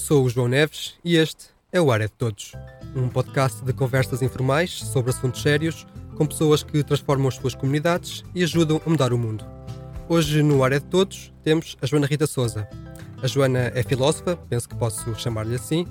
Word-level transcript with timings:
Eu 0.00 0.06
sou 0.06 0.24
o 0.24 0.30
João 0.30 0.48
Neves 0.48 0.94
e 1.04 1.16
este 1.18 1.48
é 1.70 1.78
o 1.78 1.92
Área 1.92 2.06
de 2.06 2.14
Todos, 2.14 2.52
um 2.96 3.06
podcast 3.06 3.62
de 3.62 3.70
conversas 3.74 4.22
informais 4.22 4.72
sobre 4.72 5.10
assuntos 5.10 5.42
sérios 5.42 5.86
com 6.16 6.24
pessoas 6.24 6.62
que 6.62 6.82
transformam 6.82 7.28
as 7.28 7.34
suas 7.34 7.54
comunidades 7.54 8.24
e 8.34 8.42
ajudam 8.42 8.80
a 8.84 8.88
mudar 8.88 9.12
o 9.12 9.18
mundo. 9.18 9.44
Hoje 10.08 10.42
no 10.42 10.64
Área 10.64 10.80
de 10.80 10.86
Todos 10.86 11.30
temos 11.44 11.76
a 11.82 11.86
Joana 11.86 12.06
Rita 12.06 12.26
Souza. 12.26 12.66
A 13.22 13.26
Joana 13.26 13.70
é 13.74 13.82
filósofa, 13.82 14.38
penso 14.48 14.70
que 14.70 14.74
posso 14.74 15.14
chamar-lhe 15.16 15.54
assim, 15.54 15.86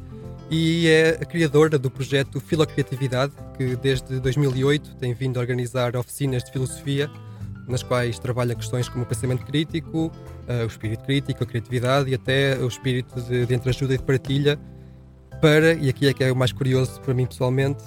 e 0.49 0.87
é 0.87 1.11
a 1.21 1.25
criadora 1.25 1.77
do 1.77 1.91
projeto 1.91 2.39
Filocriatividade, 2.39 3.33
que 3.55 3.75
desde 3.75 4.19
2008 4.19 4.95
tem 4.95 5.13
vindo 5.13 5.37
a 5.37 5.41
organizar 5.41 5.95
oficinas 5.95 6.43
de 6.43 6.51
filosofia 6.51 7.11
nas 7.69 7.83
quais 7.83 8.17
trabalha 8.17 8.55
questões 8.55 8.89
como 8.89 9.03
o 9.03 9.07
pensamento 9.07 9.45
crítico, 9.45 10.07
uh, 10.07 10.63
o 10.63 10.67
espírito 10.67 11.03
crítico, 11.03 11.43
a 11.43 11.45
criatividade 11.45 12.09
e 12.09 12.15
até 12.15 12.57
o 12.57 12.67
espírito 12.67 13.21
de, 13.21 13.45
de 13.45 13.53
entreajuda 13.53 13.93
e 13.93 13.97
de 13.97 14.03
partilha 14.03 14.59
para, 15.39 15.73
e 15.73 15.87
aqui 15.87 16.07
é 16.07 16.13
que 16.13 16.23
é 16.23 16.31
o 16.31 16.35
mais 16.35 16.51
curioso 16.51 16.99
para 17.01 17.13
mim 17.13 17.25
pessoalmente, 17.25 17.83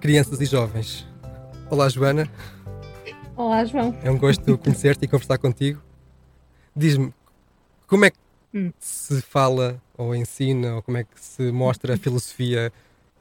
crianças 0.00 0.40
e 0.40 0.46
jovens. 0.46 1.06
Olá, 1.70 1.88
Joana. 1.88 2.28
Olá, 3.36 3.64
João. 3.64 3.96
É 4.02 4.10
um 4.10 4.18
gosto 4.18 4.56
conhecer-te 4.58 5.04
e 5.04 5.08
conversar 5.08 5.38
contigo. 5.38 5.80
Diz-me, 6.74 7.12
como 7.86 8.06
é 8.06 8.10
que 8.10 8.18
hum. 8.52 8.72
se 8.78 9.20
fala 9.22 9.80
ou 9.96 10.14
ensina 10.14 10.76
ou 10.76 10.82
como 10.82 10.96
é 10.96 11.04
que 11.04 11.20
se 11.20 11.52
mostra 11.52 11.94
a 11.94 11.96
filosofia 11.96 12.72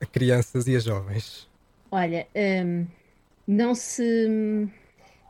a 0.02 0.06
crianças 0.06 0.68
e 0.68 0.76
a 0.76 0.80
jovens? 0.80 1.48
Olha, 1.92 2.26
um, 2.36 2.88
não 3.48 3.76
se 3.76 4.68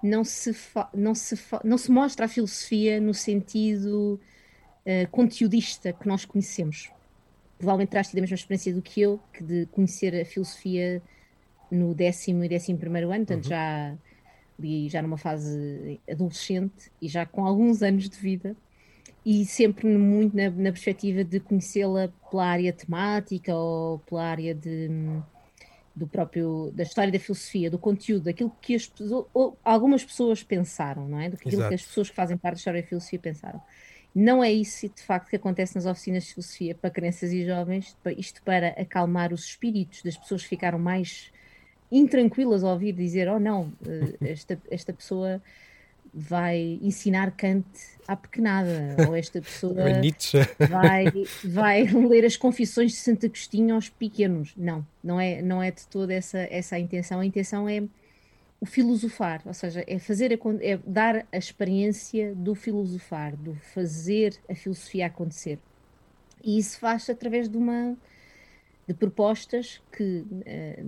não 0.03 0.23
se, 0.23 0.53
não 0.93 1.15
se, 1.15 1.39
não 1.63 1.77
se 1.77 1.89
mostra 1.89 2.25
a 2.25 2.27
filosofia 2.27 2.99
no 2.99 3.13
sentido 3.13 4.19
uh, 4.85 5.09
conteudista 5.09 5.93
que 5.93 6.07
nós 6.07 6.25
conhecemos. 6.25 6.91
Provavelmente 7.57 7.89
terás 7.89 8.09
tido 8.09 8.17
a 8.17 8.21
mesma 8.21 8.35
experiência 8.35 8.73
do 8.73 8.81
que 8.81 8.99
eu, 8.99 9.19
que 9.31 9.41
de 9.41 9.65
conhecer 9.67 10.13
a 10.19 10.25
filosofia 10.25 11.01
no 11.71 11.95
décimo 11.95 12.43
e 12.43 12.49
décimo 12.49 12.77
primeiro 12.77 13.09
ano, 13.11 13.25
portanto 13.25 13.45
uhum. 13.45 13.49
já 13.49 13.95
li 14.59 14.89
já 14.89 15.01
numa 15.01 15.17
fase 15.17 15.99
adolescente 16.07 16.91
e 17.01 17.07
já 17.07 17.25
com 17.25 17.45
alguns 17.45 17.81
anos 17.81 18.07
de 18.07 18.17
vida 18.17 18.55
e 19.25 19.45
sempre 19.45 19.87
muito 19.87 20.35
na, 20.35 20.49
na 20.49 20.71
perspectiva 20.71 21.23
de 21.23 21.39
conhecê-la 21.39 22.09
pela 22.29 22.45
área 22.45 22.73
temática 22.73 23.55
ou 23.55 23.99
pela 23.99 24.25
área 24.25 24.53
de 24.53 24.89
do 25.95 26.07
próprio 26.07 26.71
da 26.73 26.83
história 26.83 27.11
da 27.11 27.19
filosofia, 27.19 27.69
do 27.69 27.77
conteúdo, 27.77 28.23
daquilo 28.25 28.51
que 28.61 28.75
as 28.75 28.91
algumas 29.63 30.03
pessoas 30.03 30.41
pensaram, 30.43 31.07
não 31.07 31.19
é? 31.19 31.29
Daquilo 31.29 31.55
Exato. 31.55 31.69
que 31.69 31.75
as 31.75 31.83
pessoas 31.83 32.09
que 32.09 32.15
fazem 32.15 32.37
parte 32.37 32.55
da 32.55 32.57
história 32.57 32.81
da 32.81 32.87
filosofia 32.87 33.19
pensaram. 33.19 33.61
Não 34.15 34.43
é 34.43 34.51
isso, 34.51 34.87
de 34.87 35.01
facto, 35.01 35.29
que 35.29 35.35
acontece 35.35 35.75
nas 35.75 35.85
oficinas 35.85 36.23
de 36.23 36.33
filosofia 36.33 36.75
para 36.75 36.89
crianças 36.89 37.31
e 37.31 37.45
jovens, 37.45 37.97
isto 38.17 38.43
para 38.43 38.69
acalmar 38.69 39.33
os 39.33 39.45
espíritos 39.45 40.03
das 40.03 40.15
pessoas 40.15 40.43
que 40.43 40.49
ficaram 40.49 40.77
mais 40.77 41.31
intranquilas 41.91 42.63
ao 42.63 42.73
ouvir 42.73 42.93
dizer: 42.93 43.27
Oh, 43.27 43.39
não, 43.39 43.71
eh, 43.87 44.17
esta, 44.31 44.59
esta 44.69 44.93
pessoa 44.93 45.41
vai 46.13 46.79
ensinar 46.81 47.31
Kant 47.31 47.65
à 48.07 48.15
pequenada, 48.15 48.95
ou 49.07 49.15
esta 49.15 49.41
pessoa 49.41 49.73
vai, 50.69 51.05
vai 51.43 51.83
ler 51.83 52.25
as 52.25 52.37
confissões 52.37 52.91
de 52.91 52.97
Santo 52.97 53.25
Agostinho 53.25 53.73
aos 53.73 53.89
pequenos. 53.89 54.53
Não, 54.55 54.85
não 55.03 55.19
é, 55.19 55.41
não 55.41 55.63
é 55.63 55.71
de 55.71 55.87
toda 55.87 56.13
essa, 56.13 56.39
essa 56.51 56.75
a 56.75 56.79
intenção. 56.79 57.19
A 57.19 57.25
intenção 57.25 57.67
é 57.67 57.83
o 58.61 58.65
filosofar, 58.65 59.41
ou 59.45 59.53
seja, 59.53 59.83
é 59.87 59.99
fazer 59.99 60.31
a, 60.31 60.37
é 60.61 60.77
dar 60.85 61.25
a 61.31 61.37
experiência 61.37 62.33
do 62.35 62.53
filosofar, 62.55 63.35
do 63.35 63.55
fazer 63.73 64.35
a 64.49 64.55
filosofia 64.55 65.07
acontecer. 65.07 65.59
E 66.43 66.57
isso 66.57 66.79
faz 66.79 67.09
através 67.09 67.49
de 67.49 67.57
uma 67.57 67.97
de 68.87 68.93
propostas 68.93 69.81
que 69.91 70.25
eh, 70.45 70.83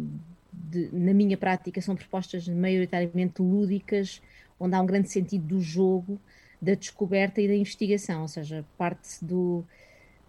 de, 0.52 0.90
na 0.92 1.14
minha 1.14 1.38
prática 1.38 1.82
são 1.82 1.96
propostas 1.96 2.48
maioritariamente 2.48 3.42
lúdicas, 3.42 4.22
onde 4.60 4.76
há 4.76 4.82
um 4.82 4.86
grande 4.86 5.10
sentido 5.10 5.46
do 5.46 5.62
jogo, 5.62 6.20
da 6.62 6.74
descoberta 6.74 7.42
e 7.42 7.48
da 7.48 7.56
investigação, 7.56 8.22
ou 8.22 8.28
seja, 8.28 8.66
parte-se 8.78 9.24
do, 9.24 9.64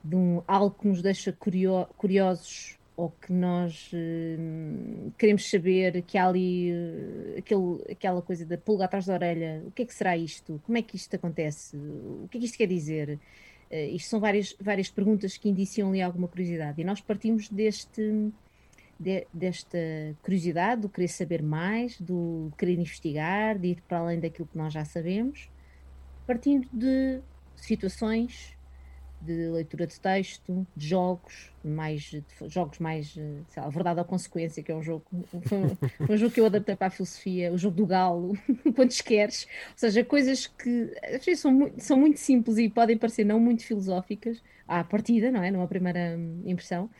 de 0.02 0.16
um, 0.16 0.42
algo 0.46 0.76
que 0.78 0.86
nos 0.88 1.02
deixa 1.02 1.32
curio, 1.32 1.86
curiosos 1.96 2.78
ou 2.96 3.10
que 3.10 3.32
nós 3.32 3.90
uh, 3.92 5.12
queremos 5.18 5.48
saber 5.50 6.02
que 6.02 6.16
há 6.16 6.26
ali 6.26 6.72
uh, 6.72 7.38
aquele, 7.38 7.92
aquela 7.92 8.22
coisa 8.22 8.46
da 8.46 8.56
pulga 8.56 8.86
atrás 8.86 9.04
da 9.04 9.14
orelha, 9.14 9.62
o 9.66 9.70
que 9.70 9.82
é 9.82 9.84
que 9.84 9.94
será 9.94 10.16
isto? 10.16 10.60
Como 10.64 10.78
é 10.78 10.82
que 10.82 10.96
isto 10.96 11.14
acontece? 11.14 11.76
O 11.76 12.26
que 12.30 12.38
é 12.38 12.40
que 12.40 12.46
isto 12.46 12.56
quer 12.56 12.66
dizer? 12.66 13.18
Uh, 13.70 13.94
isto 13.94 14.08
são 14.08 14.18
várias, 14.18 14.56
várias 14.58 14.88
perguntas 14.88 15.36
que 15.36 15.48
indiciam 15.48 15.90
ali 15.90 16.00
alguma 16.00 16.26
curiosidade 16.26 16.80
e 16.80 16.84
nós 16.84 17.00
partimos 17.00 17.48
deste 17.50 18.32
de, 18.98 19.26
desta 19.32 19.78
curiosidade, 20.22 20.82
do 20.82 20.88
querer 20.88 21.08
saber 21.08 21.42
mais, 21.42 22.00
do 22.00 22.52
querer 22.56 22.74
investigar, 22.74 23.58
de 23.58 23.68
ir 23.68 23.82
para 23.86 23.98
além 23.98 24.20
daquilo 24.20 24.48
que 24.48 24.56
nós 24.56 24.72
já 24.72 24.84
sabemos, 24.84 25.48
partindo 26.26 26.68
de 26.72 27.20
situações 27.56 28.56
de 29.20 29.48
leitura 29.48 29.86
de 29.86 29.98
texto, 29.98 30.66
de 30.76 30.88
jogos, 30.88 31.50
mais 31.64 32.02
de 32.02 32.24
jogos 32.48 32.78
mais, 32.78 33.08
sei 33.08 33.62
lá, 33.62 33.68
verdade 33.68 33.98
ou 33.98 34.04
consequência, 34.04 34.62
que 34.62 34.70
é 34.70 34.74
um 34.74 34.82
jogo, 34.82 35.04
um, 35.12 36.12
um 36.12 36.16
jogo 36.16 36.32
que 36.32 36.40
eu 36.40 36.46
adaptei 36.46 36.76
para 36.76 36.88
a 36.88 36.90
filosofia, 36.90 37.52
o 37.52 37.58
jogo 37.58 37.76
do 37.76 37.86
galo, 37.86 38.36
quantos 38.74 39.00
queres, 39.00 39.46
ou 39.70 39.78
seja, 39.78 40.04
coisas 40.04 40.46
que 40.46 40.94
às 41.02 41.24
vezes 41.24 41.40
são 41.40 41.50
muito, 41.50 41.80
são 41.82 41.96
muito 41.98 42.20
simples 42.20 42.58
e 42.58 42.68
podem 42.68 42.96
parecer 42.96 43.24
não 43.24 43.40
muito 43.40 43.64
filosóficas 43.64 44.42
à 44.68 44.84
partida, 44.84 45.30
não 45.30 45.42
é? 45.42 45.50
Numa 45.50 45.66
primeira 45.66 46.18
impressão, 46.44 46.90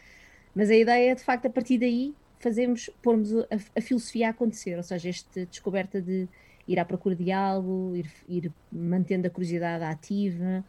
mas 0.56 0.70
a 0.70 0.74
ideia 0.74 1.12
é, 1.12 1.14
de 1.14 1.22
facto, 1.22 1.44
a 1.44 1.50
partir 1.50 1.76
daí, 1.76 2.14
fazermos, 2.38 2.88
pormos 3.02 3.30
a, 3.34 3.46
a 3.76 3.80
filosofia 3.82 4.28
a 4.28 4.30
acontecer, 4.30 4.74
ou 4.74 4.82
seja, 4.82 5.10
esta 5.10 5.44
descoberta 5.44 6.00
de 6.00 6.26
ir 6.66 6.80
à 6.80 6.84
procura 6.84 7.14
de 7.14 7.30
algo, 7.30 7.94
ir, 7.94 8.10
ir 8.26 8.50
mantendo 8.72 9.26
a 9.26 9.30
curiosidade 9.30 9.84
ativa, 9.84 10.64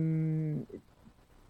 um, 0.00 0.62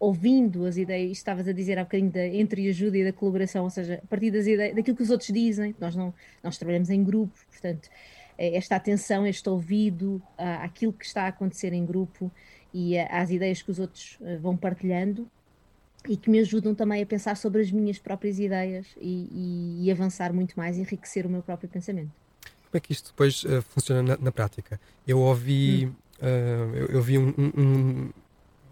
ouvindo 0.00 0.66
as 0.66 0.76
ideias, 0.76 1.12
estavas 1.12 1.46
a 1.46 1.52
dizer 1.52 1.78
há 1.78 1.84
bocadinho 1.84 2.10
da 2.10 2.26
entreajuda 2.26 2.98
e 2.98 3.04
da 3.04 3.12
colaboração, 3.12 3.62
ou 3.62 3.70
seja, 3.70 4.00
a 4.02 4.06
partir 4.08 4.32
das 4.32 4.48
ideias, 4.48 4.74
daquilo 4.74 4.96
que 4.96 5.04
os 5.04 5.10
outros 5.10 5.30
dizem, 5.32 5.76
nós, 5.78 5.94
não, 5.94 6.12
nós 6.42 6.58
trabalhamos 6.58 6.90
em 6.90 7.04
grupo, 7.04 7.38
portanto, 7.52 7.88
é 8.36 8.56
esta 8.56 8.74
atenção, 8.74 9.24
este 9.24 9.48
ouvido 9.48 10.20
àquilo 10.36 10.92
que 10.92 11.04
está 11.04 11.22
a 11.22 11.28
acontecer 11.28 11.72
em 11.72 11.86
grupo 11.86 12.32
e 12.72 12.98
às 12.98 13.30
ideias 13.30 13.62
que 13.62 13.70
os 13.70 13.78
outros 13.78 14.18
eh, 14.22 14.36
vão 14.38 14.56
partilhando, 14.56 15.30
e 16.08 16.16
que 16.16 16.30
me 16.30 16.38
ajudam 16.38 16.74
também 16.74 17.02
a 17.02 17.06
pensar 17.06 17.36
sobre 17.36 17.62
as 17.62 17.70
minhas 17.70 17.98
próprias 17.98 18.38
ideias 18.38 18.86
e, 19.00 19.28
e, 19.32 19.86
e 19.86 19.90
avançar 19.90 20.32
muito 20.32 20.54
mais, 20.54 20.76
enriquecer 20.76 21.26
o 21.26 21.28
meu 21.28 21.42
próprio 21.42 21.68
pensamento. 21.68 22.10
Como 22.70 22.78
é 22.78 22.80
que 22.80 22.92
isto 22.92 23.10
depois 23.10 23.44
uh, 23.44 23.62
funciona 23.62 24.02
na, 24.02 24.16
na, 24.16 24.32
prática? 24.32 24.80
Eu 25.06 25.20
ouvi, 25.20 25.86
hum. 25.86 26.26
uh, 26.26 26.76
eu, 26.76 26.86
eu, 26.88 27.02
vi 27.02 27.18
um, 27.18 27.32
um, 27.38 28.10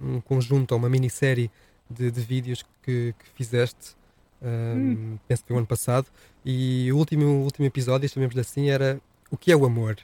um, 0.00 0.20
conjunto, 0.20 0.74
uma 0.74 0.88
minissérie 0.88 1.50
de, 1.88 2.10
de 2.10 2.20
vídeos 2.20 2.64
que, 2.82 3.14
que 3.18 3.28
fizeste, 3.34 3.94
uh, 4.42 4.76
hum. 4.76 5.18
penso 5.26 5.42
que 5.42 5.48
foi 5.48 5.56
o 5.56 5.58
ano 5.58 5.66
passado, 5.66 6.08
e 6.44 6.92
o 6.92 6.96
último, 6.96 7.24
o 7.24 7.44
último 7.44 7.64
episódio, 7.66 8.08
chamemos 8.08 8.36
assim, 8.36 8.68
era 8.68 9.00
o 9.30 9.36
que 9.36 9.50
é 9.50 9.56
o 9.56 9.64
amor? 9.64 9.96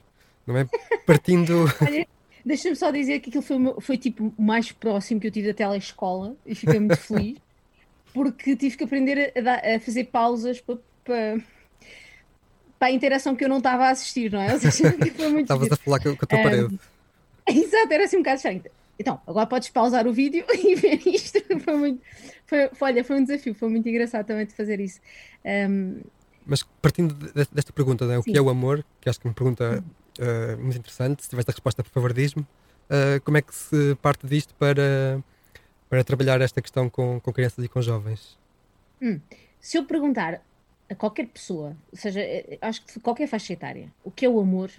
Não 0.46 0.56
é? 0.56 0.66
Partindo. 1.04 1.66
Deixa-me 2.44 2.76
só 2.76 2.90
dizer 2.90 3.20
que 3.20 3.30
aquilo 3.30 3.42
foi, 3.42 3.56
foi 3.80 3.98
tipo 3.98 4.32
o 4.36 4.42
mais 4.42 4.72
próximo 4.72 5.20
que 5.20 5.26
eu 5.26 5.30
tive 5.30 5.48
da 5.48 5.54
telescola 5.54 6.36
e 6.46 6.54
fiquei 6.54 6.78
muito 6.78 6.96
feliz 7.00 7.38
porque 8.12 8.56
tive 8.56 8.76
que 8.76 8.84
aprender 8.84 9.32
a, 9.36 9.40
dar, 9.40 9.64
a 9.64 9.80
fazer 9.80 10.04
pausas 10.04 10.60
para, 10.60 10.78
para, 11.04 11.38
para, 12.78 12.88
a 12.88 12.90
interação 12.90 13.36
que 13.36 13.44
eu 13.44 13.48
não 13.48 13.58
estava 13.58 13.86
a 13.86 13.90
assistir, 13.90 14.32
não 14.32 14.40
é? 14.40 14.54
Estavas 14.58 15.70
a 15.70 15.76
falar 15.76 16.00
com, 16.00 16.16
com 16.16 16.24
a 16.24 16.28
tua 16.28 16.38
um, 16.38 16.42
parede. 16.42 16.80
Exato, 17.46 17.92
era 17.92 18.04
assim 18.04 18.16
um 18.16 18.20
bocado 18.20 18.36
estranho. 18.36 18.62
Então, 18.98 19.20
agora 19.26 19.46
podes 19.46 19.68
pausar 19.68 20.06
o 20.06 20.12
vídeo 20.12 20.44
e 20.52 20.74
ver 20.74 21.00
isto. 21.06 21.40
Foi 21.60 21.76
muito. 21.76 22.02
Foi, 22.46 22.68
foi, 22.72 22.88
olha, 22.88 23.04
foi 23.04 23.20
um 23.20 23.24
desafio, 23.24 23.54
foi 23.54 23.68
muito 23.68 23.88
engraçado 23.88 24.26
também 24.26 24.46
de 24.46 24.54
fazer 24.54 24.80
isso. 24.80 25.00
Um, 25.44 26.00
Mas 26.44 26.62
partindo 26.82 27.14
desta 27.52 27.72
pergunta, 27.72 28.06
né, 28.06 28.18
o 28.18 28.22
que 28.22 28.36
é 28.36 28.40
o 28.40 28.48
amor, 28.48 28.84
que 29.00 29.08
acho 29.08 29.20
que 29.20 29.26
é 29.26 29.30
uma 29.30 29.34
pergunta 29.34 29.84
uh, 30.18 30.58
muito 30.58 30.78
interessante. 30.78 31.22
Se 31.22 31.30
tivesse 31.30 31.50
a 31.50 31.52
resposta, 31.52 31.82
por 31.82 31.90
favor, 31.90 32.12
diz-me. 32.12 32.42
Uh, 32.42 33.20
como 33.24 33.36
é 33.36 33.42
que 33.42 33.54
se 33.54 33.94
parte 33.96 34.26
disto 34.26 34.54
para, 34.54 35.22
para 35.88 36.02
trabalhar 36.04 36.40
esta 36.40 36.62
questão 36.62 36.88
com, 36.88 37.20
com 37.20 37.32
crianças 37.32 37.64
e 37.64 37.68
com 37.68 37.82
jovens? 37.82 38.38
Hum. 39.00 39.20
Se 39.60 39.76
eu 39.76 39.84
perguntar 39.84 40.40
a 40.88 40.94
qualquer 40.94 41.26
pessoa, 41.26 41.76
ou 41.92 41.98
seja, 41.98 42.20
eh, 42.20 42.58
acho 42.60 42.84
que 42.84 42.98
qualquer 43.00 43.26
faixa 43.26 43.52
etária, 43.52 43.92
o 44.02 44.10
que 44.10 44.24
é 44.24 44.28
o 44.28 44.40
amor, 44.40 44.70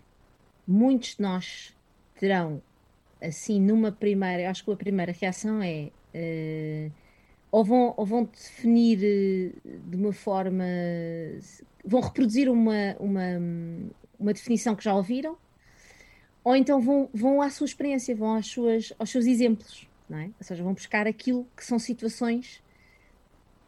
muitos 0.67 1.15
de 1.15 1.21
nós 1.21 1.75
terão, 2.19 2.61
assim, 3.21 3.61
numa 3.61 3.91
primeira, 3.91 4.49
acho 4.49 4.63
que 4.63 4.71
a 4.71 4.75
primeira 4.75 5.11
reação 5.11 5.61
é. 5.61 5.91
Uh, 6.15 6.91
ou 7.51 7.63
vão, 7.63 7.93
ou 7.97 8.05
vão 8.05 8.23
definir 8.25 8.99
de 8.99 9.95
uma 9.95 10.13
forma. 10.13 10.63
vão 11.83 12.01
reproduzir 12.01 12.49
uma, 12.49 12.95
uma, 12.99 13.21
uma 14.19 14.33
definição 14.33 14.75
que 14.75 14.83
já 14.83 14.93
ouviram, 14.93 15.37
ou 16.43 16.55
então 16.55 16.81
vão, 16.81 17.09
vão 17.13 17.41
à 17.41 17.49
sua 17.49 17.65
experiência, 17.65 18.15
vão 18.15 18.33
às 18.33 18.47
suas, 18.47 18.93
aos 18.97 19.09
seus 19.09 19.25
exemplos. 19.25 19.87
não 20.09 20.19
é? 20.19 20.25
Ou 20.25 20.43
seja, 20.43 20.63
vão 20.63 20.73
buscar 20.73 21.07
aquilo 21.07 21.47
que 21.55 21.65
são 21.65 21.79
situações, 21.79 22.61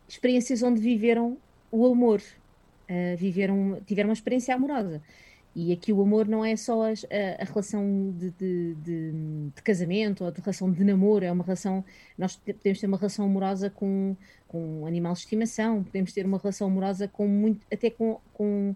experiências 0.08 0.62
onde 0.64 0.82
viveram 0.82 1.38
o 1.72 1.86
amor, 1.86 2.22
uh, 2.22 3.18
viveram, 3.18 3.82
tiveram 3.86 4.10
uma 4.10 4.14
experiência 4.14 4.54
amorosa. 4.54 5.02
E 5.54 5.74
aqui 5.74 5.92
o 5.92 6.02
amor 6.02 6.28
não 6.30 6.46
é 6.46 6.56
só 6.56 6.84
a, 6.84 6.88
a, 6.88 7.42
a 7.42 7.44
relação 7.44 8.14
de, 8.18 8.32
de, 8.32 8.74
de, 8.76 9.12
de, 9.54 9.62
casamento 9.62 10.24
ou 10.24 10.32
de 10.32 10.40
relação 10.40 10.72
de 10.72 10.82
namoro, 10.84 11.26
é 11.26 11.32
uma 11.32 11.44
relação. 11.44 11.84
Nós 12.18 12.38
podemos 12.38 12.80
ter 12.80 12.88
uma 12.88 12.98
relação 12.98 13.26
amorosa 13.26 13.70
com, 13.70 14.16
com 14.48 14.82
um 14.82 14.86
animal 14.86 15.12
de 15.12 15.20
estimação, 15.20 15.84
podemos 15.84 16.14
ter 16.14 16.26
uma 16.26 16.38
relação 16.38 16.68
amorosa 16.68 17.08
com 17.08 17.28
muito, 17.28 17.66
até 17.72 17.90
com, 17.90 18.22
com, 18.34 18.74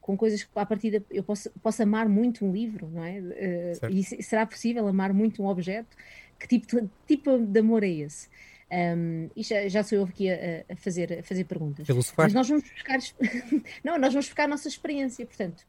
com 0.00 0.16
coisas 0.16 0.42
que, 0.42 0.50
à 0.54 0.64
partida, 0.64 1.04
eu 1.10 1.22
posso, 1.22 1.50
posso 1.62 1.82
amar 1.82 2.08
muito 2.08 2.44
um 2.44 2.52
livro, 2.52 2.88
não 2.92 3.04
é? 3.04 3.20
Uh, 3.20 3.90
e 3.90 4.02
será 4.22 4.46
possível 4.46 4.86
amar 4.88 5.12
muito 5.12 5.42
um 5.42 5.46
objeto? 5.46 5.96
Que 6.38 6.48
tipo 6.48 6.66
de, 6.66 6.88
tipo 7.06 7.38
de 7.38 7.60
amor 7.60 7.82
é 7.82 7.88
esse? 7.88 8.28
Um, 8.72 9.28
e 9.36 9.42
já, 9.42 9.68
já, 9.68 9.82
sou 9.82 9.98
eu 9.98 10.04
aqui 10.04 10.30
a, 10.30 10.64
a, 10.70 10.76
fazer, 10.76 11.18
a 11.18 11.22
fazer 11.22 11.44
perguntas. 11.44 11.86
Mas 12.16 12.32
nós 12.32 12.48
vamos 12.48 12.64
buscar. 12.70 12.98
não, 13.84 13.98
nós 13.98 14.12
vamos 14.12 14.26
buscar 14.26 14.44
a 14.44 14.48
nossa 14.48 14.68
experiência, 14.68 15.26
portanto 15.26 15.64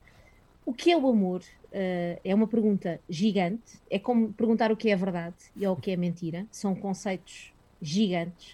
o 0.65 0.73
que 0.73 0.91
é 0.91 0.97
o 0.97 1.07
amor? 1.07 1.41
Uh, 1.65 2.19
é 2.23 2.33
uma 2.35 2.47
pergunta 2.47 2.99
gigante. 3.09 3.79
É 3.89 3.97
como 3.97 4.33
perguntar 4.33 4.71
o 4.71 4.77
que 4.77 4.89
é 4.89 4.95
verdade 4.95 5.35
e 5.55 5.65
o 5.65 5.75
que 5.75 5.91
é 5.91 5.97
mentira. 5.97 6.45
São 6.51 6.75
conceitos 6.75 7.53
gigantes. 7.81 8.53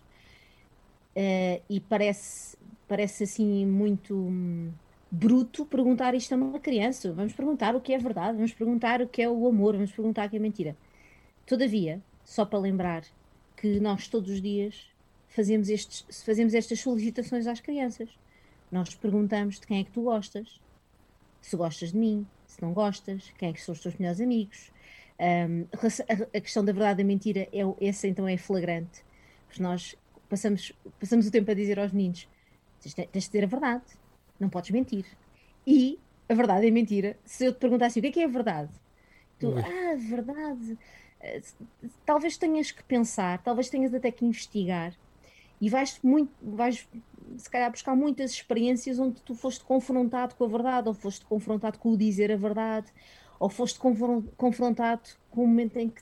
Uh, 1.15 1.61
e 1.69 1.79
parece, 1.79 2.57
parece 2.87 3.23
assim 3.23 3.65
muito 3.65 4.15
hum, 4.15 4.71
bruto 5.09 5.65
perguntar 5.65 6.13
isto 6.13 6.33
a 6.33 6.37
uma 6.37 6.59
criança. 6.59 7.11
Vamos 7.13 7.33
perguntar 7.33 7.75
o 7.75 7.81
que 7.81 7.93
é 7.93 7.97
verdade, 7.97 8.35
vamos 8.35 8.53
perguntar 8.53 9.01
o 9.01 9.07
que 9.07 9.21
é 9.21 9.29
o 9.29 9.47
amor, 9.47 9.75
vamos 9.75 9.91
perguntar 9.91 10.27
o 10.27 10.29
que 10.29 10.37
é 10.37 10.39
mentira. 10.39 10.75
Todavia, 11.45 12.01
só 12.23 12.45
para 12.45 12.59
lembrar 12.59 13.03
que 13.55 13.79
nós 13.79 14.07
todos 14.07 14.29
os 14.29 14.41
dias 14.41 14.89
fazemos, 15.29 15.69
estes, 15.69 16.05
fazemos 16.23 16.53
estas 16.53 16.79
solicitações 16.79 17.47
às 17.47 17.59
crianças. 17.59 18.09
Nós 18.71 18.93
perguntamos 18.95 19.59
de 19.59 19.67
quem 19.67 19.79
é 19.79 19.83
que 19.83 19.91
tu 19.91 20.03
gostas, 20.03 20.59
se 21.41 21.55
gostas 21.55 21.91
de 21.91 21.97
mim, 21.97 22.27
se 22.45 22.61
não 22.61 22.73
gostas, 22.73 23.31
quem 23.37 23.49
é 23.49 23.53
que 23.53 23.61
são 23.61 23.73
os 23.73 23.79
teus 23.79 23.95
melhores 23.95 24.19
amigos. 24.19 24.71
Um, 25.19 25.65
a, 26.35 26.41
questão 26.41 26.63
da 26.63 26.71
verdade 26.71 27.01
e 27.01 27.03
da 27.03 27.07
mentira, 27.07 27.47
é, 27.51 27.87
essa 27.87 28.07
então 28.07 28.27
é 28.27 28.37
flagrante, 28.37 29.03
porque 29.47 29.63
nós 29.63 29.95
passamos, 30.29 30.73
passamos 30.99 31.25
o 31.27 31.31
tempo 31.31 31.49
a 31.49 31.53
dizer 31.53 31.79
aos 31.79 31.91
meninos: 31.91 32.27
tens, 32.81 32.93
tens 32.93 33.07
de 33.11 33.19
dizer 33.19 33.43
a 33.45 33.47
verdade, 33.47 33.85
não 34.39 34.49
podes 34.49 34.71
mentir. 34.71 35.05
E 35.65 35.99
a 36.29 36.33
verdade 36.33 36.67
a 36.67 36.71
mentira, 36.71 37.17
se 37.25 37.45
eu 37.45 37.53
te 37.53 37.59
perguntasse 37.59 37.99
o 37.99 38.01
que 38.01 38.07
é 38.07 38.11
que 38.11 38.19
é 38.19 38.25
a 38.25 38.29
verdade, 38.29 38.71
tu, 39.39 39.47
Ui. 39.47 39.61
ah, 39.61 39.95
verdade, 39.97 40.77
eh, 41.21 41.41
talvez 42.05 42.37
tenhas 42.37 42.71
que 42.71 42.83
pensar, 42.83 43.41
talvez 43.41 43.69
tenhas 43.69 43.93
até 43.93 44.11
que 44.11 44.25
investigar 44.25 44.93
e 45.59 45.69
vais 45.69 45.99
muito, 46.03 46.31
vais 46.41 46.87
se 47.37 47.49
calhar 47.49 47.69
buscar 47.71 47.95
muitas 47.95 48.31
experiências 48.31 48.99
onde 48.99 49.21
tu 49.21 49.35
foste 49.35 49.63
confrontado 49.63 50.35
com 50.35 50.45
a 50.45 50.47
verdade, 50.47 50.87
ou 50.87 50.93
foste 50.93 51.25
confrontado 51.25 51.79
com 51.79 51.91
o 51.91 51.97
dizer 51.97 52.31
a 52.31 52.37
verdade, 52.37 52.91
ou 53.39 53.49
foste 53.49 53.79
confrontado 53.79 55.09
com 55.29 55.43
o 55.43 55.47
momento 55.47 55.77
em 55.77 55.89
que 55.89 56.01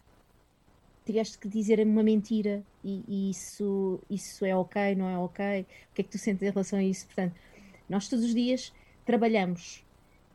tiveste 1.06 1.38
que 1.38 1.48
dizer 1.48 1.80
uma 1.86 2.04
mentira 2.04 2.64
e, 2.84 3.04
e, 3.08 3.30
isso, 3.30 4.02
isso 4.10 4.46
é 4.46 4.56
ok, 4.56 4.96
não 4.96 5.08
é 5.08 5.18
ok? 5.18 5.62
O 5.62 5.94
que 5.94 6.02
é 6.02 6.04
que 6.04 6.10
tu 6.10 6.18
sentes 6.18 6.42
em 6.42 6.50
relação 6.50 6.80
a 6.80 6.84
isso? 6.84 7.06
Portanto, 7.06 7.36
nós 7.90 8.08
todos 8.08 8.26
os 8.26 8.34
dias 8.34 8.74
trabalhamos 9.06 9.86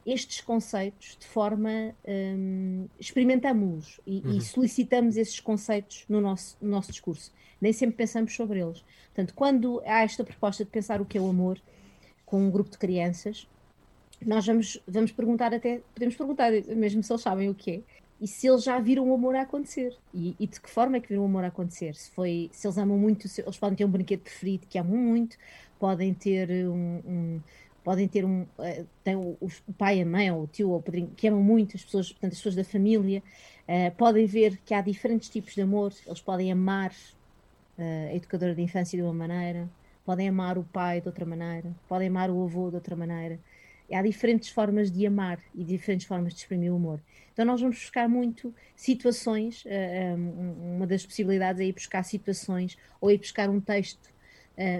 estes 0.07 0.41
conceitos 0.41 1.17
de 1.19 1.27
forma 1.27 1.95
um, 2.07 2.87
experimentamos 2.99 4.01
e, 4.07 4.21
uhum. 4.21 4.37
e, 4.37 4.41
solicitamos 4.41 5.17
esses 5.17 5.41
conceitos 5.41 6.05
no 6.09 6.21
nosso, 6.21 6.57
no 6.61 6.71
nosso 6.71 6.91
discurso. 6.91 7.33
Nem 7.61 7.73
sempre 7.73 7.97
pensamos 7.97 8.35
sobre 8.35 8.61
eles. 8.61 8.83
Portanto, 9.07 9.35
quando 9.35 9.83
há 9.85 10.03
esta 10.03 10.25
proposta 10.25 10.65
de 10.65 10.71
pensar 10.71 11.01
o 11.01 11.05
que 11.05 11.19
é 11.19 11.21
o 11.21 11.29
amor 11.29 11.61
com 12.25 12.41
um 12.47 12.51
grupo 12.51 12.71
de 12.71 12.79
crianças, 12.79 13.47
nós 14.25 14.47
vamos, 14.47 14.81
vamos 14.87 15.13
perguntar 15.13 15.53
até, 15.53 15.81
podemos 15.95 16.17
perguntar 16.17 16.51
mesmo 16.75 17.03
se 17.03 17.13
eles 17.13 17.23
sabem 17.23 17.51
o 17.51 17.55
que 17.55 17.71
é, 17.71 17.81
e 18.21 18.27
se 18.27 18.47
eles 18.47 18.63
já 18.63 18.79
viram 18.79 19.09
o 19.09 19.15
amor 19.15 19.35
a 19.35 19.43
acontecer 19.43 19.97
e, 20.13 20.37
e, 20.39 20.47
de 20.47 20.61
que 20.61 20.69
forma 20.69 20.99
é 20.99 21.01
que 21.01 21.09
viram 21.09 21.23
o 21.23 21.25
amor 21.25 21.43
a 21.45 21.49
acontecer 21.49 21.95
se 21.95 22.11
foi 22.11 22.51
se 22.53 22.67
eles 22.67 22.77
amam 22.77 22.99
muito 22.99 23.27
se, 23.27 23.41
eles 23.41 23.57
podem 23.57 23.77
ter 23.77 23.85
um 23.87 23.91
brinquedo 23.91 24.21
preferido 24.21 24.67
que 24.69 24.79
amam 24.79 24.97
muito 24.97 25.39
podem 25.81 26.15
ter 26.15 26.49
um, 26.69 27.03
um 27.05 27.41
podem 27.83 28.07
ter 28.07 28.25
um 28.25 28.43
uh, 28.43 28.87
tem 29.03 29.17
o, 29.17 29.37
o, 29.41 29.73
pai 29.77 30.01
a 30.01 30.07
mãe 30.07 30.31
ou 30.31 30.45
o 30.45 30.47
tio 30.47 30.71
ou 30.71 30.79
o 30.79 30.83
padrinho 30.83 31.11
que 31.17 31.27
amam 31.27 31.43
muito 31.43 31.77
as 31.77 31.83
pessoas 31.83 32.13
portanto 32.13 32.33
as 32.33 32.39
pessoas 32.39 32.55
da 32.55 32.65
família 32.65 33.23
uh, 33.67 33.97
podem 33.97 34.27
ver 34.27 34.61
que 34.65 34.75
há 34.75 34.81
diferentes 34.81 35.29
tipos 35.29 35.55
de 35.55 35.63
amor 35.63 35.93
eles 36.07 36.21
podem 36.21 36.53
amar 36.53 36.93
a 37.81 38.15
educadora 38.15 38.55
de 38.55 38.63
infância 38.63 38.97
de 38.97 39.03
uma 39.03 39.13
maneira, 39.13 39.69
podem 40.05 40.29
amar 40.29 40.59
o 40.59 40.65
pai 40.65 41.01
de 41.01 41.09
outra 41.09 41.25
maneira, 41.25 41.75
podem 41.89 42.09
amar 42.09 42.31
o 42.31 42.43
avô 42.45 42.69
de 42.69 42.77
outra 42.77 42.95
maneira. 42.95 43.39
Há 43.93 44.03
diferentes 44.03 44.51
formas 44.51 44.91
de 44.91 45.05
amar 45.05 45.41
e 45.53 45.65
diferentes 45.65 46.07
formas 46.07 46.33
de 46.33 46.41
exprimir 46.41 46.73
o 46.73 46.77
amor. 46.77 47.01
Então 47.33 47.45
nós 47.45 47.61
vamos 47.61 47.77
buscar 47.77 48.09
muito 48.09 48.55
situações, 48.77 49.65
uma 50.77 50.87
das 50.87 51.05
possibilidades 51.05 51.61
é 51.61 51.65
ir 51.65 51.73
buscar 51.73 52.05
situações 52.05 52.79
ou 53.01 53.11
ir 53.11 53.19
buscar 53.19 53.51
um 53.51 53.61
texto, 53.61 54.09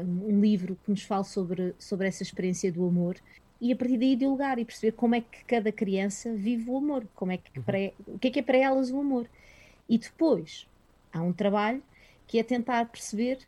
um 0.05 0.41
livro 0.41 0.77
que 0.85 0.91
nos 0.91 1.03
fale 1.03 1.25
sobre, 1.25 1.75
sobre 1.79 2.07
essa 2.07 2.23
experiência 2.23 2.71
do 2.71 2.87
amor 2.87 3.17
e 3.61 3.73
a 3.73 3.77
partir 3.77 3.99
daí 3.99 4.17
dialogar 4.17 4.59
e 4.59 4.65
perceber 4.65 4.93
como 4.93 5.15
é 5.15 5.21
que 5.21 5.45
cada 5.45 5.71
criança 5.71 6.33
vive 6.33 6.71
o 6.71 6.77
amor, 6.77 7.07
como 7.15 7.33
é 7.33 7.37
que 7.37 7.59
uhum. 7.59 7.65
para, 7.65 7.79
o 8.07 8.19
que 8.19 8.29
é 8.29 8.31
que 8.31 8.39
é 8.41 8.43
para 8.43 8.57
elas 8.57 8.91
o 8.91 8.99
amor. 8.99 9.27
E 9.89 9.99
depois 9.99 10.67
há 11.13 11.21
um 11.21 11.33
trabalho 11.33 11.83
que 12.27 12.39
é 12.39 12.43
tentar 12.43 12.87
perceber 12.87 13.39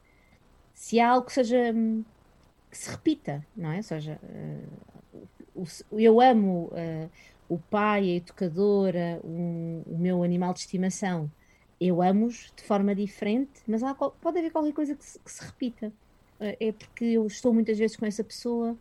se 0.75 0.99
há 1.01 1.11
algo 1.11 1.27
que 1.27 1.33
seja 1.33 1.73
hum, 1.75 2.05
que 2.71 2.79
se 2.79 2.91
repita, 2.91 3.47
não 3.57 3.71
é? 3.71 3.77
Ou 3.77 3.83
seja, 3.83 4.19
uh, 4.23 5.29
o, 5.55 6.01
eu 6.01 6.21
amo 6.21 6.71
uh, 6.73 7.11
o 7.49 7.59
pai, 7.59 8.11
a 8.11 8.17
educadora, 8.17 9.21
um, 9.23 9.83
o 9.87 9.99
meu 9.99 10.23
animal 10.23 10.55
de 10.55 10.61
estimação, 10.61 11.31
eu 11.79 12.01
amo-os 12.01 12.53
de 12.57 12.63
forma 12.63 12.95
diferente, 12.95 13.61
mas 13.67 13.83
há, 13.83 13.95
pode 13.95 14.39
haver 14.39 14.51
qualquer 14.51 14.73
coisa 14.73 14.95
que 14.95 15.05
se, 15.05 15.19
que 15.19 15.31
se 15.31 15.45
repita. 15.45 15.93
É 16.61 16.73
porque 16.73 17.05
eu 17.05 17.27
estou 17.27 17.53
muitas 17.53 17.79
vezes 17.79 17.97
com 17.97 18.07
essa 18.07 18.25
pessoa, 18.25 18.77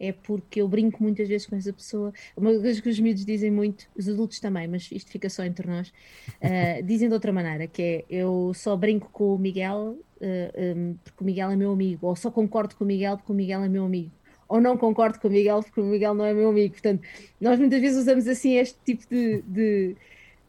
é 0.00 0.12
porque 0.12 0.62
eu 0.62 0.66
brinco 0.66 1.02
muitas 1.02 1.28
vezes 1.28 1.46
com 1.46 1.54
essa 1.54 1.72
pessoa. 1.72 2.12
Uma 2.36 2.58
coisa 2.58 2.80
que 2.80 2.88
os 2.88 2.98
miúdos 2.98 3.24
dizem 3.24 3.50
muito, 3.50 3.86
os 3.94 4.08
adultos 4.08 4.40
também, 4.40 4.66
mas 4.66 4.88
isto 4.90 5.10
fica 5.10 5.28
só 5.28 5.44
entre 5.44 5.68
nós, 5.68 5.88
uh, 5.88 6.82
dizem 6.84 7.08
de 7.08 7.14
outra 7.14 7.32
maneira, 7.32 7.66
que 7.66 7.82
é 7.82 8.04
eu 8.08 8.52
só 8.54 8.76
brinco 8.76 9.10
com 9.12 9.34
o 9.34 9.38
Miguel 9.38 9.98
uh, 10.20 10.76
um, 10.76 10.96
porque 11.04 11.22
o 11.22 11.26
Miguel 11.26 11.50
é 11.50 11.56
meu 11.56 11.72
amigo, 11.72 12.06
ou 12.06 12.16
só 12.16 12.30
concordo 12.30 12.74
com 12.74 12.84
o 12.84 12.86
Miguel 12.86 13.18
porque 13.18 13.30
o 13.30 13.34
Miguel 13.34 13.62
é 13.62 13.68
meu 13.68 13.84
amigo, 13.84 14.10
ou 14.48 14.60
não 14.60 14.76
concordo 14.78 15.20
com 15.20 15.28
o 15.28 15.30
Miguel 15.30 15.62
porque 15.62 15.80
o 15.80 15.84
Miguel 15.84 16.14
não 16.14 16.24
é 16.24 16.34
meu 16.34 16.48
amigo. 16.48 16.72
Portanto, 16.72 17.02
nós 17.40 17.58
muitas 17.58 17.80
vezes 17.80 17.98
usamos 17.98 18.26
assim 18.26 18.56
este 18.56 18.76
tipo 18.84 19.06
de, 19.08 19.42
de 19.42 19.96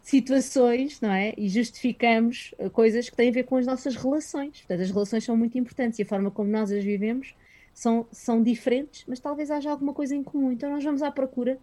situações, 0.02 1.00
não 1.00 1.12
é? 1.12 1.34
E 1.38 1.48
justificamos 1.48 2.54
eh, 2.58 2.70
coisas 2.70 3.10
que 3.10 3.16
têm 3.16 3.30
a 3.30 3.32
ver 3.32 3.44
com 3.44 3.56
as 3.58 3.66
nossas 3.66 3.96
relações. 3.96 4.60
Portanto, 4.60 4.82
as 4.82 4.92
relações 4.92 5.24
são 5.24 5.38
muito 5.38 5.58
importantes 5.58 6.00
e 6.00 6.02
a 6.02 6.06
forma 6.06 6.32
como 6.32 6.50
nós 6.50 6.72
as 6.72 6.84
vivemos 6.84 7.36
são, 7.74 8.06
são 8.12 8.42
diferentes, 8.42 9.04
mas 9.08 9.20
talvez 9.20 9.52
haja 9.52 9.70
alguma 9.72 9.94
coisa 9.94 10.16
em 10.16 10.24
comum. 10.24 10.52
Então 10.52 10.70
nós 10.70 10.84
vamos 10.84 11.02
à 11.02 11.12
procura 11.12 11.58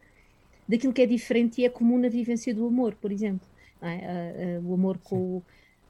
daquilo 0.68 0.92
que 0.92 1.02
é 1.02 1.07
diferente 1.07 1.61
e 1.61 1.64
é 1.64 1.68
comum 1.68 1.99
na 1.99 2.09
vivência 2.09 2.54
do 2.54 2.66
amor, 2.66 2.95
por 2.95 3.11
exemplo. 3.11 3.47
É? 3.80 4.59
Uh, 4.59 4.61
uh, 4.61 4.71
o 4.71 4.75
amor 4.75 4.99
com, 4.99 5.42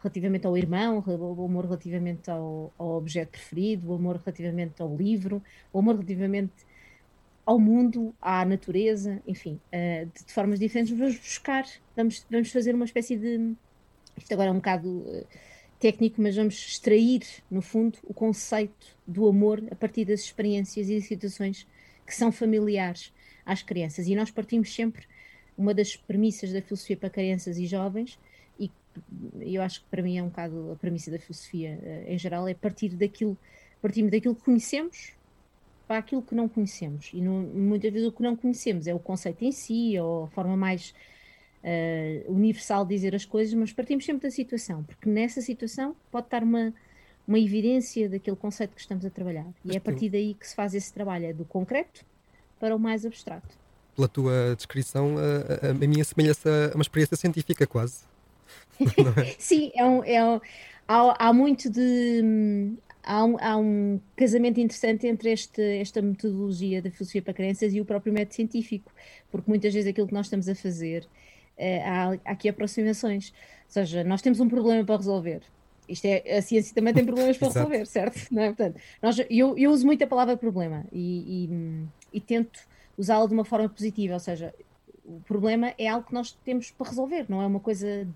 relativamente 0.02 0.46
ao 0.46 0.56
irmão, 0.56 1.02
o 1.06 1.44
amor 1.44 1.64
relativamente 1.64 2.30
ao, 2.30 2.72
ao, 2.78 2.96
objeto 2.96 3.30
preferido, 3.30 3.90
o 3.90 3.94
amor 3.94 4.16
relativamente 4.16 4.80
ao 4.80 4.94
livro, 4.94 5.42
o 5.72 5.78
amor 5.78 5.94
relativamente 5.94 6.52
ao 7.48 7.58
mundo, 7.58 8.14
à 8.20 8.44
natureza, 8.44 9.22
enfim, 9.26 9.58
uh, 9.72 10.04
de, 10.04 10.26
de, 10.26 10.32
formas 10.34 10.58
diferentes. 10.58 10.94
Vamos 10.94 11.16
buscar, 11.16 11.64
vamos, 11.96 12.26
vamos 12.30 12.52
fazer 12.52 12.74
uma 12.74 12.84
espécie 12.84 13.16
de. 13.16 13.54
Isto 14.18 14.34
agora 14.34 14.50
é 14.50 14.52
um 14.52 14.56
bocado 14.56 15.26
técnico, 15.80 16.20
mas 16.20 16.36
vamos 16.36 16.54
extrair, 16.54 17.22
no 17.50 17.62
fundo, 17.62 17.98
o 18.04 18.12
conceito 18.12 18.94
do 19.06 19.26
amor 19.26 19.62
a 19.70 19.74
partir 19.74 20.04
das 20.04 20.20
experiências 20.20 20.90
e 20.90 21.00
situações 21.00 21.66
que 22.04 22.14
são 22.14 22.30
familiares 22.30 23.14
às 23.46 23.62
crianças. 23.62 24.06
E 24.08 24.14
nós 24.14 24.30
partimos 24.30 24.74
sempre, 24.74 25.06
uma 25.56 25.72
das 25.72 25.96
premissas 25.96 26.52
da 26.52 26.60
filosofia 26.60 26.98
para 26.98 27.08
crianças 27.08 27.56
e 27.56 27.66
jovens, 27.66 28.18
e 28.58 28.70
eu 29.40 29.62
acho 29.62 29.80
que 29.80 29.86
para 29.88 30.02
mim 30.02 30.18
é 30.18 30.22
um 30.22 30.28
bocado 30.28 30.72
a 30.72 30.76
premissa 30.76 31.10
da 31.10 31.18
filosofia 31.18 31.78
uh, 31.80 32.12
em 32.12 32.18
geral, 32.18 32.46
é 32.46 32.52
partir 32.52 32.90
daquilo, 32.90 33.38
partimos 33.80 34.10
daquilo 34.10 34.34
que 34.34 34.42
conhecemos 34.42 35.16
para 35.88 35.98
aquilo 35.98 36.20
que 36.20 36.34
não 36.34 36.46
conhecemos. 36.46 37.10
E 37.14 37.20
no, 37.22 37.40
muitas 37.40 37.90
vezes 37.90 38.06
o 38.06 38.12
que 38.12 38.22
não 38.22 38.36
conhecemos 38.36 38.86
é 38.86 38.94
o 38.94 38.98
conceito 38.98 39.42
em 39.42 39.50
si, 39.50 39.98
ou 39.98 40.24
a 40.24 40.28
forma 40.28 40.54
mais 40.54 40.94
uh, 41.64 42.30
universal 42.30 42.84
de 42.84 42.94
dizer 42.94 43.14
as 43.14 43.24
coisas, 43.24 43.54
mas 43.54 43.72
partimos 43.72 44.04
sempre 44.04 44.28
da 44.28 44.30
situação, 44.30 44.84
porque 44.84 45.08
nessa 45.08 45.40
situação 45.40 45.96
pode 46.10 46.26
estar 46.26 46.42
uma, 46.42 46.74
uma 47.26 47.38
evidência 47.38 48.06
daquele 48.06 48.36
conceito 48.36 48.74
que 48.74 48.80
estamos 48.82 49.04
a 49.06 49.10
trabalhar. 49.10 49.46
E 49.64 49.72
é 49.72 49.78
a 49.78 49.80
partir 49.80 50.10
daí 50.10 50.34
que 50.34 50.46
se 50.46 50.54
faz 50.54 50.74
esse 50.74 50.92
trabalho, 50.92 51.24
é 51.24 51.32
do 51.32 51.46
concreto 51.46 52.04
para 52.60 52.76
o 52.76 52.78
mais 52.78 53.06
abstrato. 53.06 53.48
Pela 53.96 54.08
tua 54.08 54.54
descrição, 54.54 55.16
a, 55.18 55.68
a, 55.68 55.70
a 55.70 55.74
minha 55.74 56.04
semelhança 56.04 56.70
a 56.70 56.74
uma 56.76 56.82
experiência 56.82 57.16
científica, 57.16 57.66
quase. 57.66 58.04
é? 58.78 59.34
Sim, 59.38 59.72
é 59.74 59.84
um, 59.84 60.04
é 60.04 60.24
um, 60.24 60.40
há, 60.86 61.28
há 61.28 61.32
muito 61.32 61.70
de. 61.70 62.76
Há 63.08 63.24
um, 63.24 63.36
há 63.40 63.56
um, 63.56 63.98
casamento 64.14 64.60
interessante 64.60 65.06
entre 65.06 65.32
este, 65.32 65.62
esta 65.80 66.02
metodologia 66.02 66.82
da 66.82 66.90
filosofia 66.90 67.22
para 67.22 67.32
crenças 67.32 67.72
e 67.72 67.80
o 67.80 67.84
próprio 67.86 68.12
método 68.12 68.34
científico, 68.34 68.92
porque 69.30 69.50
muitas 69.50 69.72
vezes 69.72 69.88
aquilo 69.88 70.06
que 70.06 70.12
nós 70.12 70.26
estamos 70.26 70.46
a 70.46 70.54
fazer, 70.54 71.08
é, 71.56 71.82
há, 71.88 72.10
há 72.10 72.32
aqui 72.32 72.50
aproximações. 72.50 73.30
Ou 73.30 73.72
seja, 73.72 74.04
nós 74.04 74.20
temos 74.20 74.40
um 74.40 74.48
problema 74.48 74.84
para 74.84 74.98
resolver. 74.98 75.40
Isto 75.88 76.04
é, 76.04 76.36
a 76.36 76.42
ciência 76.42 76.74
também 76.74 76.92
tem 76.92 77.02
problemas 77.02 77.38
para 77.38 77.48
resolver, 77.54 77.86
certo? 77.86 78.28
Não 78.30 78.42
é? 78.42 78.48
Portanto, 78.48 78.78
nós, 79.00 79.16
eu, 79.30 79.56
eu 79.56 79.70
uso 79.70 79.86
muito 79.86 80.04
a 80.04 80.06
palavra 80.06 80.36
problema 80.36 80.84
e, 80.92 81.48
e, 82.12 82.18
e 82.18 82.20
tento 82.20 82.60
usá-la 82.98 83.26
de 83.26 83.32
uma 83.32 83.44
forma 83.46 83.70
positiva, 83.70 84.12
ou 84.12 84.20
seja, 84.20 84.54
o 85.02 85.18
problema 85.20 85.72
é 85.78 85.88
algo 85.88 86.06
que 86.06 86.12
nós 86.12 86.32
temos 86.44 86.70
para 86.72 86.90
resolver, 86.90 87.24
não 87.26 87.40
é 87.40 87.46
uma 87.46 87.60
coisa 87.60 88.06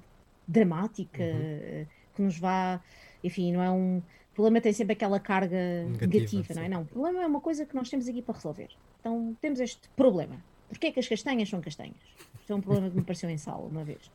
dramática 0.46 1.22
uhum. 1.22 1.86
que 2.14 2.22
nos 2.22 2.38
vá, 2.38 2.78
enfim, 3.24 3.52
não 3.52 3.62
é 3.62 3.70
um 3.70 4.02
o 4.32 4.34
problema 4.34 4.62
tem 4.62 4.72
sempre 4.72 4.94
aquela 4.94 5.20
carga 5.20 5.84
negativa, 5.84 6.24
negativa 6.24 6.54
não 6.54 6.62
é? 6.62 6.68
Não, 6.68 6.82
o 6.82 6.86
problema 6.86 7.22
é 7.22 7.26
uma 7.26 7.40
coisa 7.40 7.66
que 7.66 7.74
nós 7.74 7.90
temos 7.90 8.08
aqui 8.08 8.22
para 8.22 8.34
resolver. 8.34 8.70
Então 8.98 9.36
temos 9.42 9.60
este 9.60 9.86
problema. 9.94 10.42
Porquê 10.70 10.86
é 10.86 10.92
que 10.92 10.98
as 10.98 11.06
castanhas 11.06 11.50
são 11.50 11.60
castanhas? 11.60 12.00
Isto 12.40 12.54
é 12.54 12.56
um 12.56 12.62
problema 12.62 12.88
que 12.88 12.96
me 12.96 13.04
pareceu 13.04 13.28
em 13.28 13.36
sala 13.36 13.60
uma 13.66 13.84
vez. 13.84 14.06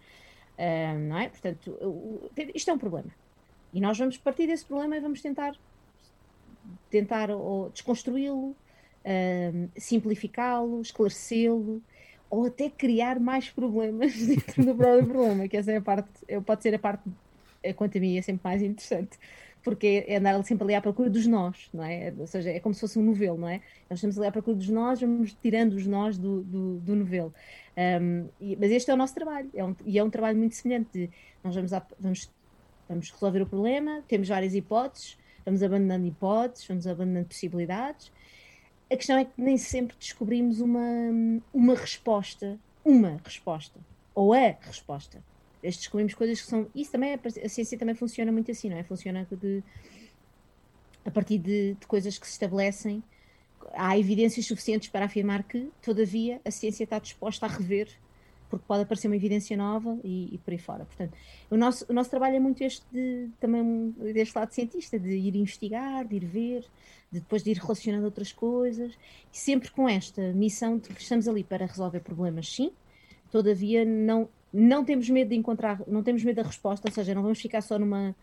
Uh, 0.58 0.98
não 1.08 1.20
é? 1.20 1.30
Portanto, 1.30 1.78
isto 2.56 2.72
é 2.72 2.74
um 2.74 2.80
problema. 2.80 3.12
E 3.72 3.80
nós 3.80 3.96
vamos 3.96 4.18
partir 4.18 4.48
desse 4.48 4.66
problema 4.66 4.98
e 4.98 5.00
vamos 5.00 5.22
tentar 5.22 5.56
tentar 6.90 7.30
desconstruí-lo, 7.72 8.50
uh, 8.50 9.70
simplificá-lo, 9.78 10.82
esclarecê-lo, 10.82 11.80
ou 12.28 12.48
até 12.48 12.72
criar 12.72 13.20
mais 13.20 13.52
problemas 13.52 14.16
dentro 14.26 14.66
do 14.66 14.74
próprio 14.74 15.08
problema, 15.08 15.48
que 15.48 15.58
essa 15.58 15.72
é 15.72 15.78
a 15.78 15.82
parte, 15.82 16.10
pode 16.44 16.64
ser 16.64 16.74
a 16.74 16.80
parte, 16.80 17.04
quanto 17.76 18.00
a 18.00 18.02
mim, 18.02 18.18
é 18.18 18.22
sempre 18.24 18.42
mais 18.44 18.64
interessante, 18.64 19.20
porque 19.68 20.06
é 20.08 20.16
andar 20.16 20.42
sempre 20.46 20.64
ali 20.64 20.76
à 20.76 20.82
procura 20.82 21.10
dos 21.10 21.28
nós, 21.28 21.68
não 21.74 21.84
é? 21.84 22.14
Ou 22.18 22.26
seja, 22.26 22.50
é 22.50 22.58
como 22.58 22.74
se 22.74 22.80
fosse 22.80 22.98
um 22.98 23.04
novelo, 23.04 23.38
não 23.38 23.50
é? 23.50 23.60
Nós 23.90 24.00
estamos 24.00 24.18
ali 24.18 24.26
à 24.26 24.32
procura 24.32 24.56
dos 24.56 24.70
nós, 24.70 25.02
vamos 25.02 25.34
tirando 25.34 25.74
os 25.74 25.86
nós 25.86 26.18
do, 26.18 26.42
do, 26.42 26.80
do 26.80 26.96
novelo. 26.96 27.34
Um, 27.78 28.30
e, 28.40 28.56
mas 28.56 28.72
este 28.72 28.90
é 28.90 28.94
o 28.94 28.98
nosso 28.98 29.14
trabalho, 29.14 29.50
é 29.54 29.66
um, 29.66 29.76
e 29.86 30.00
é 30.00 30.04
um 30.06 30.10
trabalho 30.10 30.38
muito 30.38 30.56
semelhante. 30.56 30.88
De, 30.94 31.10
nós 31.44 31.54
vamos, 31.54 31.74
a, 31.74 31.86
vamos, 32.00 32.32
vamos 32.88 33.12
resolver 33.12 33.42
o 33.42 33.46
problema, 33.46 34.02
temos 34.08 34.30
várias 34.30 34.56
hipóteses, 34.56 35.18
vamos 35.44 35.62
abandonando 35.62 36.08
hipóteses, 36.08 36.66
vamos 36.66 36.88
abandonando 36.88 37.26
possibilidades, 37.26 38.10
a 38.90 38.96
questão 38.96 39.18
é 39.18 39.26
que 39.26 39.34
nem 39.36 39.58
sempre 39.58 39.98
descobrimos 40.00 40.62
uma, 40.62 40.80
uma 41.54 41.76
resposta, 41.76 42.58
uma 42.86 43.20
resposta, 43.22 43.82
ou 44.16 44.34
a 44.34 44.56
resposta. 44.62 45.22
Descobrimos 45.62 46.14
coisas 46.14 46.42
que 46.42 46.48
são. 46.48 46.68
Isso 46.74 46.92
também 46.92 47.12
é, 47.12 47.20
a 47.46 47.50
ciência 47.50 47.78
também 47.78 47.96
funciona 47.96 48.32
muito 48.32 48.52
assim, 48.52 48.70
não 48.70 48.78
é? 48.78 48.84
Funciona 48.84 49.28
de, 49.30 49.64
a 51.06 51.12
partir 51.12 51.38
de, 51.38 51.76
de 51.76 51.88
coisas 51.88 52.18
que 52.18 52.26
se 52.26 52.34
estabelecem. 52.34 53.04
Há 53.74 53.98
evidências 53.98 54.46
suficientes 54.46 54.90
para 54.90 55.06
afirmar 55.06 55.44
que, 55.44 55.70
todavia, 55.82 56.40
a 56.46 56.52
ciência 56.52 56.84
está 56.84 57.00
disposta 57.00 57.46
a 57.46 57.50
rever 57.50 57.90
porque 58.50 58.66
pode 58.68 58.84
aparecer 58.84 59.08
uma 59.08 59.16
evidência 59.16 59.56
nova 59.58 60.00
e, 60.04 60.34
e, 60.34 60.38
por 60.38 60.52
aí 60.52 60.58
fora. 60.58 60.86
Portanto, 60.86 61.14
o 61.50 61.58
nosso, 61.58 61.86
o 61.90 61.94
nosso 61.94 62.10
trabalho 62.10 62.36
é 62.36 62.40
muito 62.40 62.64
este 62.64 62.86
de, 62.92 63.30
também 63.40 63.92
deste 64.14 64.38
lado 64.38 64.54
cientista, 64.54 64.98
de 64.98 65.10
ir 65.10 65.36
investigar, 65.36 66.06
de 66.06 66.16
ir 66.16 66.26
ver, 66.26 66.62
de 67.12 67.20
depois 67.20 67.44
de 67.44 67.52
ir 67.52 67.58
relacionando 67.58 68.06
outras 68.06 68.32
coisas, 68.32 68.94
e 69.34 69.38
sempre 69.38 69.70
com 69.72 69.88
esta 69.88 70.34
missão 70.34 70.78
de 70.78 70.90
que 70.90 71.02
estamos 71.02 71.28
ali 71.28 71.44
para 71.44 71.66
resolver 71.66 72.00
problemas, 72.00 72.54
sim, 72.54 72.72
todavia 73.32 73.84
não, 73.84 74.30
não 74.54 74.84
temos 74.84 75.10
medo 75.10 75.30
de 75.30 75.36
encontrar, 75.36 75.82
não 75.88 76.04
temos 76.04 76.24
medo 76.24 76.38
da 76.38 76.44
resposta, 76.44 76.88
ou 76.88 76.94
seja, 76.94 77.14
não 77.14 77.22
vamos 77.22 77.40
ficar 77.40 77.62
só 77.62 77.78
numa 77.78 78.16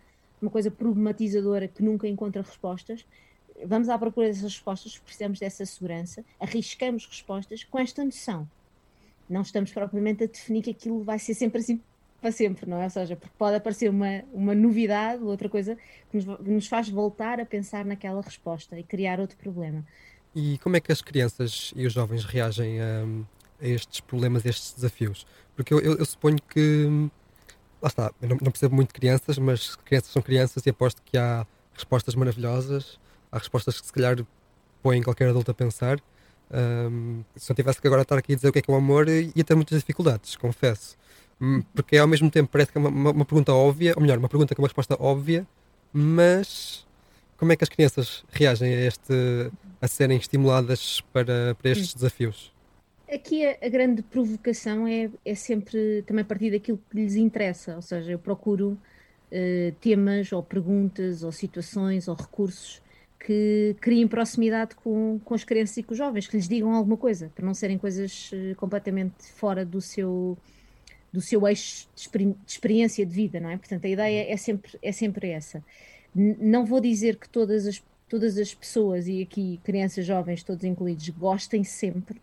uma 0.43 0.51
coisa 0.51 0.71
problematizadora 0.71 1.69
que 1.69 1.83
nunca 1.83 2.07
encontra 2.07 2.43
respostas, 2.43 3.07
vamos 3.65 3.89
à 3.89 3.97
procura 3.97 4.27
dessas 4.27 4.43
respostas, 4.43 4.99
precisamos 4.99 5.39
dessa 5.39 5.65
segurança, 5.65 6.25
arriscamos 6.39 7.07
respostas 7.07 7.65
com 7.65 7.79
esta 7.79 8.05
noção 8.05 8.47
não 9.29 9.43
estamos 9.43 9.73
propriamente 9.73 10.25
a 10.25 10.27
definir 10.27 10.63
que 10.63 10.71
aquilo 10.71 11.03
vai 11.03 11.19
ser 11.19 11.35
sempre 11.35 11.61
assim 11.61 11.81
para 12.21 12.33
sempre, 12.33 12.69
não 12.69 12.81
é? 12.81 12.85
Ou 12.85 12.91
seja, 12.91 13.17
porque 13.17 13.35
pode 13.37 13.57
aparecer 13.57 13.91
uma, 13.91 14.23
uma 14.33 14.55
novidade, 14.55 15.23
outra 15.23 15.47
coisa, 15.47 15.77
que 16.11 16.17
nos, 16.17 16.25
nos 16.41 16.67
faz 16.67 16.89
voltar 16.89 17.39
a 17.39 17.45
pensar 17.45 17.85
naquela 17.85 18.23
resposta 18.23 18.79
e 18.79 18.83
criar 18.83 19.21
outro 19.21 19.37
problema. 19.37 19.85
E 20.35 20.57
como 20.59 20.75
é 20.75 20.81
que 20.81 20.91
as 20.91 21.03
crianças 21.03 21.75
e 21.77 21.87
os 21.87 21.93
jovens 21.93 22.25
reagem 22.25 22.81
a, 22.81 23.05
a 23.61 23.69
estes 23.69 24.01
problemas, 24.01 24.47
a 24.47 24.49
estes 24.49 24.73
desafios? 24.73 25.27
Porque 25.57 25.73
eu, 25.73 25.81
eu, 25.81 25.97
eu 25.97 26.05
suponho 26.05 26.39
que. 26.49 27.11
Lá 27.81 27.89
está, 27.89 28.13
eu 28.21 28.29
não, 28.29 28.37
não, 28.41 28.51
percebo 28.51 28.75
muito 28.75 28.89
de 28.89 28.95
crianças, 28.95 29.39
mas 29.39 29.77
crianças 29.77 30.11
são 30.11 30.23
crianças 30.23 30.65
e 30.65 30.71
aposto 30.71 31.03
que 31.05 31.19
há 31.19 31.47
respostas 31.75 32.15
maravilhosas, 32.15 32.99
há 33.31 33.39
respostas 33.39 33.79
que 33.81 33.87
se 33.87 33.93
calhar 33.93 34.17
põem 34.83 35.03
qualquer 35.03 35.29
adulto 35.29 35.51
a 35.51 35.55
pensar. 35.55 35.99
Um, 36.51 37.23
se 37.37 37.51
não 37.51 37.57
tivesse 37.57 37.81
que 37.81 37.87
agora 37.87 38.03
estar 38.03 38.17
aqui 38.17 38.33
a 38.33 38.37
dizer 38.37 38.49
o 38.49 38.53
que 38.53 38.59
é 38.59 38.63
que 38.63 38.71
é 38.71 38.75
o 38.75 38.77
amor, 38.77 39.09
ia 39.09 39.45
ter 39.45 39.55
muitas 39.55 39.79
dificuldades, 39.79 40.37
confesso. 40.37 40.97
Hum, 41.41 41.63
porque 41.75 41.97
ao 41.97 42.07
mesmo 42.07 42.31
tempo 42.31 42.49
parece 42.51 42.71
que 42.71 42.79
é 42.79 42.81
uma, 42.81 42.91
uma, 42.91 43.11
uma, 43.11 43.25
pergunta 43.25 43.53
óbvia, 43.53 43.93
ou 43.97 44.03
melhor, 44.03 44.19
uma 44.19 44.29
pergunta 44.29 44.55
com 44.55 44.63
uma 44.63 44.69
resposta 44.69 44.97
óbvia, 45.01 45.47
mas 45.93 46.87
como 47.37 47.53
é 47.53 47.57
que 47.57 47.65
as 47.65 47.69
crianças 47.69 48.25
reagem 48.31 48.73
a, 48.73 48.87
este, 48.87 49.51
a 49.81 49.89
serem 49.89 50.17
estimuladas 50.17 51.03
para, 51.13 51.55
para 51.57 51.71
estes 51.71 51.91
hum. 51.91 51.97
desafios? 51.97 52.54
Aqui 53.13 53.45
a, 53.45 53.59
a, 53.63 53.69
grande 53.69 54.03
provocação 54.03 54.87
é, 54.87 55.11
é 55.25 55.35
sempre 55.35 56.03
também 56.07 56.25
partir 56.25 56.51
daquilo 56.51 56.81
que 56.91 56.97
lhes 56.97 57.17
interessa, 57.17 57.77
ou 57.77 57.83
seja, 57.83 58.13
eu 58.13 58.19
procuro 58.19 58.79
uh, 59.31 59.73
temas 59.81 60.33
ou 60.33 60.43
perguntas 60.43 61.23
ou 61.23 61.31
situações 61.31 62.09
ou 62.09 62.15
recursos 62.15 62.83
que 63.21 63.77
criem 63.81 64.09
proximidade 64.09 64.75
com, 64.75 65.21
com 65.25 65.35
as 65.35 65.45
crianças 65.45 65.77
e 65.79 65.83
com 65.83 65.93
os 65.93 65.99
jovens, 65.99 66.27
que 66.27 66.37
lhes 66.37 66.49
digam 66.49 66.73
alguma 66.73 66.97
coisa, 66.97 67.31
para 67.35 67.45
não 67.45 67.55
serem 67.55 67.79
coisas 67.79 68.31
uh, 68.33 68.55
completamente 68.57 69.31
fora 69.33 69.65
do 69.65 69.81
seu 69.81 70.37
do 71.13 71.21
seu 71.21 71.47
eixo 71.47 71.87
de, 71.95 72.01
experi 72.01 72.25
de, 72.25 72.53
experiência 72.53 73.07
de 73.07 73.15
vida, 73.15 73.39
não 73.39 73.49
é? 73.49 73.57
Portanto, 73.57 73.85
a 73.85 73.89
ideia 73.89 74.33
é 74.33 74.37
sempre, 74.37 74.73
é 74.83 74.91
sempre 74.91 75.29
essa. 75.29 75.63
N 76.15 76.37
não 76.41 76.67
vou 76.67 76.81
dizer 76.81 77.17
que 77.17 77.29
todas 77.29 77.67
as, 77.69 77.81
todas 78.09 78.37
as 78.37 78.53
pessoas, 78.53 79.07
e 79.07 79.23
aqui 79.23 79.61
crianças, 79.63 80.05
jovens, 80.05 80.43
todos 80.43 80.65
incluídos, 80.65 81.09
gostem 81.11 81.63
sempre, 81.63 82.21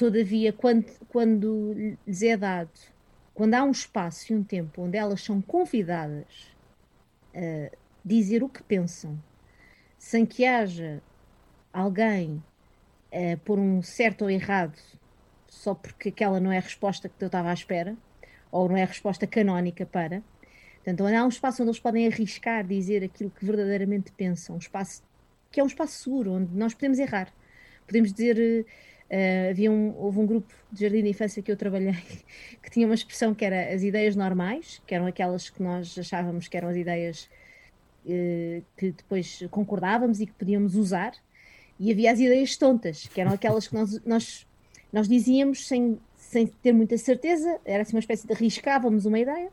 todavia, 0.00 0.50
quando, 0.50 0.86
quando 1.10 1.74
lhes 2.06 2.22
é 2.22 2.34
dado, 2.34 2.70
quando 3.34 3.52
há 3.52 3.62
um 3.62 3.70
espaço 3.70 4.32
e 4.32 4.34
um 4.34 4.42
tempo 4.42 4.80
onde 4.80 4.96
elas 4.96 5.22
são 5.22 5.42
convidadas 5.42 6.24
a 7.34 7.70
dizer 8.02 8.42
o 8.42 8.48
que 8.48 8.62
pensam, 8.62 9.22
sem 9.98 10.24
que 10.24 10.46
haja 10.46 11.02
alguém 11.70 12.42
uh, 13.12 13.38
por 13.44 13.58
um 13.58 13.82
certo 13.82 14.22
ou 14.22 14.30
errado, 14.30 14.78
só 15.46 15.74
porque 15.74 16.08
aquela 16.08 16.40
não 16.40 16.50
é 16.50 16.56
a 16.56 16.62
resposta 16.62 17.06
que 17.06 17.22
eu 17.22 17.26
estava 17.26 17.50
à 17.50 17.52
espera, 17.52 17.94
ou 18.50 18.70
não 18.70 18.78
é 18.78 18.84
a 18.84 18.86
resposta 18.86 19.26
canónica 19.26 19.84
para. 19.84 20.22
Portanto, 20.76 21.06
há 21.06 21.24
um 21.26 21.28
espaço 21.28 21.62
onde 21.62 21.72
eles 21.72 21.80
podem 21.80 22.06
arriscar 22.06 22.66
dizer 22.66 23.04
aquilo 23.04 23.28
que 23.28 23.44
verdadeiramente 23.44 24.10
pensam, 24.12 24.56
um 24.56 24.58
espaço 24.58 25.02
que 25.52 25.60
é 25.60 25.62
um 25.62 25.66
espaço 25.66 26.04
seguro, 26.04 26.32
onde 26.32 26.56
nós 26.56 26.72
podemos 26.72 26.98
errar. 26.98 27.30
Podemos 27.86 28.14
dizer. 28.14 28.64
Uh, 29.10 29.50
havia 29.50 29.70
um, 29.70 29.92
houve 29.98 30.20
um 30.20 30.26
grupo 30.26 30.54
de 30.70 30.82
jardim 30.82 31.02
de 31.02 31.08
infância 31.08 31.42
que 31.42 31.50
eu 31.50 31.56
trabalhei 31.56 31.96
que 32.62 32.70
tinha 32.70 32.86
uma 32.86 32.94
expressão 32.94 33.34
que 33.34 33.44
era 33.44 33.74
as 33.74 33.82
ideias 33.82 34.14
normais, 34.14 34.80
que 34.86 34.94
eram 34.94 35.06
aquelas 35.06 35.50
que 35.50 35.60
nós 35.60 35.98
achávamos 35.98 36.46
que 36.46 36.56
eram 36.56 36.68
as 36.68 36.76
ideias 36.76 37.28
eh, 38.08 38.62
que 38.76 38.92
depois 38.92 39.44
concordávamos 39.50 40.20
e 40.20 40.26
que 40.26 40.32
podíamos 40.32 40.76
usar, 40.76 41.12
e 41.78 41.90
havia 41.90 42.12
as 42.12 42.20
ideias 42.20 42.56
tontas, 42.56 43.08
que 43.08 43.20
eram 43.20 43.32
aquelas 43.32 43.66
que 43.68 43.74
nós, 43.74 44.00
nós, 44.04 44.46
nós 44.92 45.08
dizíamos 45.08 45.66
sem, 45.66 45.98
sem 46.16 46.46
ter 46.46 46.72
muita 46.72 46.96
certeza, 46.96 47.58
era 47.64 47.82
assim 47.82 47.96
uma 47.96 48.00
espécie 48.00 48.26
de 48.26 48.32
arriscávamos 48.32 49.06
uma 49.06 49.18
ideia, 49.18 49.50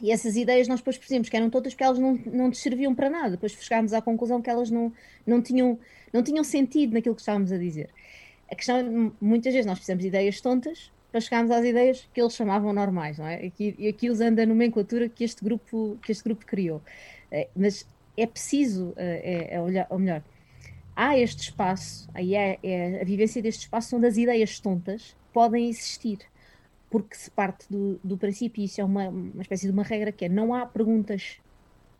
e 0.00 0.10
essas 0.10 0.36
ideias 0.36 0.66
nós 0.66 0.80
depois 0.80 0.98
percebemos 0.98 1.28
que 1.28 1.36
eram 1.36 1.48
tontas 1.48 1.74
porque 1.74 1.84
elas 1.84 1.98
não, 1.98 2.18
não 2.26 2.52
serviam 2.52 2.92
para 2.92 3.08
nada. 3.08 3.30
Depois 3.30 3.52
chegámos 3.52 3.92
à 3.92 4.02
conclusão 4.02 4.42
que 4.42 4.50
elas 4.50 4.68
não, 4.68 4.92
não, 5.24 5.40
tinham, 5.40 5.78
não 6.12 6.24
tinham 6.24 6.42
sentido 6.42 6.94
naquilo 6.94 7.14
que 7.14 7.20
estávamos 7.20 7.52
a 7.52 7.56
dizer. 7.56 7.88
A 8.52 8.54
questão 8.54 8.76
é, 8.76 9.10
muitas 9.18 9.54
vezes 9.54 9.66
nós 9.66 9.78
fizemos 9.78 10.04
ideias 10.04 10.38
tontas 10.42 10.92
para 11.10 11.22
chegarmos 11.22 11.50
às 11.50 11.64
ideias 11.64 12.06
que 12.12 12.20
eles 12.20 12.34
chamavam 12.34 12.70
normais, 12.72 13.18
não 13.18 13.26
é? 13.26 13.50
E 13.58 13.88
aqui 13.88 14.10
usando 14.10 14.38
a 14.40 14.46
nomenclatura 14.46 15.08
que 15.08 15.24
este 15.24 15.42
grupo, 15.42 15.98
que 16.02 16.12
este 16.12 16.22
grupo 16.22 16.44
criou. 16.44 16.82
É, 17.30 17.48
mas 17.56 17.86
é 18.14 18.26
preciso, 18.26 18.92
é, 18.96 19.54
é 19.54 19.60
olhar, 19.60 19.86
ou 19.88 19.98
melhor, 19.98 20.22
há 20.94 21.18
este 21.18 21.44
espaço, 21.44 22.10
aí 22.12 22.34
é, 22.34 22.58
é, 22.62 23.00
a 23.00 23.04
vivência 23.04 23.40
deste 23.40 23.62
espaço 23.62 23.96
onde 23.96 24.06
as 24.06 24.18
ideias 24.18 24.60
tontas 24.60 25.16
podem 25.32 25.70
existir, 25.70 26.18
porque 26.90 27.16
se 27.16 27.30
parte 27.30 27.66
do, 27.70 27.98
do 28.04 28.18
princípio, 28.18 28.62
isso 28.62 28.82
é 28.82 28.84
uma, 28.84 29.08
uma 29.08 29.40
espécie 29.40 29.66
de 29.66 29.72
uma 29.72 29.82
regra 29.82 30.12
que 30.12 30.26
é 30.26 30.28
não 30.28 30.52
há 30.52 30.66
perguntas 30.66 31.40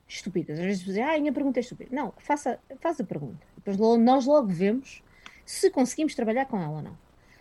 estúpidas. 0.06 0.59
Às 0.59 0.66
vezes 0.66 0.85
dizem, 0.85 1.02
ah, 1.02 1.14
a 1.14 1.18
minha 1.18 1.32
pergunta 1.32 1.59
é 1.59 1.62
estúpida. 1.62 1.88
Não, 1.94 2.12
faça, 2.18 2.59
faça 2.78 3.02
a 3.02 3.06
pergunta. 3.06 3.40
Depois 3.56 3.78
nós 3.99 4.26
logo 4.26 4.49
vemos 4.49 5.02
se 5.44 5.70
conseguimos 5.70 6.14
trabalhar 6.14 6.46
com 6.46 6.58
ela 6.61 6.76
ou 6.76 6.82
não. 6.82 6.96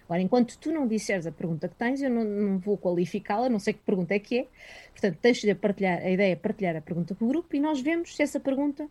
Ora, 0.09 0.21
enquanto 0.21 0.57
tu 0.57 0.71
não 0.73 0.85
disseres 0.87 1.25
a 1.25 1.31
pergunta 1.31 1.69
que 1.69 1.75
tens, 1.75 2.01
eu 2.01 2.09
não, 2.09 2.23
não 2.25 2.59
vou 2.59 2.77
qualificá-la, 2.77 3.47
não 3.47 3.59
sei 3.59 3.73
que 3.73 3.79
pergunta 3.79 4.13
é 4.13 4.19
que 4.19 4.39
é. 4.39 4.47
Portanto, 4.91 5.17
tens 5.21 5.39
de 5.39 5.55
partilhar, 5.55 5.99
a 5.99 6.09
ideia 6.09 6.33
é 6.33 6.35
partilhar 6.35 6.75
a 6.75 6.81
pergunta 6.81 7.15
com 7.15 7.25
o 7.25 7.27
grupo 7.29 7.55
e 7.55 7.59
nós 7.61 7.79
vemos 7.79 8.15
se 8.15 8.21
essa 8.21 8.37
pergunta 8.37 8.89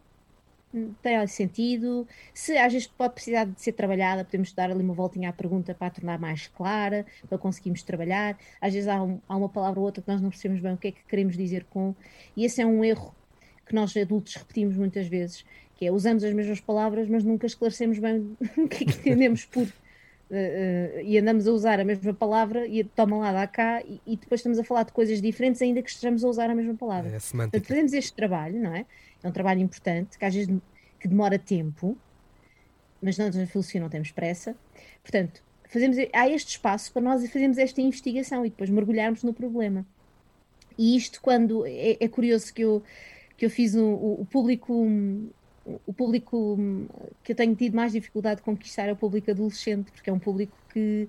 tem 1.02 1.26
sentido, 1.26 2.06
se 2.32 2.56
às 2.56 2.72
vezes 2.72 2.86
pode 2.86 3.14
precisar 3.14 3.44
de 3.44 3.60
ser 3.60 3.72
trabalhada, 3.72 4.24
podemos 4.24 4.52
dar 4.52 4.70
ali 4.70 4.82
uma 4.82 4.94
voltinha 4.94 5.28
à 5.28 5.32
pergunta 5.32 5.74
para 5.74 5.88
a 5.88 5.90
tornar 5.90 6.18
mais 6.18 6.46
clara, 6.46 7.04
para 7.28 7.36
conseguirmos 7.38 7.82
trabalhar. 7.82 8.38
Às 8.60 8.72
vezes 8.74 8.88
há, 8.88 9.02
um, 9.02 9.20
há 9.28 9.36
uma 9.36 9.48
palavra 9.48 9.80
ou 9.80 9.86
outra 9.86 10.02
que 10.02 10.08
nós 10.08 10.20
não 10.20 10.30
percebemos 10.30 10.62
bem 10.62 10.72
o 10.72 10.76
que 10.76 10.88
é 10.88 10.92
que 10.92 11.04
queremos 11.08 11.36
dizer 11.36 11.64
com, 11.70 11.94
e 12.36 12.44
esse 12.44 12.62
é 12.62 12.66
um 12.66 12.84
erro 12.84 13.14
que 13.66 13.74
nós 13.74 13.96
adultos 13.96 14.34
repetimos 14.34 14.76
muitas 14.76 15.06
vezes, 15.06 15.44
que 15.80 15.86
é 15.86 15.90
usamos 15.90 16.22
as 16.22 16.34
mesmas 16.34 16.60
palavras, 16.60 17.08
mas 17.08 17.24
nunca 17.24 17.46
esclarecemos 17.46 17.98
bem 17.98 18.36
o 18.58 18.68
que 18.68 18.84
é 18.84 18.86
que 18.86 18.98
entendemos 18.98 19.46
por. 19.46 19.62
Uh, 19.62 19.66
uh, 19.66 21.00
e 21.02 21.18
andamos 21.18 21.48
a 21.48 21.52
usar 21.52 21.80
a 21.80 21.84
mesma 21.84 22.14
palavra 22.14 22.66
e 22.66 22.84
toma 22.84 23.16
lá, 23.16 23.32
dá 23.32 23.46
cá, 23.46 23.82
e, 23.82 24.00
e, 24.06 24.16
depois 24.16 24.40
estamos 24.40 24.58
a 24.58 24.64
falar 24.64 24.84
de 24.84 24.92
coisas 24.92 25.20
diferentes, 25.20 25.60
ainda 25.60 25.82
que 25.82 25.90
estejamos 25.90 26.22
a 26.22 26.28
usar 26.28 26.50
a 26.50 26.54
mesma 26.54 26.74
palavra. 26.74 27.08
É 27.08 27.18
Portanto, 27.18 27.66
fazemos 27.66 27.92
este 27.94 28.12
trabalho, 28.12 28.60
não 28.60 28.72
é? 28.72 28.84
É 29.22 29.28
um 29.28 29.32
trabalho 29.32 29.60
importante, 29.60 30.18
que 30.18 30.24
às 30.24 30.34
vezes 30.34 30.54
que 31.00 31.08
demora 31.08 31.38
tempo, 31.38 31.96
mas 33.00 33.16
nós 33.16 33.34
na 33.34 33.46
filosofia 33.46 33.80
não 33.80 33.88
temos 33.88 34.12
pressa. 34.12 34.54
Portanto, 35.02 35.42
fazemos, 35.64 35.96
há 36.12 36.28
este 36.28 36.50
espaço 36.50 36.92
para 36.92 37.02
nós 37.02 37.26
fazermos 37.28 37.56
esta 37.58 37.80
investigação 37.80 38.44
e 38.44 38.50
depois 38.50 38.68
mergulharmos 38.68 39.22
no 39.22 39.32
problema. 39.32 39.84
E 40.76 40.96
isto, 40.96 41.20
quando. 41.20 41.66
É, 41.66 41.96
é 41.98 42.08
curioso 42.08 42.52
que 42.52 42.62
eu, 42.62 42.82
que 43.36 43.46
eu 43.46 43.50
fiz 43.50 43.74
o, 43.74 43.86
o, 44.20 44.26
público. 44.30 44.72
O 45.86 45.92
público 45.92 46.58
que 47.22 47.32
eu 47.32 47.36
tenho 47.36 47.54
tido 47.54 47.74
mais 47.74 47.92
dificuldade 47.92 48.36
de 48.36 48.42
conquistar 48.42 48.88
é 48.88 48.92
o 48.92 48.96
público 48.96 49.30
adolescente, 49.30 49.92
porque 49.92 50.08
é 50.08 50.12
um 50.12 50.18
público 50.18 50.56
que, 50.72 51.08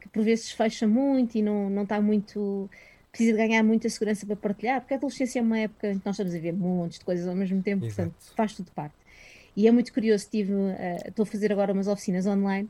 que 0.00 0.08
por 0.08 0.22
vezes 0.22 0.52
fecha 0.52 0.86
muito 0.86 1.36
e 1.36 1.42
não, 1.42 1.68
não 1.68 1.82
está 1.82 2.00
muito 2.00 2.70
precisa 3.10 3.32
de 3.32 3.38
ganhar 3.38 3.62
muita 3.62 3.88
segurança 3.88 4.24
para 4.26 4.36
partilhar, 4.36 4.80
porque 4.80 4.94
a 4.94 4.96
adolescência 4.96 5.38
é 5.40 5.42
uma 5.42 5.58
época 5.58 5.88
em 5.88 5.98
que 5.98 6.06
nós 6.06 6.14
estamos 6.14 6.34
a 6.34 6.38
ver 6.38 6.52
montes 6.52 6.98
de 6.98 7.04
coisas 7.04 7.26
ao 7.26 7.34
mesmo 7.34 7.62
tempo, 7.62 7.84
Exato. 7.84 8.10
portanto 8.10 8.36
faz 8.36 8.52
tudo 8.54 8.70
parte. 8.72 8.94
E 9.56 9.66
é 9.66 9.72
muito 9.72 9.92
curioso, 9.92 10.28
tive, 10.30 10.52
uh, 10.52 10.76
estou 11.08 11.24
a 11.24 11.26
fazer 11.26 11.50
agora 11.50 11.72
umas 11.72 11.88
oficinas 11.88 12.26
online 12.26 12.68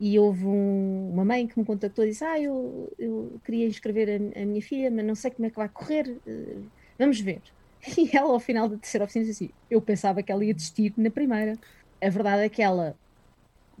e 0.00 0.18
houve 0.18 0.44
um, 0.44 1.10
uma 1.12 1.24
mãe 1.24 1.46
que 1.46 1.58
me 1.58 1.64
contactou 1.64 2.04
e 2.04 2.08
disse: 2.08 2.24
Ah, 2.24 2.40
eu, 2.40 2.92
eu 2.98 3.40
queria 3.44 3.66
inscrever 3.66 4.08
a, 4.08 4.42
a, 4.42 4.44
minha 4.44 4.60
filha, 4.60 4.90
mas 4.90 5.04
não 5.04 5.14
sei 5.14 5.30
como 5.30 5.46
é 5.46 5.50
que 5.50 5.56
vai 5.56 5.68
correr, 5.68 6.08
uh, 6.26 6.62
vamos 6.98 7.20
ver. 7.20 7.40
E 7.96 8.16
ela, 8.16 8.32
ao 8.32 8.40
final 8.40 8.68
da 8.68 8.76
terceira 8.76 9.04
oficina, 9.04 9.24
disse 9.24 9.44
assim: 9.44 9.54
Eu 9.70 9.80
pensava 9.80 10.22
que 10.22 10.32
ela 10.32 10.44
ia 10.44 10.54
desistir 10.54 10.92
na 10.96 11.10
primeira. 11.10 11.58
A 12.02 12.08
verdade 12.08 12.42
é 12.42 12.48
que 12.48 12.62
ela 12.62 12.96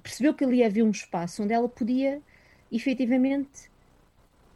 percebeu 0.02 0.32
que 0.32 0.44
ali 0.44 0.62
havia 0.62 0.84
um 0.84 0.90
espaço 0.90 1.42
onde 1.42 1.52
ela 1.52 1.68
podia 1.68 2.20
efetivamente 2.70 3.70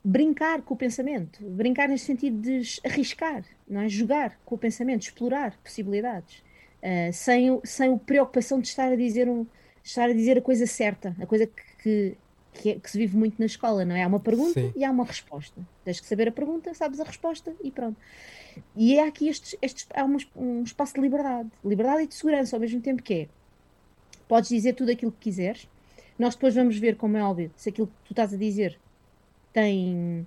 brincar 0.04 0.62
com 0.62 0.74
o 0.74 0.76
pensamento, 0.76 1.42
brincar 1.42 1.88
nesse 1.88 2.06
sentido 2.06 2.40
de 2.40 2.80
arriscar, 2.84 3.44
não 3.68 3.82
é? 3.82 3.88
jogar 3.88 4.38
com 4.44 4.54
o 4.54 4.58
pensamento, 4.58 5.02
explorar 5.02 5.54
possibilidades, 5.62 6.42
uh, 6.82 7.12
sem, 7.12 7.60
sem 7.64 7.94
a 7.94 7.98
preocupação 7.98 8.60
de 8.60 8.68
estar 8.68 8.90
a 8.90 8.96
dizer 8.96 9.28
um, 9.28 9.46
estar 9.84 10.08
a 10.08 10.12
dizer 10.12 10.38
a 10.38 10.40
coisa 10.40 10.66
certa, 10.66 11.14
a 11.20 11.26
coisa 11.26 11.46
que, 11.82 12.16
que, 12.52 12.70
é, 12.70 12.74
que 12.78 12.90
se 12.90 12.98
vive 12.98 13.16
muito 13.16 13.38
na 13.38 13.46
escola, 13.46 13.84
não 13.84 13.94
é? 13.94 14.02
Há 14.02 14.06
uma 14.06 14.20
pergunta 14.20 14.60
Sim. 14.60 14.72
e 14.76 14.84
há 14.84 14.90
uma 14.90 15.04
resposta. 15.04 15.60
Tens 15.84 16.00
que 16.00 16.06
saber 16.06 16.28
a 16.28 16.32
pergunta, 16.32 16.72
sabes 16.74 17.00
a 17.00 17.04
resposta 17.04 17.54
e 17.62 17.70
pronto. 17.70 17.96
E 18.76 18.98
é 18.98 19.06
aqui 19.06 19.28
estes, 19.28 19.56
estes, 19.62 19.86
há 19.94 20.04
um, 20.04 20.16
um 20.36 20.62
espaço 20.62 20.94
de 20.94 21.00
liberdade, 21.00 21.50
liberdade 21.64 22.02
e 22.02 22.06
de 22.06 22.14
segurança 22.14 22.56
ao 22.56 22.60
mesmo 22.60 22.80
tempo 22.80 23.02
que 23.02 23.14
é. 23.14 23.28
Podes 24.28 24.50
dizer 24.50 24.74
tudo 24.74 24.90
aquilo 24.90 25.12
que 25.12 25.18
quiseres. 25.18 25.68
Nós 26.18 26.34
depois 26.34 26.54
vamos 26.54 26.76
ver, 26.76 26.96
como 26.96 27.16
é 27.16 27.24
óbvio, 27.24 27.50
se 27.56 27.70
aquilo 27.70 27.86
que 27.86 28.08
tu 28.08 28.12
estás 28.12 28.34
a 28.34 28.36
dizer 28.36 28.78
tem, 29.52 30.26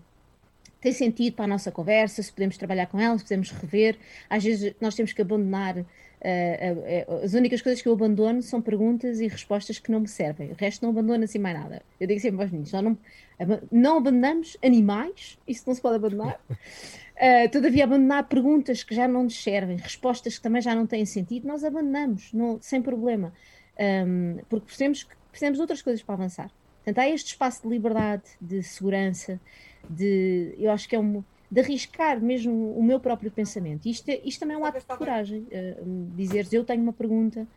tem 0.82 0.92
sentido 0.92 1.36
para 1.36 1.46
a 1.46 1.48
nossa 1.48 1.72
conversa, 1.72 2.22
se 2.22 2.32
podemos 2.32 2.58
trabalhar 2.58 2.88
com 2.88 3.00
ela, 3.00 3.18
se 3.18 3.24
podemos 3.24 3.52
rever. 3.52 3.98
Às 4.30 4.44
vezes 4.44 4.74
nós 4.82 4.96
temos 4.96 5.14
que 5.14 5.22
abandonar. 5.22 5.86
Uh, 6.24 7.12
uh, 7.12 7.26
as 7.26 7.34
únicas 7.34 7.62
coisas 7.62 7.82
que 7.82 7.88
eu 7.88 7.94
abandono 7.94 8.42
são 8.42 8.62
perguntas 8.62 9.20
e 9.20 9.28
respostas 9.28 9.78
que 9.78 9.92
não 9.92 10.00
me 10.00 10.08
servem. 10.08 10.52
O 10.52 10.56
resto 10.56 10.82
não 10.82 10.92
abandono 10.92 11.26
assim 11.26 11.38
mais 11.38 11.60
nada. 11.60 11.82
Eu 12.00 12.08
digo 12.08 12.20
sempre 12.22 12.42
aos 12.42 12.50
meninos: 12.50 12.72
não, 12.72 12.98
não 13.70 13.98
abandonamos 13.98 14.56
animais, 14.64 15.38
isso 15.46 15.64
não 15.68 15.76
se 15.76 15.82
pode 15.82 15.98
abandonar. 15.98 16.40
Uh, 16.50 17.50
todavia, 17.52 17.84
abandonar 17.84 18.30
perguntas 18.30 18.84
que 18.84 18.96
já 18.96 19.06
não 19.06 19.24
nos 19.24 19.44
servem, 19.44 19.76
respostas 19.76 20.38
que 20.38 20.44
também 20.44 20.62
já 20.62 20.74
não 20.74 20.88
têm 20.88 21.06
sentido, 21.06 21.46
nós 21.46 21.64
abandonamos, 21.64 22.32
não, 22.32 22.58
sem 22.62 22.82
problema. 22.82 23.34
Um, 23.78 24.38
porque 24.48 24.68
percebemos 24.68 25.04
que 25.04 25.16
precisamos 25.30 25.58
de 25.58 25.62
outras 25.62 25.82
coisas 25.82 26.02
para 26.02 26.16
avançar. 26.16 26.50
Portanto, 26.84 27.00
há 27.00 27.10
este 27.10 27.28
espaço 27.28 27.64
de 27.64 27.70
liberdade, 27.70 28.24
de 28.40 28.62
segurança, 28.64 29.42
de, 29.90 30.54
eu 30.58 30.72
acho 30.72 30.88
que 30.88 30.96
é 30.96 31.00
um, 31.00 31.24
de 31.54 31.60
arriscar 31.60 32.20
mesmo 32.20 32.76
o 32.76 32.82
meu 32.82 33.00
próprio 33.00 33.30
pensamento. 33.30 33.86
Isto, 33.86 34.10
é, 34.10 34.20
isto 34.26 34.40
também 34.40 34.56
é 34.56 34.60
um 34.60 34.66
ato 34.66 34.80
de 34.80 34.86
coragem. 34.86 35.42
Uh, 35.42 36.12
dizeres, 36.16 36.52
eu 36.52 36.66
tenho 36.66 36.82
uma 36.82 36.92
pergunta, 36.92 37.48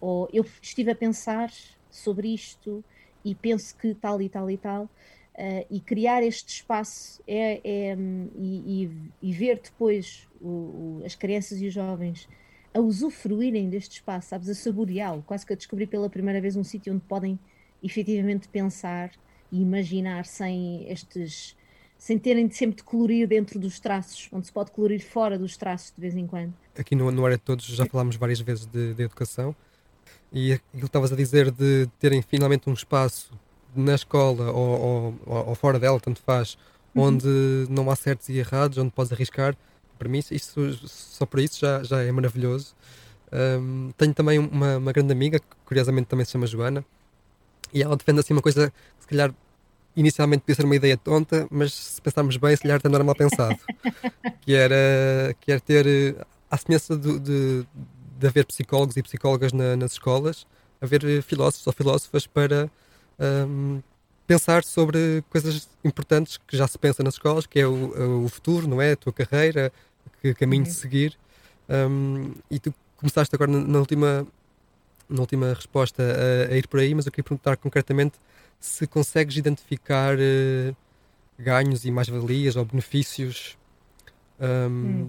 ou 0.00 0.26
eu 0.32 0.42
estive 0.62 0.90
a 0.90 0.94
pensar 0.94 1.52
sobre 1.90 2.32
isto 2.32 2.82
e 3.22 3.34
penso 3.34 3.76
que 3.76 3.94
tal 3.94 4.22
e 4.22 4.28
tal 4.30 4.50
e 4.50 4.56
tal. 4.56 4.84
Uh, 4.84 5.66
e 5.70 5.80
criar 5.80 6.22
este 6.22 6.48
espaço 6.48 7.22
é, 7.28 7.90
é 7.90 7.94
um, 7.94 8.30
e, 8.34 8.84
e, 8.84 8.90
e, 9.28 9.32
ver 9.32 9.60
depois 9.62 10.26
o, 10.40 10.48
o, 10.48 11.02
as 11.04 11.14
crianças 11.14 11.60
e 11.60 11.66
os 11.66 11.74
jovens 11.74 12.26
a 12.72 12.80
usufruírem 12.80 13.68
deste 13.68 13.96
espaço, 13.96 14.30
sabes, 14.30 14.48
a 14.48 14.54
saboreá-lo. 14.54 15.22
Quase 15.26 15.44
que 15.44 15.52
a 15.52 15.56
descobri 15.56 15.86
pela 15.86 16.08
primeira 16.08 16.40
vez 16.40 16.56
um 16.56 16.64
sítio 16.64 16.94
onde 16.94 17.02
podem 17.04 17.38
efetivamente 17.82 18.48
pensar 18.48 19.10
e 19.50 19.60
imaginar 19.60 20.24
sem 20.24 20.90
estes 20.90 21.54
sem 22.02 22.18
terem 22.18 22.48
de 22.48 22.56
sempre 22.56 22.78
de 22.78 22.82
colorir 22.82 23.28
dentro 23.28 23.60
dos 23.60 23.78
traços, 23.78 24.28
onde 24.32 24.46
se 24.46 24.52
pode 24.52 24.72
colorir 24.72 25.00
fora 25.00 25.38
dos 25.38 25.56
traços 25.56 25.92
de 25.94 26.00
vez 26.00 26.16
em 26.16 26.26
quando. 26.26 26.52
Aqui 26.76 26.96
no, 26.96 27.08
no 27.12 27.24
Área 27.24 27.36
de 27.36 27.44
Todos 27.44 27.64
já 27.64 27.86
falámos 27.86 28.16
várias 28.16 28.40
vezes 28.40 28.66
de, 28.66 28.92
de 28.92 29.04
educação 29.04 29.54
e 30.32 30.54
aquilo 30.54 30.80
que 30.80 30.86
estavas 30.86 31.12
a 31.12 31.16
dizer 31.16 31.52
de 31.52 31.88
terem 32.00 32.20
finalmente 32.20 32.68
um 32.68 32.72
espaço 32.72 33.30
na 33.72 33.94
escola 33.94 34.50
ou, 34.50 35.14
ou, 35.26 35.46
ou 35.46 35.54
fora 35.54 35.78
dela, 35.78 36.00
tanto 36.00 36.20
faz, 36.22 36.58
uhum. 36.92 37.04
onde 37.04 37.28
não 37.70 37.88
há 37.88 37.94
certos 37.94 38.28
e 38.28 38.36
errados, 38.36 38.78
onde 38.78 38.90
podes 38.90 39.12
arriscar, 39.12 39.56
para 39.96 40.08
mim 40.08 40.18
isso, 40.28 40.74
só 40.88 41.24
por 41.24 41.38
isso 41.38 41.60
já, 41.60 41.84
já 41.84 42.02
é 42.02 42.10
maravilhoso. 42.10 42.74
Um, 43.32 43.92
tenho 43.96 44.12
também 44.12 44.40
uma, 44.40 44.76
uma 44.76 44.92
grande 44.92 45.12
amiga, 45.12 45.38
que 45.38 45.46
curiosamente 45.64 46.08
também 46.08 46.26
se 46.26 46.32
chama 46.32 46.48
Joana, 46.48 46.84
e 47.72 47.80
ela 47.80 47.96
defende 47.96 48.18
assim 48.18 48.32
uma 48.32 48.42
coisa 48.42 48.72
que 48.98 49.02
se 49.02 49.06
calhar 49.06 49.32
inicialmente 49.96 50.40
podia 50.40 50.54
ser 50.54 50.64
uma 50.64 50.76
ideia 50.76 50.96
tonta, 50.96 51.46
mas 51.50 51.74
se 51.74 52.00
pensarmos 52.00 52.36
bem, 52.36 52.56
se 52.56 52.62
calhar 52.62 52.78
até 52.78 52.88
não 52.88 52.96
era 52.96 53.04
mal 53.04 53.14
pensado. 53.14 53.58
que 54.40 54.54
era, 54.54 55.34
que 55.40 55.52
era 55.52 55.60
ter, 55.60 56.16
à 56.50 56.56
semelhança 56.56 56.96
de, 56.96 57.18
de, 57.18 57.66
de 58.18 58.26
haver 58.26 58.46
psicólogos 58.46 58.96
e 58.96 59.02
psicólogas 59.02 59.52
na, 59.52 59.76
nas 59.76 59.92
escolas, 59.92 60.46
haver 60.80 61.22
filósofos 61.22 61.66
ou 61.66 61.72
filósofas 61.72 62.26
para 62.26 62.70
um, 63.48 63.80
pensar 64.26 64.64
sobre 64.64 65.22
coisas 65.30 65.68
importantes 65.84 66.38
que 66.46 66.56
já 66.56 66.66
se 66.66 66.78
pensa 66.78 67.02
nas 67.02 67.14
escolas, 67.14 67.46
que 67.46 67.60
é 67.60 67.66
o, 67.66 68.24
o 68.24 68.28
futuro, 68.28 68.66
não 68.66 68.80
é? 68.80 68.92
A 68.92 68.96
tua 68.96 69.12
carreira, 69.12 69.72
que 70.20 70.34
caminho 70.34 70.64
uhum. 70.64 70.68
de 70.68 70.74
seguir. 70.74 71.18
Um, 71.68 72.32
e 72.50 72.58
tu 72.58 72.74
começaste 72.96 73.34
agora 73.34 73.50
na, 73.50 73.60
na 73.60 73.78
última 73.78 74.26
na 75.12 75.20
última 75.20 75.52
resposta 75.52 76.02
a, 76.02 76.52
a, 76.52 76.56
ir 76.56 76.66
por 76.66 76.80
aí, 76.80 76.94
mas 76.94 77.06
eu 77.06 77.12
queria 77.12 77.24
perguntar 77.24 77.56
concretamente 77.56 78.18
se 78.58 78.86
consegues 78.86 79.36
identificar 79.36 80.16
uh, 80.16 80.76
ganhos 81.38 81.84
e 81.84 81.90
mais-valias 81.90 82.56
ou 82.56 82.64
benefícios 82.64 83.58
um, 84.40 84.46
hum. 84.46 85.08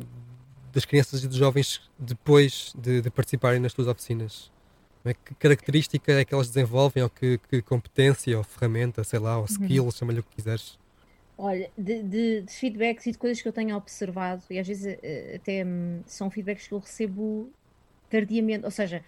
das 0.71 0.85
crianças 0.85 1.23
e 1.23 1.27
dos 1.27 1.37
jovens 1.37 1.81
depois 1.97 2.73
de, 2.77 3.01
de, 3.01 3.09
participarem 3.09 3.59
nas 3.59 3.73
tuas 3.73 3.87
oficinas. 3.87 4.51
É? 5.05 5.13
Que 5.13 5.35
característica 5.35 6.13
é 6.13 6.23
que 6.23 6.33
elas 6.33 6.47
desenvolvem, 6.47 7.03
ou 7.03 7.09
que, 7.09 7.39
que 7.49 7.61
competência, 7.61 8.37
ou 8.37 8.43
ferramenta, 8.43 9.03
sei 9.03 9.19
lá, 9.19 9.37
ou 9.37 9.41
uhum. 9.41 9.45
skill, 9.45 9.85
uhum. 9.85 9.91
chama-lhe 9.91 10.19
o 10.19 10.23
que 10.23 10.35
quiseres? 10.35 10.79
Olha, 11.37 11.69
de, 11.77 12.03
de, 12.03 12.41
de, 12.41 12.53
feedbacks 12.53 13.05
e 13.07 13.11
de 13.11 13.17
coisas 13.17 13.41
que 13.41 13.47
eu 13.47 13.51
tenho 13.51 13.75
observado, 13.75 14.43
e 14.49 14.59
às 14.59 14.67
vezes 14.67 14.95
uh, 14.95 15.35
até 15.35 15.65
um, 15.65 16.01
são 16.05 16.29
feedbacks 16.29 16.67
que 16.67 16.73
eu 16.73 16.79
recebo 16.79 17.51
tardiamente, 18.09 18.63
ou 18.63 18.71
seja, 18.71 19.03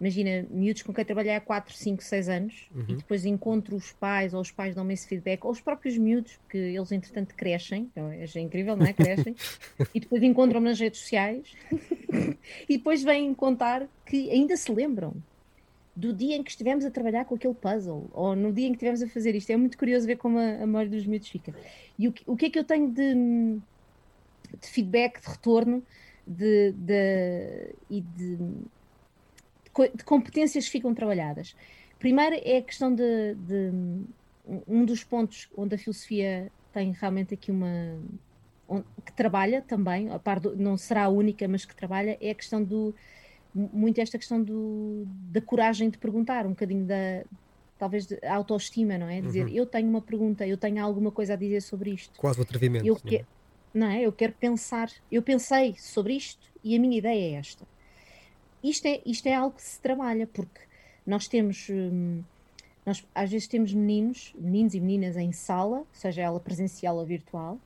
imagina, 0.00 0.46
miúdos 0.50 0.82
com 0.82 0.92
quem 0.92 1.04
trabalhei 1.04 1.34
há 1.34 1.40
4, 1.40 1.74
5, 1.74 2.02
6 2.02 2.28
anos 2.28 2.68
uhum. 2.74 2.84
e 2.88 2.94
depois 2.96 3.24
encontro 3.24 3.74
os 3.74 3.92
pais 3.92 4.32
ou 4.32 4.40
os 4.40 4.50
pais 4.50 4.74
dão-me 4.74 4.94
esse 4.94 5.06
feedback, 5.06 5.44
ou 5.44 5.50
os 5.50 5.60
próprios 5.60 5.98
miúdos, 5.98 6.36
porque 6.36 6.56
eles 6.56 6.92
entretanto 6.92 7.34
crescem, 7.34 7.88
então 7.90 8.10
é, 8.10 8.24
é 8.24 8.40
incrível, 8.40 8.76
não 8.76 8.86
é? 8.86 8.92
Crescem, 8.92 9.34
e 9.94 10.00
depois 10.00 10.22
encontram-me 10.22 10.68
nas 10.68 10.78
redes 10.78 11.00
sociais 11.00 11.52
e 12.68 12.78
depois 12.78 13.02
vêm 13.02 13.34
contar 13.34 13.88
que 14.06 14.30
ainda 14.30 14.56
se 14.56 14.70
lembram 14.72 15.14
do 15.96 16.12
dia 16.12 16.36
em 16.36 16.44
que 16.44 16.50
estivemos 16.50 16.84
a 16.84 16.92
trabalhar 16.92 17.24
com 17.24 17.34
aquele 17.34 17.54
puzzle, 17.54 18.08
ou 18.12 18.36
no 18.36 18.52
dia 18.52 18.68
em 18.68 18.70
que 18.70 18.76
estivemos 18.76 19.02
a 19.02 19.08
fazer 19.08 19.34
isto. 19.34 19.50
É 19.50 19.56
muito 19.56 19.76
curioso 19.76 20.06
ver 20.06 20.16
como 20.16 20.38
a, 20.38 20.62
a 20.62 20.66
maioria 20.66 20.96
dos 20.96 21.06
miúdos 21.06 21.28
fica. 21.28 21.52
E 21.98 22.06
o, 22.06 22.14
o 22.24 22.36
que 22.36 22.46
é 22.46 22.50
que 22.50 22.58
eu 22.58 22.62
tenho 22.62 22.88
de, 22.88 23.14
de 24.60 24.68
feedback, 24.68 25.20
de 25.20 25.28
retorno 25.28 25.82
de, 26.24 26.72
de, 26.72 27.74
e 27.90 28.00
de 28.00 28.38
de 29.94 30.04
competências 30.04 30.66
que 30.66 30.72
ficam 30.72 30.94
trabalhadas. 30.94 31.54
Primeiro 31.98 32.36
é 32.44 32.58
a 32.58 32.62
questão 32.62 32.94
de, 32.94 33.34
de 33.34 33.72
um 34.66 34.84
dos 34.84 35.04
pontos 35.04 35.48
onde 35.56 35.74
a 35.74 35.78
filosofia 35.78 36.50
tem 36.72 36.92
realmente 36.92 37.34
aqui 37.34 37.50
uma. 37.50 37.98
que 39.04 39.12
trabalha 39.12 39.60
também, 39.62 40.10
a 40.10 40.18
par 40.18 40.40
do, 40.40 40.56
não 40.56 40.76
será 40.76 41.04
a 41.04 41.08
única, 41.08 41.46
mas 41.48 41.64
que 41.64 41.74
trabalha, 41.74 42.16
é 42.20 42.30
a 42.30 42.34
questão 42.34 42.62
do. 42.62 42.94
muito 43.52 44.00
esta 44.00 44.16
questão 44.16 44.42
do, 44.42 45.04
da 45.06 45.40
coragem 45.40 45.90
de 45.90 45.98
perguntar, 45.98 46.46
um 46.46 46.50
bocadinho 46.50 46.86
da. 46.86 47.24
talvez 47.78 48.06
de 48.06 48.18
autoestima, 48.24 48.96
não 48.96 49.08
é? 49.08 49.20
Dizer, 49.20 49.46
uhum. 49.46 49.52
eu 49.52 49.66
tenho 49.66 49.88
uma 49.88 50.00
pergunta, 50.00 50.46
eu 50.46 50.56
tenho 50.56 50.82
alguma 50.82 51.10
coisa 51.10 51.34
a 51.34 51.36
dizer 51.36 51.60
sobre 51.62 51.90
isto. 51.90 52.18
Quase 52.18 52.38
o 52.38 52.42
atrevimento. 52.42 52.86
Eu 52.86 52.96
não, 53.04 53.12
é? 53.12 53.24
não 53.74 53.86
é? 53.88 54.02
Eu 54.02 54.12
quero 54.12 54.32
pensar, 54.34 54.90
eu 55.10 55.22
pensei 55.22 55.74
sobre 55.78 56.14
isto 56.14 56.48
e 56.62 56.76
a 56.76 56.80
minha 56.80 56.96
ideia 56.96 57.34
é 57.34 57.38
esta. 57.38 57.66
Isto 58.62 58.86
é, 58.86 59.00
isto 59.06 59.26
é 59.26 59.34
algo 59.34 59.56
que 59.56 59.62
se 59.62 59.80
trabalha, 59.80 60.26
porque 60.26 60.60
nós 61.06 61.28
temos. 61.28 61.68
Hum, 61.70 62.22
nós 62.84 63.06
às 63.14 63.30
vezes 63.30 63.46
temos 63.46 63.72
meninos, 63.72 64.32
meninos 64.38 64.74
e 64.74 64.80
meninas 64.80 65.16
em 65.16 65.30
sala, 65.30 65.84
seja 65.92 66.22
ela 66.22 66.40
presencial 66.40 66.96
ou 66.96 67.04
virtual, 67.04 67.58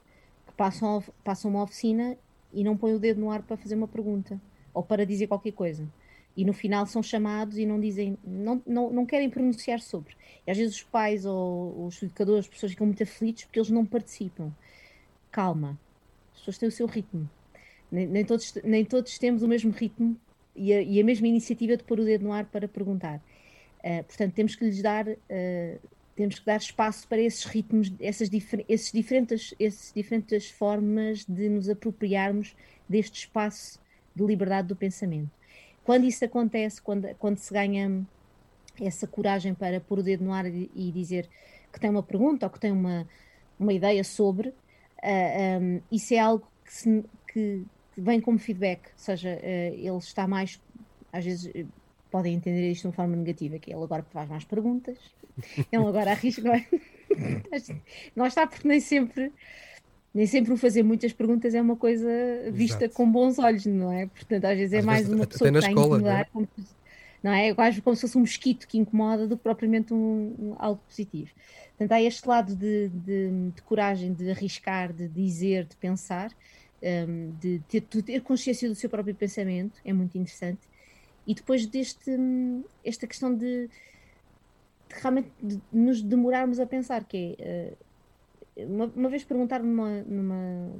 que 0.46 0.52
passam, 0.54 1.02
passam 1.22 1.50
uma 1.50 1.62
oficina 1.62 2.16
e 2.52 2.64
não 2.64 2.76
põem 2.76 2.94
o 2.94 2.98
dedo 2.98 3.20
no 3.20 3.30
ar 3.30 3.40
para 3.42 3.56
fazer 3.56 3.76
uma 3.76 3.86
pergunta 3.86 4.40
ou 4.74 4.82
para 4.82 5.06
dizer 5.06 5.28
qualquer 5.28 5.52
coisa. 5.52 5.88
E 6.36 6.44
no 6.44 6.52
final 6.52 6.86
são 6.86 7.02
chamados 7.02 7.56
e 7.58 7.64
não 7.64 7.78
dizem, 7.78 8.18
não, 8.24 8.60
não, 8.66 8.90
não 8.90 9.06
querem 9.06 9.30
pronunciar 9.30 9.80
sobre. 9.80 10.16
E 10.46 10.50
às 10.50 10.56
vezes 10.56 10.76
os 10.76 10.82
pais 10.82 11.24
ou 11.24 11.86
os 11.86 12.02
educadores, 12.02 12.46
as 12.46 12.50
pessoas 12.50 12.72
ficam 12.72 12.86
muito 12.86 13.02
aflitos 13.02 13.44
porque 13.44 13.58
eles 13.58 13.70
não 13.70 13.86
participam. 13.86 14.50
Calma, 15.30 15.78
as 16.32 16.38
pessoas 16.38 16.58
têm 16.58 16.68
o 16.68 16.72
seu 16.72 16.86
ritmo. 16.86 17.30
Nem, 17.90 18.06
nem 18.06 18.24
todos, 18.24 18.54
nem 18.64 18.84
todos 18.84 19.18
temos 19.18 19.42
o 19.42 19.48
mesmo 19.48 19.70
ritmo 19.70 20.16
e 20.54 20.72
a, 20.72 20.82
e 20.82 21.00
a 21.00 21.04
mesma 21.04 21.26
iniciativa 21.26 21.76
de 21.76 21.84
pôr 21.84 22.00
o 22.00 22.04
dedo 22.04 22.24
no 22.24 22.32
ar 22.32 22.44
para 22.46 22.68
perguntar. 22.68 23.20
Uh, 23.78 24.04
portanto, 24.04 24.32
temos 24.34 24.54
que 24.54 24.64
lhes 24.64 24.80
dar, 24.80 25.08
uh, 25.08 25.88
temos 26.14 26.38
que 26.38 26.46
dar 26.46 26.58
espaço 26.58 27.06
para 27.08 27.20
esses 27.20 27.44
ritmos, 27.44 27.92
essas 27.98 28.30
difer 28.30 28.64
esses 28.68 28.92
diferentes, 28.92 29.54
esses 29.58 29.92
diferentes 29.92 30.50
formas 30.50 31.24
de 31.24 31.48
nos 31.48 31.68
apropriarmos 31.68 32.54
deste 32.88 33.20
espaço 33.20 33.80
de 34.14 34.24
liberdade 34.24 34.68
do 34.68 34.76
pensamento. 34.76 35.30
Quando 35.84 36.04
isso 36.04 36.24
acontece, 36.24 36.80
quando, 36.80 37.12
quando 37.16 37.38
se 37.38 37.52
ganha 37.52 38.06
essa 38.80 39.06
coragem 39.06 39.54
para 39.54 39.80
pôr 39.80 39.98
o 39.98 40.02
dedo 40.02 40.24
no 40.24 40.32
ar 40.32 40.46
e, 40.46 40.92
dizer 40.92 41.28
que 41.72 41.80
tem 41.80 41.90
uma 41.90 42.02
pergunta 42.02 42.46
ou 42.46 42.50
que 42.50 42.60
tem 42.60 42.70
uma, 42.70 43.08
uma 43.58 43.72
ideia 43.72 44.04
sobre, 44.04 44.48
uh, 44.48 44.54
ah, 45.02 45.58
um, 45.60 45.80
isso 45.90 46.14
é 46.14 46.18
algo 46.18 46.46
que, 46.64 46.72
se, 46.72 47.04
que, 47.32 47.64
vem 47.96 48.20
como 48.20 48.38
feedback, 48.38 48.86
ou 48.86 48.98
seja, 48.98 49.30
ele 49.40 49.98
está 49.98 50.26
mais, 50.26 50.60
às 51.12 51.24
vezes 51.24 51.52
podem 52.10 52.34
entender 52.34 52.70
isto 52.70 52.82
de 52.82 52.88
uma 52.88 52.92
forma 52.92 53.16
negativa, 53.16 53.58
que 53.58 53.72
ele 53.72 53.82
agora 53.82 54.04
faz 54.12 54.28
mais 54.28 54.44
perguntas, 54.44 54.98
ele 55.72 55.84
agora 55.84 56.10
arrisca, 56.10 56.42
não 58.14 58.24
é? 58.24 58.28
Está 58.28 58.46
porque 58.46 58.68
nem 58.68 58.80
sempre 58.80 59.32
nem 60.14 60.26
sempre 60.26 60.52
o 60.52 60.56
fazer 60.56 60.82
muitas 60.82 61.12
perguntas 61.12 61.54
é 61.54 61.62
uma 61.62 61.76
coisa 61.76 62.08
vista 62.52 62.84
Exato. 62.84 62.94
com 62.94 63.10
bons 63.10 63.38
olhos, 63.38 63.64
não 63.64 63.90
é? 63.90 64.06
Portanto, 64.06 64.44
às 64.44 64.58
vezes 64.58 64.74
é 64.74 64.78
às 64.78 64.84
mais 64.84 65.00
vezes, 65.00 65.14
uma 65.14 65.26
pessoa 65.26 65.50
que 65.50 65.56
está 65.56 65.68
a 65.68 65.72
incomodar, 65.72 66.28
não 66.34 66.42
é? 66.42 66.48
não 67.22 67.32
é? 67.32 67.54
Quase 67.54 67.80
como 67.80 67.96
se 67.96 68.02
fosse 68.02 68.18
um 68.18 68.20
mosquito 68.20 68.68
que 68.68 68.76
incomoda 68.76 69.26
do 69.26 69.38
que 69.38 69.42
propriamente 69.42 69.94
um, 69.94 70.34
um 70.38 70.54
algo 70.58 70.82
positivo. 70.86 71.30
Portanto, 71.70 71.92
há 71.92 72.02
este 72.02 72.28
lado 72.28 72.54
de, 72.54 72.88
de, 72.90 73.50
de, 73.54 73.62
coragem, 73.62 74.12
de 74.12 74.30
arriscar, 74.30 74.92
de 74.92 75.08
dizer, 75.08 75.64
de 75.64 75.76
pensar, 75.76 76.30
um, 76.82 77.32
de, 77.38 77.60
ter, 77.68 77.80
de 77.80 78.02
ter 78.02 78.20
consciência 78.22 78.68
do 78.68 78.74
seu 78.74 78.90
próprio 78.90 79.14
pensamento, 79.14 79.80
é 79.84 79.92
muito 79.92 80.16
interessante. 80.18 80.60
E 81.26 81.34
depois 81.34 81.66
deste 81.66 82.10
esta 82.84 83.06
questão 83.06 83.34
de, 83.34 83.68
de 83.68 85.00
realmente 85.00 85.30
de 85.40 85.60
nos 85.72 86.02
demorarmos 86.02 86.58
a 86.58 86.66
pensar, 86.66 87.04
que 87.04 87.36
é 87.38 87.72
uh, 88.56 88.66
uma, 88.66 88.86
uma, 88.96 89.08
vez 89.08 89.24
perguntar 89.24 89.62
numa, 89.62 90.02
numa, 90.02 90.72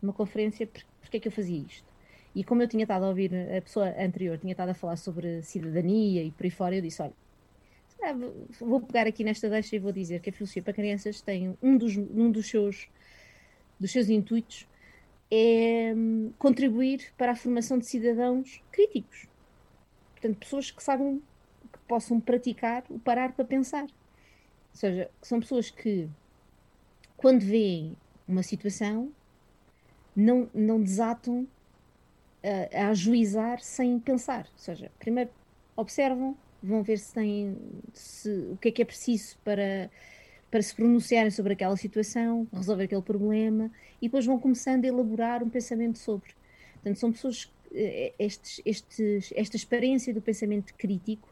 numa 0.00 0.12
conferência 0.12 0.66
porque 1.00 1.16
é 1.18 1.20
que 1.20 1.28
eu 1.28 1.32
fazia 1.32 1.58
isto. 1.58 1.88
E 2.34 2.44
como 2.44 2.62
eu 2.62 2.68
tinha 2.68 2.84
estado 2.84 3.04
a 3.04 3.08
ouvir 3.08 3.32
a 3.34 3.60
pessoa 3.60 3.88
anterior, 3.98 4.38
tinha 4.38 4.52
estado 4.52 4.70
a 4.70 4.74
falar 4.74 4.96
sobre 4.96 5.42
cidadania 5.42 6.22
e 6.22 6.30
por 6.30 6.44
aí 6.44 6.50
fora, 6.50 6.76
eu 6.76 6.82
disse: 6.82 7.02
olha, 7.02 7.12
vou 8.60 8.80
pegar 8.80 9.06
aqui 9.06 9.22
nesta 9.24 9.48
deixa 9.48 9.76
e 9.76 9.78
vou 9.78 9.92
dizer 9.92 10.20
que 10.20 10.30
a 10.30 10.32
filosofia 10.32 10.62
para 10.62 10.72
crianças 10.72 11.20
tem 11.20 11.56
um 11.62 11.76
dos, 11.76 11.96
um 11.96 12.30
dos, 12.30 12.48
seus, 12.48 12.88
dos 13.78 13.90
seus 13.90 14.08
intuitos 14.08 14.66
é 15.30 15.92
hum, 15.94 16.32
contribuir 16.38 17.12
para 17.16 17.32
a 17.32 17.36
formação 17.36 17.78
de 17.78 17.86
cidadãos 17.86 18.62
críticos. 18.72 19.26
Portanto, 20.12 20.38
pessoas 20.38 20.70
que 20.70 20.82
sabem, 20.82 21.22
que 21.72 21.78
possam 21.86 22.20
praticar 22.20 22.84
o 22.90 22.98
parar 22.98 23.32
para 23.32 23.44
pensar. 23.44 23.84
Ou 23.84 23.88
seja, 24.74 25.10
são 25.22 25.40
pessoas 25.40 25.70
que, 25.70 26.08
quando 27.16 27.40
veem 27.40 27.96
uma 28.26 28.42
situação, 28.42 29.10
não, 30.14 30.48
não 30.52 30.80
desatam 30.80 31.46
a, 32.42 32.84
a 32.84 32.88
ajuizar 32.88 33.60
sem 33.60 33.98
pensar. 33.98 34.46
Ou 34.52 34.58
seja, 34.58 34.90
primeiro 34.98 35.30
observam, 35.76 36.36
vão 36.62 36.82
ver 36.82 36.98
se 36.98 37.14
têm 37.14 37.56
se, 37.92 38.30
o 38.52 38.56
que 38.56 38.68
é 38.68 38.72
que 38.72 38.82
é 38.82 38.84
preciso 38.84 39.38
para, 39.44 39.90
para 40.50 40.62
se 40.62 40.74
pronunciarem 40.74 41.30
sobre 41.30 41.52
aquela 41.52 41.76
situação, 41.76 42.46
resolver 42.52 42.84
aquele 42.84 43.02
problema, 43.02 43.70
e 44.00 44.06
depois 44.06 44.26
vão 44.26 44.38
começando 44.38 44.84
a 44.84 44.88
elaborar 44.88 45.42
um 45.42 45.48
pensamento 45.48 45.98
sobre. 45.98 46.30
Portanto, 46.74 46.98
são 46.98 47.12
pessoas 47.12 47.50
eh, 47.72 48.12
estes, 48.18 48.60
estes, 48.64 49.32
esta 49.36 49.56
experiência 49.56 50.12
do 50.12 50.20
pensamento 50.20 50.74
crítico 50.74 51.28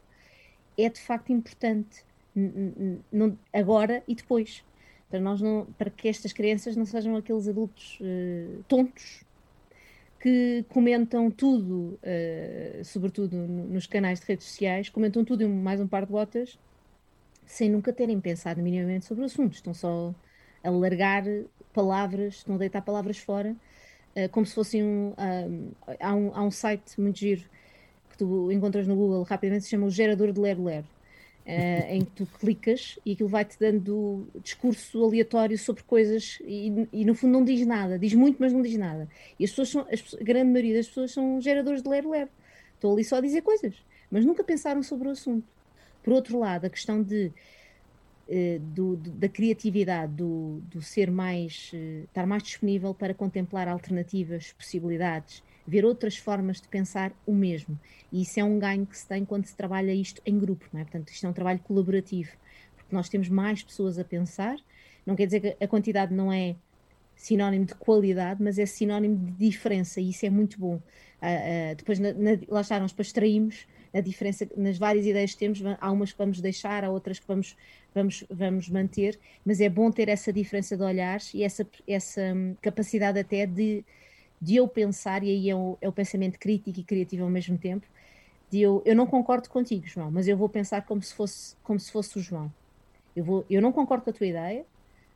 é 0.77 0.87
de 0.89 0.99
facto 0.99 1.33
importante 1.33 2.05
agora 3.51 4.01
e 4.07 4.15
depois 4.15 4.63
para 5.09 5.19
nós 5.19 5.41
não 5.41 5.67
para 5.77 5.89
que 5.89 6.07
estas 6.07 6.31
crianças 6.31 6.75
não 6.75 6.85
sejam 6.85 7.15
aqueles 7.15 7.47
adultos 7.47 7.99
uh, 7.99 8.63
tontos 8.67 9.25
que 10.19 10.63
comentam 10.69 11.31
tudo, 11.31 11.99
uh, 12.03 12.85
sobretudo 12.85 13.35
nos 13.35 13.87
canais 13.87 14.19
de 14.19 14.27
redes 14.27 14.45
sociais, 14.45 14.89
comentam 14.89 15.25
tudo 15.25 15.43
em 15.43 15.47
mais 15.47 15.81
um 15.81 15.87
par 15.87 16.05
de 16.05 16.11
botas, 16.11 16.59
sem 17.49 17.69
nunca 17.69 17.91
terem 17.91 18.21
pensado 18.21 18.61
minimamente 18.61 19.05
sobre 19.05 19.23
o 19.23 19.25
assunto. 19.25 19.55
Estão 19.55 19.73
só 19.73 20.13
a 20.63 20.69
largar 20.69 21.23
palavras, 21.73 22.35
estão 22.35 22.55
a 22.55 22.57
deitar 22.57 22.81
palavras 22.81 23.17
fora 23.17 23.55
eh, 24.15 24.27
como 24.27 24.45
se 24.45 24.53
fosse 24.53 24.81
um, 24.81 25.13
um, 25.17 25.71
há 25.99 26.15
um. 26.15 26.31
Há 26.33 26.43
um 26.43 26.51
site 26.51 26.99
muito 26.99 27.19
giro 27.19 27.43
que 28.09 28.17
tu 28.17 28.51
encontras 28.51 28.87
no 28.87 28.95
Google 28.95 29.23
rapidamente, 29.23 29.65
se 29.65 29.71
chama 29.71 29.85
o 29.87 29.89
Gerador 29.89 30.31
de 30.31 30.39
Lero 30.39 30.63
Lero. 30.63 30.87
Uh, 31.45 31.93
em 31.93 32.01
que 32.05 32.11
tu 32.11 32.27
clicas 32.39 32.99
e 33.03 33.13
aquilo 33.13 33.27
vai-te 33.27 33.57
dando 33.59 34.27
discurso 34.43 35.03
aleatório 35.03 35.57
sobre 35.57 35.81
coisas 35.81 36.37
e, 36.45 36.87
e, 36.93 37.03
no 37.03 37.15
fundo 37.15 37.31
não 37.31 37.43
diz 37.43 37.65
nada, 37.65 37.97
diz 37.97 38.13
muito, 38.13 38.37
mas 38.39 38.53
não 38.53 38.61
diz 38.61 38.77
nada. 38.77 39.09
E 39.39 39.45
as 39.45 39.49
pessoas 39.49 39.69
são, 39.69 39.87
as, 39.91 40.13
a 40.13 40.23
grande 40.23 40.51
maioria 40.51 40.75
das 40.75 40.87
pessoas 40.87 41.11
são 41.11 41.41
geradores 41.41 41.81
de 41.81 41.89
lero. 41.89 42.11
Estão 42.75 42.93
ali 42.93 43.03
só 43.03 43.15
a 43.15 43.21
dizer 43.21 43.41
coisas, 43.41 43.73
mas 44.11 44.23
nunca 44.25 44.43
pensaram 44.43 44.83
sobre 44.83 45.07
o 45.07 45.11
assunto. 45.11 45.47
Por 46.09 46.15
outro 46.15 46.39
lado, 46.39 46.65
a 46.65 46.69
questão 46.71 47.03
de 47.03 47.31
eh, 48.27 48.57
do, 48.59 48.95
da 48.97 49.29
criatividade, 49.29 50.11
do, 50.13 50.59
do 50.61 50.81
ser 50.81 51.11
mais, 51.11 51.69
uh, 51.71 52.05
estar 52.05 52.25
mais 52.25 52.41
disponível 52.41 52.95
para 52.95 53.13
contemplar 53.13 53.67
alternativas, 53.67 54.51
possibilidades, 54.53 55.43
ver 55.67 55.85
outras 55.85 56.17
formas 56.17 56.59
de 56.59 56.67
pensar 56.67 57.13
o 57.27 57.31
mesmo. 57.31 57.79
E 58.11 58.23
isso 58.23 58.39
é 58.39 58.43
um 58.43 58.57
ganho 58.57 58.87
que 58.87 58.97
se 58.97 59.07
tem 59.07 59.23
quando 59.23 59.45
se 59.45 59.55
trabalha 59.55 59.93
isto 59.93 60.19
em 60.25 60.39
grupo, 60.39 60.65
não 60.73 60.79
é? 60.81 60.83
Portanto, 60.83 61.09
isto 61.09 61.27
é 61.27 61.29
um 61.29 61.33
trabalho 61.33 61.59
colaborativo, 61.59 62.31
porque 62.75 62.95
nós 62.95 63.07
temos 63.07 63.29
mais 63.29 63.61
pessoas 63.61 63.99
a 63.99 64.03
pensar, 64.03 64.57
não 65.05 65.15
quer 65.15 65.27
dizer 65.27 65.39
que 65.39 65.63
a 65.63 65.67
quantidade 65.67 66.11
não 66.11 66.33
é 66.33 66.55
sinónimo 67.15 67.65
de 67.65 67.75
qualidade, 67.75 68.41
mas 68.41 68.57
é 68.57 68.65
sinónimo 68.65 69.15
de 69.15 69.31
diferença, 69.33 70.01
e 70.01 70.09
isso 70.09 70.25
é 70.25 70.29
muito 70.31 70.57
bom. 70.59 70.77
Uh, 71.21 71.75
depois, 71.77 71.99
na, 71.99 72.13
na, 72.13 72.31
lá 72.47 72.61
está, 72.61 72.79
nós 72.79 72.91
depois 72.93 73.09
extraímos 73.09 73.67
a 73.93 74.01
diferença 74.01 74.47
nas 74.55 74.77
várias 74.77 75.05
ideias 75.05 75.33
que 75.33 75.39
temos, 75.39 75.61
há 75.79 75.91
umas 75.91 76.11
que 76.11 76.17
vamos 76.17 76.39
deixar, 76.39 76.83
há 76.83 76.89
outras 76.89 77.19
que 77.19 77.27
vamos, 77.27 77.55
vamos, 77.93 78.23
vamos 78.29 78.69
manter, 78.69 79.19
mas 79.45 79.59
é 79.59 79.69
bom 79.69 79.91
ter 79.91 80.09
essa 80.09 80.31
diferença 80.31 80.77
de 80.77 80.83
olhares 80.83 81.33
e 81.33 81.43
essa, 81.43 81.67
essa 81.87 82.21
hum, 82.33 82.55
capacidade 82.61 83.19
até 83.19 83.45
de, 83.45 83.83
de 84.41 84.55
eu 84.55 84.67
pensar, 84.67 85.23
e 85.23 85.29
aí 85.29 85.49
é 85.49 85.55
o, 85.55 85.77
é 85.81 85.89
o 85.89 85.91
pensamento 85.91 86.37
crítico 86.37 86.79
e 86.79 86.83
criativo 86.83 87.23
ao 87.23 87.29
mesmo 87.29 87.57
tempo, 87.57 87.87
de 88.49 88.61
eu, 88.61 88.81
eu 88.85 88.95
não 88.95 89.05
concordo 89.05 89.49
contigo, 89.49 89.85
João, 89.87 90.11
mas 90.11 90.27
eu 90.27 90.37
vou 90.37 90.49
pensar 90.49 90.85
como 90.85 91.01
se 91.01 91.13
fosse, 91.13 91.55
como 91.63 91.79
se 91.79 91.91
fosse 91.91 92.17
o 92.17 92.21
João. 92.21 92.51
Eu, 93.15 93.23
vou, 93.23 93.45
eu 93.49 93.61
não 93.61 93.71
concordo 93.71 94.03
com 94.03 94.09
a 94.09 94.13
tua 94.13 94.27
ideia, 94.27 94.65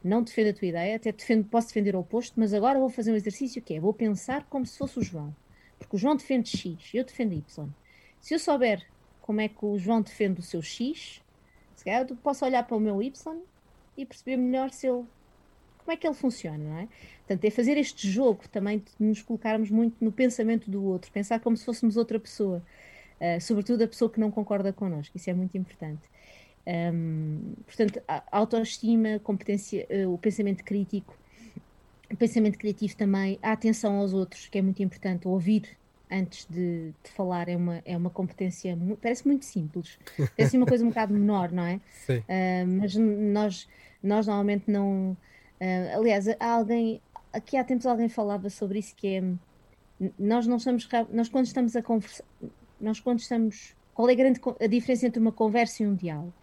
não 0.03 0.21
defendo 0.21 0.49
a 0.49 0.53
tua 0.53 0.67
ideia, 0.67 0.95
até 0.95 1.11
defendo, 1.11 1.45
posso 1.45 1.67
defender 1.67 1.95
o 1.95 1.99
oposto, 1.99 2.39
mas 2.39 2.53
agora 2.53 2.79
vou 2.79 2.89
fazer 2.89 3.11
um 3.11 3.15
exercício 3.15 3.61
que 3.61 3.75
é, 3.75 3.79
vou 3.79 3.93
pensar 3.93 4.43
como 4.49 4.65
se 4.65 4.77
fosse 4.77 4.99
o 4.99 5.01
João. 5.01 5.33
Porque 5.79 5.95
o 5.95 5.99
João 5.99 6.15
defende 6.15 6.49
X, 6.49 6.91
eu 6.93 7.03
defendo 7.03 7.33
Y. 7.33 7.69
Se 8.23 8.33
eu 8.33 8.39
souber 8.39 8.81
como 9.21 9.41
é 9.41 9.49
que 9.49 9.65
o 9.65 9.77
João 9.77 10.01
defende 10.01 10.39
o 10.39 10.43
seu 10.43 10.61
X, 10.61 11.21
se 11.75 11.83
calhar 11.83 12.07
eu 12.09 12.15
posso 12.15 12.45
olhar 12.45 12.63
para 12.63 12.77
o 12.77 12.79
meu 12.79 13.03
Y 13.03 13.41
e 13.97 14.05
perceber 14.05 14.37
melhor 14.37 14.71
se 14.71 14.87
ele 14.87 15.03
como 15.79 15.91
é 15.91 15.97
que 15.97 16.07
ele 16.07 16.15
funciona, 16.15 16.57
não 16.57 16.77
é? 16.77 16.87
Portanto, 17.17 17.43
é 17.43 17.49
fazer 17.49 17.77
este 17.77 18.09
jogo 18.09 18.47
também 18.47 18.79
de 18.79 18.85
nos 18.97 19.21
colocarmos 19.21 19.69
muito 19.69 19.97
no 19.99 20.09
pensamento 20.09 20.71
do 20.71 20.81
outro, 20.85 21.11
pensar 21.11 21.41
como 21.41 21.57
se 21.57 21.65
fôssemos 21.65 21.97
outra 21.97 22.17
pessoa, 22.17 22.63
uh, 23.19 23.41
sobretudo 23.41 23.83
a 23.83 23.87
pessoa 23.89 24.09
que 24.09 24.21
não 24.21 24.31
concorda 24.31 24.71
connosco, 24.71 25.17
isso 25.17 25.29
é 25.29 25.33
muito 25.33 25.57
importante. 25.57 26.03
Um, 26.65 27.55
portanto, 27.65 28.01
a 28.07 28.23
autoestima, 28.31 29.19
competência, 29.19 29.85
uh, 29.89 30.13
o 30.13 30.17
pensamento 30.17 30.63
crítico, 30.63 31.13
o 32.09 32.15
pensamento 32.15 32.57
criativo 32.57 32.95
também, 32.95 33.37
a 33.43 33.51
atenção 33.51 33.97
aos 33.97 34.13
outros, 34.13 34.47
que 34.47 34.57
é 34.57 34.61
muito 34.61 34.81
importante, 34.81 35.27
ouvir 35.27 35.77
antes 36.13 36.45
de, 36.49 36.93
de, 37.03 37.09
falar 37.09 37.49
é 37.49 37.57
uma, 37.57 37.81
é 37.83 37.97
uma 37.97 38.09
competência, 38.09 38.77
parece 39.01 39.27
muito 39.27 39.45
simples, 39.45 39.97
parece 40.37 40.55
uma 40.55 40.65
coisa 40.65 40.85
um 40.85 40.89
bocado 40.89 41.13
menor, 41.13 41.51
não 41.51 41.63
é? 41.63 41.79
Sim. 42.05 42.19
Uh, 42.19 42.67
mas 42.79 42.95
nós, 42.95 43.67
nós 44.01 44.27
normalmente 44.27 44.69
não. 44.69 45.17
Uh, 45.59 45.97
aliás, 45.97 46.27
há 46.27 46.51
alguém, 46.51 47.01
aqui 47.31 47.57
há 47.57 47.63
tempos 47.63 47.85
alguém 47.85 48.07
falava 48.07 48.49
sobre 48.49 48.79
isso, 48.79 48.95
que 48.95 49.07
é. 49.07 49.23
Nós 50.19 50.45
não 50.45 50.57
estamos. 50.57 50.87
Nós 51.11 51.29
quando 51.29 51.45
estamos 51.45 51.75
a 51.75 51.81
conversar. 51.81 52.25
Nós 52.79 52.99
quando 52.99 53.19
estamos. 53.19 53.75
Qual 53.93 54.09
é 54.09 54.13
a, 54.13 54.15
grande, 54.15 54.39
a 54.59 54.67
diferença 54.67 55.07
entre 55.07 55.19
uma 55.19 55.31
conversa 55.31 55.83
e 55.83 55.87
um 55.87 55.95
diálogo? 55.95 56.33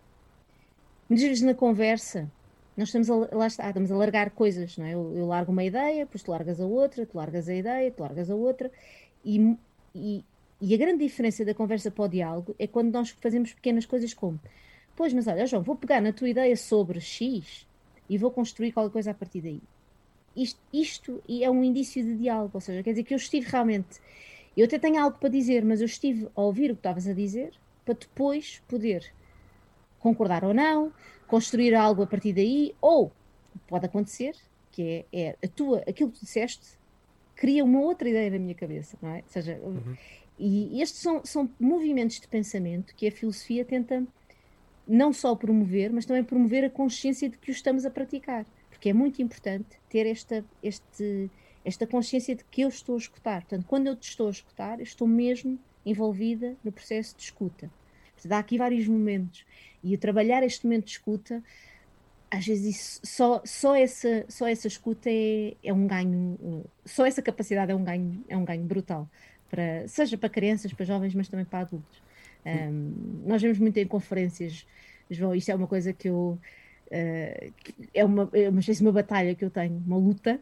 Muitas 1.09 1.26
vezes 1.26 1.42
na 1.42 1.54
conversa, 1.54 2.30
nós 2.76 2.88
estamos 2.88 3.11
a, 3.11 3.37
lá 3.37 3.46
está, 3.46 3.66
estamos 3.68 3.90
a 3.90 3.96
largar 3.96 4.30
coisas, 4.30 4.78
não 4.78 4.87
é? 4.87 4.94
Eu, 4.94 5.12
eu 5.16 5.26
largo 5.26 5.50
uma 5.50 5.64
ideia, 5.64 6.04
depois 6.04 6.22
tu 6.22 6.30
largas 6.30 6.61
a 6.61 6.64
outra, 6.64 7.04
tu 7.04 7.18
largas 7.18 7.48
a 7.48 7.54
ideia, 7.54 7.90
tu 7.90 8.00
largas 8.00 8.30
a 8.30 8.35
outra, 8.35 8.70
e, 9.24 9.56
e, 9.94 10.24
e, 10.61 10.74
a 10.74 10.78
grande 10.78 11.04
diferença 11.04 11.44
da 11.44 11.54
conversa 11.54 11.90
para 11.90 12.04
o 12.04 12.09
diálogo 12.09 12.54
é 12.59 12.66
quando 12.66 12.92
nós 12.92 13.11
fazemos 13.11 13.52
pequenas 13.52 13.87
coisas 13.87 14.14
como 14.14 14.40
pois, 15.00 15.14
mas 15.14 15.26
olha, 15.26 15.46
João, 15.46 15.62
vou 15.62 15.76
pegar 15.76 15.98
na 16.02 16.12
tua 16.12 16.28
ideia 16.28 16.54
sobre 16.54 17.00
X 17.00 17.66
e 18.06 18.18
vou 18.18 18.30
construir 18.30 18.70
qualquer 18.70 18.92
coisa 18.92 19.11
a 19.12 19.14
partir 19.14 19.40
daí. 19.40 19.62
Isto, 20.37 20.61
isto 20.70 21.22
é 21.26 21.50
um 21.50 21.64
indício 21.64 22.04
de 22.04 22.16
diálogo, 22.16 22.50
ou 22.52 22.61
seja, 22.61 22.83
quer 22.83 22.90
dizer 22.90 23.04
que 23.04 23.14
eu 23.14 23.16
estive 23.16 23.48
realmente, 23.48 23.98
eu 24.54 24.66
até 24.66 24.78
tenho 24.78 25.02
algo 25.02 25.16
para 25.18 25.30
dizer, 25.30 25.64
mas 25.64 25.80
eu 25.80 25.87
estive 25.87 26.28
a 26.37 26.42
ouvir 26.42 26.70
o 26.70 26.74
que 26.74 26.80
estavas 26.80 27.09
a 27.09 27.14
dizer 27.14 27.54
para 27.83 27.94
depois 27.94 28.62
poder 28.68 29.11
concordar 29.98 30.44
ou 30.44 30.52
não, 30.52 30.92
construir 31.26 31.74
algo 31.74 32.02
a 32.02 32.06
partir 32.06 32.35
daí, 32.35 32.74
ou 32.78 33.11
pode 33.66 33.87
acontecer 33.87 34.37
que 34.70 35.06
é, 35.11 35.30
é 35.30 35.37
a 35.42 35.48
tua, 35.48 35.78
aquilo 35.88 36.11
que 36.11 36.18
tu 36.18 36.26
disseste 36.26 36.78
cria 37.40 37.64
uma 37.64 37.81
outra 37.81 38.07
ideia 38.07 38.31
na 38.31 38.38
minha 38.38 38.55
cabeça, 38.55 38.98
não 39.00 39.09
é? 39.09 39.16
Ou 39.16 39.29
seja, 39.29 39.59
uhum. 39.62 39.96
e 40.38 40.83
estes 40.83 41.00
são, 41.00 41.24
são 41.24 41.50
movimentos 41.59 42.20
de 42.20 42.29
pensamento 42.29 42.94
que 42.94 43.09
a 43.09 43.11
filosofia 43.11 43.64
tenta 43.64 44.07
não 44.87 45.11
só 45.11 45.35
promover, 45.35 45.90
mas 45.90 46.05
também 46.05 46.22
promover 46.22 46.66
a 46.66 46.68
consciência 46.68 47.31
de 47.31 47.38
que 47.38 47.50
o 47.50 47.53
estamos 47.53 47.87
a 47.87 47.90
praticar, 47.90 48.44
porque 48.68 48.90
é 48.90 48.92
muito 48.92 49.22
importante 49.22 49.81
ter 49.88 50.07
esta, 50.07 50.44
este, 50.62 51.31
esta 51.64 51.87
consciência 51.87 52.37
de 52.37 52.44
que 52.44 52.61
eu 52.61 52.68
estou 52.68 52.94
a 52.94 52.98
escutar. 52.98 53.40
Portanto, 53.40 53.64
quando 53.66 53.87
eu 53.87 53.96
te 53.96 54.11
estou 54.11 54.29
a 54.29 54.31
escutar, 54.31 54.79
eu 54.79 54.85
estou 54.85 55.09
mesmo 55.09 55.59
envolvida 55.87 56.55
no 56.62 56.70
processo 56.70 57.16
de 57.16 57.22
escuta. 57.22 57.70
Portanto, 58.12 58.33
há 58.33 58.38
aqui 58.38 58.59
vários 58.59 58.87
momentos. 58.87 59.46
E 59.83 59.94
o 59.94 59.98
trabalhar 59.98 60.42
este 60.42 60.66
momento 60.66 60.85
de 60.85 60.90
escuta 60.90 61.42
às 62.30 62.46
vezes 62.46 63.00
só, 63.02 63.42
só, 63.44 63.74
essa, 63.74 64.24
só 64.28 64.46
essa 64.46 64.68
escuta 64.68 65.10
é, 65.10 65.56
é 65.64 65.72
um 65.72 65.86
ganho, 65.86 66.64
só 66.84 67.04
essa 67.04 67.20
capacidade 67.20 67.72
é 67.72 67.74
um 67.74 67.82
ganho, 67.82 68.24
é 68.28 68.36
um 68.36 68.44
ganho 68.44 68.62
brutal, 68.62 69.08
para, 69.50 69.86
seja 69.88 70.16
para 70.16 70.28
crianças, 70.28 70.72
para 70.72 70.86
jovens, 70.86 71.14
mas 71.14 71.28
também 71.28 71.44
para 71.44 71.60
adultos. 71.60 72.00
Um, 72.46 73.22
nós 73.26 73.42
vemos 73.42 73.58
muito 73.58 73.76
em 73.78 73.86
conferências, 73.86 74.64
João, 75.10 75.34
isto 75.34 75.50
é 75.50 75.54
uma 75.54 75.66
coisa 75.66 75.92
que 75.92 76.08
eu. 76.08 76.38
Uh, 76.86 77.52
é, 77.92 78.04
uma, 78.04 78.28
é 78.32 78.48
uma 78.48 78.60
de 78.60 78.80
uma 78.80 78.92
batalha 78.92 79.34
que 79.34 79.44
eu 79.44 79.50
tenho, 79.50 79.82
uma 79.84 79.96
luta. 79.96 80.40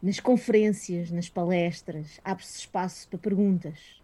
Nas 0.00 0.20
conferências, 0.20 1.10
nas 1.10 1.28
palestras, 1.28 2.20
abre-se 2.22 2.60
espaço 2.60 3.08
para 3.08 3.18
perguntas. 3.18 4.00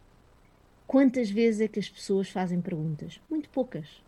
Quantas 0.88 1.30
vezes 1.30 1.60
é 1.60 1.68
que 1.68 1.78
as 1.78 1.88
pessoas 1.88 2.28
fazem 2.28 2.60
perguntas? 2.60 3.20
Muito 3.30 3.48
poucas 3.48 4.02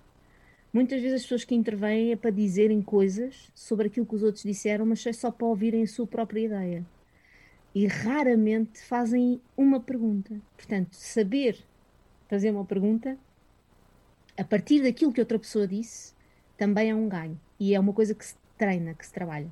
Muitas 0.76 1.00
vezes 1.00 1.16
as 1.16 1.22
pessoas 1.22 1.42
que 1.42 1.54
intervêm 1.54 2.12
é 2.12 2.16
para 2.16 2.30
dizerem 2.30 2.82
coisas 2.82 3.50
sobre 3.54 3.86
aquilo 3.86 4.04
que 4.04 4.14
os 4.14 4.22
outros 4.22 4.44
disseram, 4.44 4.84
mas 4.84 5.06
é 5.06 5.12
só 5.14 5.30
para 5.30 5.46
ouvirem 5.46 5.82
a 5.82 5.86
sua 5.86 6.06
própria 6.06 6.40
ideia. 6.40 6.84
E 7.74 7.86
raramente 7.86 8.82
fazem 8.82 9.40
uma 9.56 9.80
pergunta. 9.80 10.38
Portanto, 10.54 10.92
saber 10.92 11.56
fazer 12.28 12.50
uma 12.50 12.66
pergunta 12.66 13.16
a 14.36 14.44
partir 14.44 14.82
daquilo 14.82 15.14
que 15.14 15.20
outra 15.20 15.38
pessoa 15.38 15.66
disse 15.66 16.12
também 16.58 16.90
é 16.90 16.94
um 16.94 17.08
ganho. 17.08 17.40
E 17.58 17.74
é 17.74 17.80
uma 17.80 17.94
coisa 17.94 18.14
que 18.14 18.26
se 18.26 18.34
treina, 18.58 18.92
que 18.92 19.06
se 19.06 19.14
trabalha. 19.14 19.48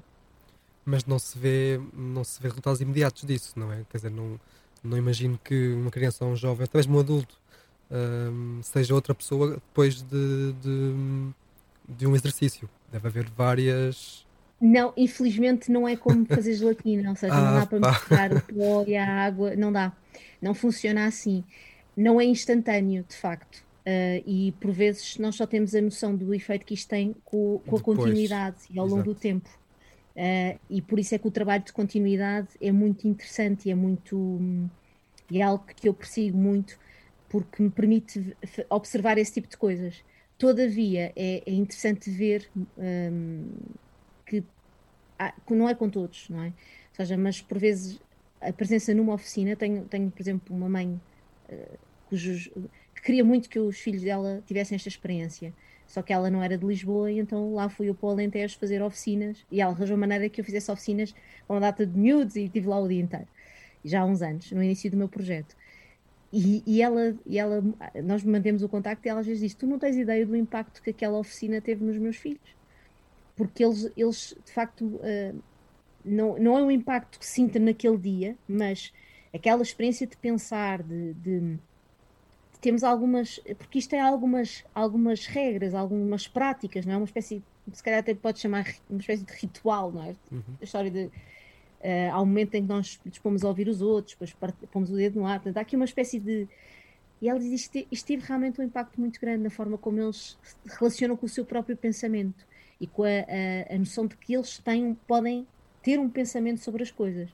Mas 0.85 1.07
não 1.07 1.19
se 1.19 1.39
vê, 1.39 1.81
não 1.95 2.23
se 2.23 2.39
vê 2.39 2.49
resultados 2.49 2.83
imediatos 2.83 3.25
disso, 3.25 3.59
não 3.59 3.73
é? 3.73 3.83
Quer 3.89 3.97
dizer, 3.97 4.11
não, 4.11 4.39
não 4.83 4.99
imagino 4.99 5.41
que 5.43 5.73
uma 5.73 5.91
criança 5.91 6.23
ou 6.23 6.33
um 6.33 6.37
jovem, 6.37 6.65
até 6.65 6.77
mesmo 6.77 6.99
um 6.99 7.01
adulto, 7.01 7.41
um, 7.91 8.61
seja 8.63 8.95
outra 8.95 9.15
pessoa 9.15 9.55
depois 9.55 10.03
de, 10.03 10.53
de, 10.63 10.95
de, 11.89 12.07
um 12.07 12.15
exercício. 12.15 12.69
Deve 12.91 13.09
haver 13.09 13.27
várias. 13.31 14.25
Não, 14.61 14.93
infelizmente 14.97 15.71
não 15.71 15.87
é 15.87 15.97
como 15.97 16.25
fazer 16.27 16.55
gelatina, 16.55 17.11
ou 17.11 17.17
seja, 17.17 17.35
ah, 17.35 17.41
não 17.41 17.61
dá 17.61 17.67
para 17.67 17.91
misturar 17.91 18.33
o 18.33 18.41
pó 18.41 18.85
e 18.87 18.97
a 18.97 19.25
água, 19.25 19.55
não 19.57 19.73
dá. 19.73 19.93
Não 20.41 20.55
funciona 20.55 21.07
assim. 21.07 21.45
Não 21.97 22.21
é 22.21 22.25
instantâneo, 22.25 23.05
de 23.09 23.17
facto. 23.17 23.65
Uh, 23.87 24.25
e 24.27 24.55
por 24.61 24.71
vezes 24.73 25.19
nós 25.19 25.37
só 25.37 25.47
temos 25.47 25.75
a 25.75 25.81
noção 25.81 26.17
do 26.17 26.33
efeito 26.33 26.65
que 26.65 26.73
isto 26.73 26.89
tem 26.89 27.15
com, 27.23 27.61
com 27.67 27.77
a 27.77 27.81
continuidade 27.81 28.57
e 28.71 28.79
ao 28.79 28.87
longo 28.87 29.03
Exato. 29.03 29.15
do 29.15 29.21
tempo. 29.21 29.49
Uh, 30.17 30.59
e 30.71 30.81
por 30.81 30.99
isso 30.99 31.15
é 31.15 31.19
que 31.19 31.29
o 31.29 31.31
trabalho 31.31 31.65
de 31.65 31.73
continuidade 31.73 32.49
é 32.61 32.73
muito 32.73 33.07
interessante 33.07 33.69
e 33.69 33.73
é 33.73 33.75
muito. 33.75 34.41
e 35.31 35.41
é 35.41 35.43
algo 35.43 35.65
que 35.77 35.89
eu 35.89 35.93
persigo 35.93 36.39
muito, 36.39 36.79
porque 37.35 37.61
me 37.61 37.69
permite 37.69 38.37
observar 38.71 39.19
esse 39.19 39.33
tipo 39.33 39.49
de 39.49 39.57
coisas. 39.57 40.05
Todavia, 40.39 41.13
é, 41.17 41.43
é 41.45 41.53
interessante 41.53 42.09
ver 42.09 42.49
um, 42.79 43.49
que, 44.25 44.45
há, 45.19 45.35
não 45.51 45.69
é 45.69 45.75
com 45.75 45.91
todos, 45.91 46.29
não 46.29 46.45
é? 46.45 46.47
Ou 46.47 46.53
seja, 46.93 47.17
mas 47.17 47.43
por 47.43 47.59
vezes 47.59 48.01
a 48.41 48.53
presença 48.53 48.95
numa 48.95 49.15
oficina, 49.15 49.57
tenho, 49.57 49.85
tenho 49.87 50.13
por 50.13 50.23
exemplo, 50.23 50.55
uma 50.55 50.69
mãe 50.69 51.01
uh, 51.49 51.79
cujos, 52.09 52.53
que 52.95 53.03
queria 53.03 53.25
muito 53.25 53.51
que 53.51 53.59
os 53.59 53.81
filhos 53.81 54.03
dela 54.03 54.41
tivessem 54.47 54.77
esta 54.77 54.89
experiência, 54.89 55.53
só 55.89 56.03
que 56.03 56.13
ela 56.13 56.31
não 56.31 56.41
era 56.41 56.57
de 56.57 56.65
Lisboa, 56.65 57.11
e 57.11 57.19
então 57.19 57.53
lá 57.53 57.69
fui 57.69 57.89
eu 57.89 57.97
para 57.97 58.07
o 58.07 58.11
Alentejo 58.11 58.57
fazer 58.61 58.81
oficinas, 58.81 59.45
e 59.51 59.61
ela 59.61 59.73
arranjou 59.73 59.97
maneira 59.97 60.29
que 60.29 60.41
eu 60.41 60.45
fizesse 60.45 60.71
oficinas 60.71 61.13
com 61.49 61.55
uma 61.55 61.61
data 61.61 61.85
de 61.85 61.99
miúdos, 61.99 62.37
e 62.37 62.45
estive 62.45 62.69
lá 62.69 62.79
o 62.79 62.87
dia 62.87 63.01
inteiro, 63.01 63.27
já 63.85 64.03
há 64.03 64.05
uns 64.05 64.23
anos, 64.23 64.53
no 64.53 64.63
início 64.63 64.89
do 64.89 64.97
meu 64.97 65.09
projeto. 65.09 65.57
E, 66.37 66.65
e, 66.67 66.83
ela, 66.83 67.17
e 67.25 67.39
ela, 67.39 67.63
nós 68.03 68.25
mantemos 68.25 68.61
o 68.65 68.69
contacto 68.69 69.07
e 69.07 69.09
ela 69.09 69.21
às 69.21 69.27
vezes 69.27 69.41
diz: 69.41 69.55
Tu 69.55 69.69
não 69.69 69.79
tens 69.79 69.97
ideia 69.97 70.27
do 70.27 70.35
impacto 70.35 70.83
que 70.83 70.91
aquela 70.91 71.17
oficina 71.17 71.61
teve 71.61 71.85
nos 71.85 71.97
meus 71.97 72.17
filhos. 72.17 72.57
Porque 73.37 73.65
eles, 73.65 73.89
eles 73.97 74.37
de 74.45 74.51
facto, 74.51 74.85
uh, 74.85 75.43
não, 76.05 76.37
não 76.37 76.59
é 76.59 76.63
um 76.63 76.71
impacto 76.73 77.21
que 77.21 77.27
sinta 77.27 77.61
naquele 77.61 77.97
dia, 77.97 78.37
mas 78.49 78.93
aquela 79.33 79.63
experiência 79.63 80.09
de 80.09 80.17
pensar, 80.17 80.83
de, 80.83 81.15
de, 81.15 81.41
de 81.41 81.59
temos 82.61 82.83
algumas, 82.83 83.39
porque 83.57 83.79
isto 83.79 83.95
é 83.95 84.01
algumas, 84.01 84.65
algumas 84.75 85.27
regras, 85.27 85.73
algumas 85.73 86.27
práticas, 86.27 86.85
não 86.85 86.95
é? 86.95 86.97
Uma 86.97 87.05
espécie, 87.05 87.45
se 87.73 87.83
calhar 87.83 88.01
até 88.01 88.13
pode 88.13 88.41
chamar 88.41 88.67
uma 88.91 88.99
espécie 88.99 89.25
de 89.25 89.33
ritual, 89.35 89.93
não 89.93 90.03
é? 90.03 90.17
Uhum. 90.33 90.43
A 90.61 90.65
história 90.65 90.91
de 90.91 91.11
Uh, 91.85 92.11
há 92.11 92.23
um 92.23 92.25
momento 92.25 92.55
em 92.55 92.63
que 92.63 92.69
nós 92.69 92.99
dispomos 93.05 93.45
a 93.45 93.49
ouvir 93.49 93.69
os 93.69 93.83
outros, 93.83 94.17
depois 94.19 94.35
pomos 94.73 94.91
o 94.91 94.97
dedo 94.97 95.21
no 95.21 95.27
ar. 95.27 95.39
Portanto, 95.39 95.59
há 95.59 95.61
aqui 95.61 95.77
uma 95.77 95.85
espécie 95.85 96.19
de. 96.19 96.49
E 97.21 97.29
ela 97.29 97.39
diz 97.39 97.67
que 97.67 97.87
isto 97.93 98.07
teve 98.07 98.25
realmente 98.27 98.59
um 98.59 98.65
impacto 98.65 98.99
muito 98.99 99.21
grande 99.21 99.43
na 99.43 99.51
forma 99.51 99.77
como 99.77 100.01
eles 100.01 100.39
relacionam 100.65 101.15
com 101.15 101.27
o 101.27 101.29
seu 101.29 101.45
próprio 101.45 101.77
pensamento 101.77 102.47
e 102.81 102.87
com 102.87 103.05
a, 103.05 103.09
a, 103.09 103.75
a 103.75 103.79
noção 103.79 104.07
de 104.07 104.17
que 104.17 104.35
eles 104.35 104.59
têm, 104.59 104.95
podem 105.07 105.47
ter 105.83 106.01
um 106.01 106.09
pensamento 106.09 106.61
sobre 106.61 106.83
as 106.83 106.91
coisas. 106.91 107.29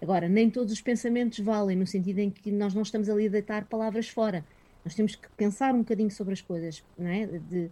Agora, 0.00 0.28
nem 0.28 0.48
todos 0.48 0.72
os 0.72 0.80
pensamentos 0.80 1.40
valem, 1.40 1.76
no 1.76 1.86
sentido 1.86 2.20
em 2.20 2.30
que 2.30 2.52
nós 2.52 2.72
não 2.72 2.82
estamos 2.82 3.08
ali 3.08 3.26
a 3.26 3.30
deitar 3.30 3.64
palavras 3.64 4.08
fora. 4.08 4.44
Nós 4.84 4.94
temos 4.94 5.16
que 5.16 5.28
pensar 5.36 5.74
um 5.74 5.78
bocadinho 5.78 6.10
sobre 6.10 6.34
as 6.34 6.40
coisas, 6.40 6.84
não 6.96 7.08
é? 7.08 7.26
De, 7.26 7.68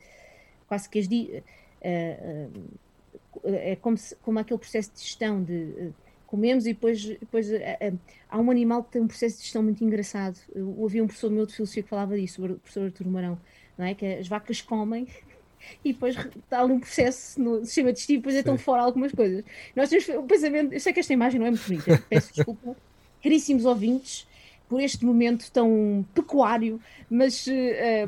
quase 0.67 0.89
que 0.89 0.99
as. 0.99 1.07
Di, 1.07 1.43
uh, 1.83 2.51
uh, 2.59 2.77
é 3.45 3.77
como, 3.77 3.97
se, 3.97 4.17
como 4.17 4.41
aquele 4.41 4.59
processo 4.59 4.91
de 4.93 5.01
gestão 5.01 5.43
de 5.43 5.93
comemos 6.27 6.67
e 6.67 6.73
depois, 6.73 7.05
depois 7.05 7.51
uh, 7.51 7.99
há 8.29 8.39
um 8.39 8.51
animal 8.51 8.83
que 8.85 8.93
tem 8.93 9.03
um 9.03 9.07
processo 9.07 9.37
de 9.39 9.43
gestão 9.45 9.63
muito 9.63 9.83
engraçado. 9.83 10.39
Eu 10.55 10.75
ouvi 10.79 11.01
um 11.01 11.07
professor 11.07 11.31
meu 11.31 11.47
de 11.47 11.55
filosofia 11.55 11.83
que 11.83 11.89
falava 11.89 12.17
disso, 12.17 12.45
o 12.45 12.59
professor 12.59 12.85
Artur 12.85 13.07
Marão, 13.07 13.39
não 13.79 13.87
é? 13.87 13.95
que 13.95 14.05
as 14.05 14.29
vacas 14.29 14.61
comem 14.61 15.07
e 15.85 15.93
depois 15.93 16.17
está 16.17 16.61
ali 16.61 16.73
um 16.73 16.81
processo 16.81 17.41
no 17.41 17.65
sistema 17.65 17.93
digestivo 17.93 18.19
e 18.19 18.21
depois 18.21 18.35
estão 18.37 18.59
fora 18.59 18.83
algumas 18.83 19.13
coisas. 19.13 19.45
Nós 19.75 19.89
temos 19.89 20.09
o 20.09 20.23
pensamento, 20.23 20.73
eu 20.73 20.81
sei 20.81 20.93
que 20.93 21.01
esta 21.01 21.13
imagem 21.13 21.39
não 21.39 21.47
é 21.47 21.51
muito 21.51 21.67
bonita, 21.67 22.03
peço 22.09 22.35
desculpa, 22.35 22.77
caríssimos 23.23 23.65
ouvintes, 23.65 24.27
por 24.69 24.81
este 24.81 25.05
momento 25.05 25.51
tão 25.53 26.05
pecuário, 26.13 26.81
mas, 27.09 27.47
uh, 27.47 27.53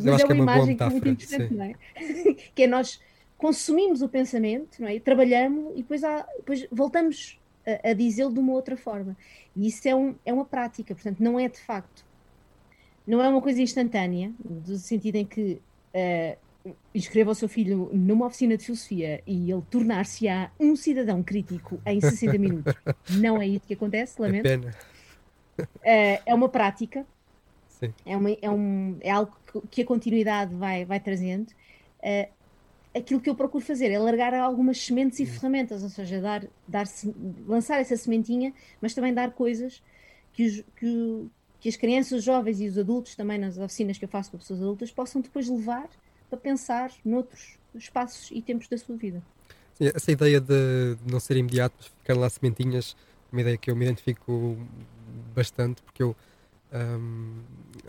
mas 0.03 0.21
é 0.21 0.25
uma, 0.25 0.33
é 0.33 0.35
uma 0.35 0.43
imagem 0.43 0.77
que 0.77 0.83
é 0.83 0.89
muito 0.89 1.09
interessante, 1.09 1.55
não 1.55 1.65
é? 1.65 1.75
que 2.55 2.65
é 2.65 2.67
nós 2.67 3.01
consumimos 3.37 4.03
o 4.03 4.09
pensamento, 4.09 4.81
não 4.81 4.89
é? 4.89 4.99
trabalhamos 4.99 5.73
e 5.75 5.83
depois, 5.83 6.03
há, 6.03 6.27
depois 6.39 6.67
voltamos 6.73 7.38
a, 7.85 7.91
a 7.91 7.93
dizê-lo 7.93 8.33
de 8.33 8.41
uma 8.41 8.53
outra 8.53 8.77
forma. 8.77 9.17
E 9.55 9.67
isso 9.67 9.87
é, 9.89 9.95
um, 9.95 10.15
é 10.25 10.33
uma 10.33 10.45
prática, 10.45 10.95
portanto, 10.95 11.21
não 11.21 11.39
é 11.39 11.49
de 11.49 11.59
facto. 11.61 12.05
Não 13.07 13.23
é 13.23 13.29
uma 13.29 13.41
coisa 13.41 13.61
instantânea, 13.63 14.33
no 14.45 14.77
sentido 14.77 15.17
em 15.17 15.25
que 15.25 15.61
uh, 15.95 16.73
inscreva 16.95 17.31
o 17.31 17.35
seu 17.35 17.49
filho 17.49 17.91
numa 17.93 18.27
oficina 18.27 18.57
de 18.57 18.65
filosofia 18.65 19.23
e 19.27 19.51
ele 19.51 19.63
tornar-se-á 19.71 20.51
um 20.61 20.77
cidadão 20.77 21.23
crítico 21.23 21.81
em 21.87 22.01
60 22.01 22.37
minutos. 22.39 22.75
Não 23.11 23.41
é 23.41 23.47
isso 23.47 23.67
que 23.67 23.75
acontece, 23.75 24.21
lamento. 24.21 24.47
É 24.47 24.59
pena. 24.59 24.75
É, 25.83 26.21
é 26.27 26.35
uma 26.35 26.49
prática, 26.49 27.05
Sim. 27.69 27.93
é, 28.05 28.17
uma, 28.17 28.31
é, 28.31 28.51
um, 28.51 28.97
é 29.01 29.11
algo 29.11 29.33
que- 29.71 29.83
a 29.83 29.87
continuidade 29.87 30.55
vai, 30.55 30.85
vai 30.85 31.01
trazendo. 31.01 31.53
É, 32.01 32.29
aquilo 32.95 33.21
que 33.21 33.29
eu 33.31 33.35
procuro 33.35 33.65
fazer 33.65 33.91
é 33.91 33.99
largar 33.99 34.35
algumas 34.35 34.79
sementes 34.85 35.19
e 35.21 35.27
ferramentas, 35.27 35.83
ou 35.83 35.89
seja, 35.89 36.21
dar, 36.21 36.45
dar, 36.67 36.87
lançar 37.47 37.81
essa 37.81 37.97
sementinha, 37.97 38.53
mas 38.81 38.95
também 38.95 39.13
dar 39.15 39.33
coisas 39.33 39.83
que, 40.33 40.47
os- 40.47 40.65
que 40.77 41.27
que 41.61 41.69
as 41.69 41.77
crianças, 41.77 42.21
os 42.21 42.25
jovens 42.25 42.61
e 42.61 42.69
os 42.69 42.79
adultos, 42.79 43.17
também 43.17 43.37
nas 43.37 43.59
oficinas 43.59 43.99
que 43.99 44.05
eu 44.05 44.09
faço 44.09 44.31
com 44.31 44.39
pessoas 44.39 44.61
adultas, 44.61 44.93
possam 44.93 45.21
depois 45.21 45.49
levar 45.49 45.89
para 46.31 46.39
pensar 46.39 46.93
noutros 47.05 47.59
espaços 47.75 48.31
e 48.31 48.41
tempos 48.41 48.69
da 48.69 48.79
sua 48.79 48.97
vida. 48.97 49.21
Sim, 49.75 49.91
essa 49.93 50.13
ideia 50.13 50.41
de 50.41 50.97
não 51.11 51.19
ser 51.19 51.37
imediato, 51.37 51.75
mas 51.79 51.89
ficar 51.89 52.15
lá 52.17 52.31
sementinhas, 52.31 52.97
é 53.33 53.35
uma 53.35 53.41
ideia 53.41 53.57
que 53.57 53.71
eu 53.71 53.75
me 53.75 53.85
identifico 53.87 54.57
bastante, 55.35 55.83
porque 55.83 56.01
eu 56.01 56.15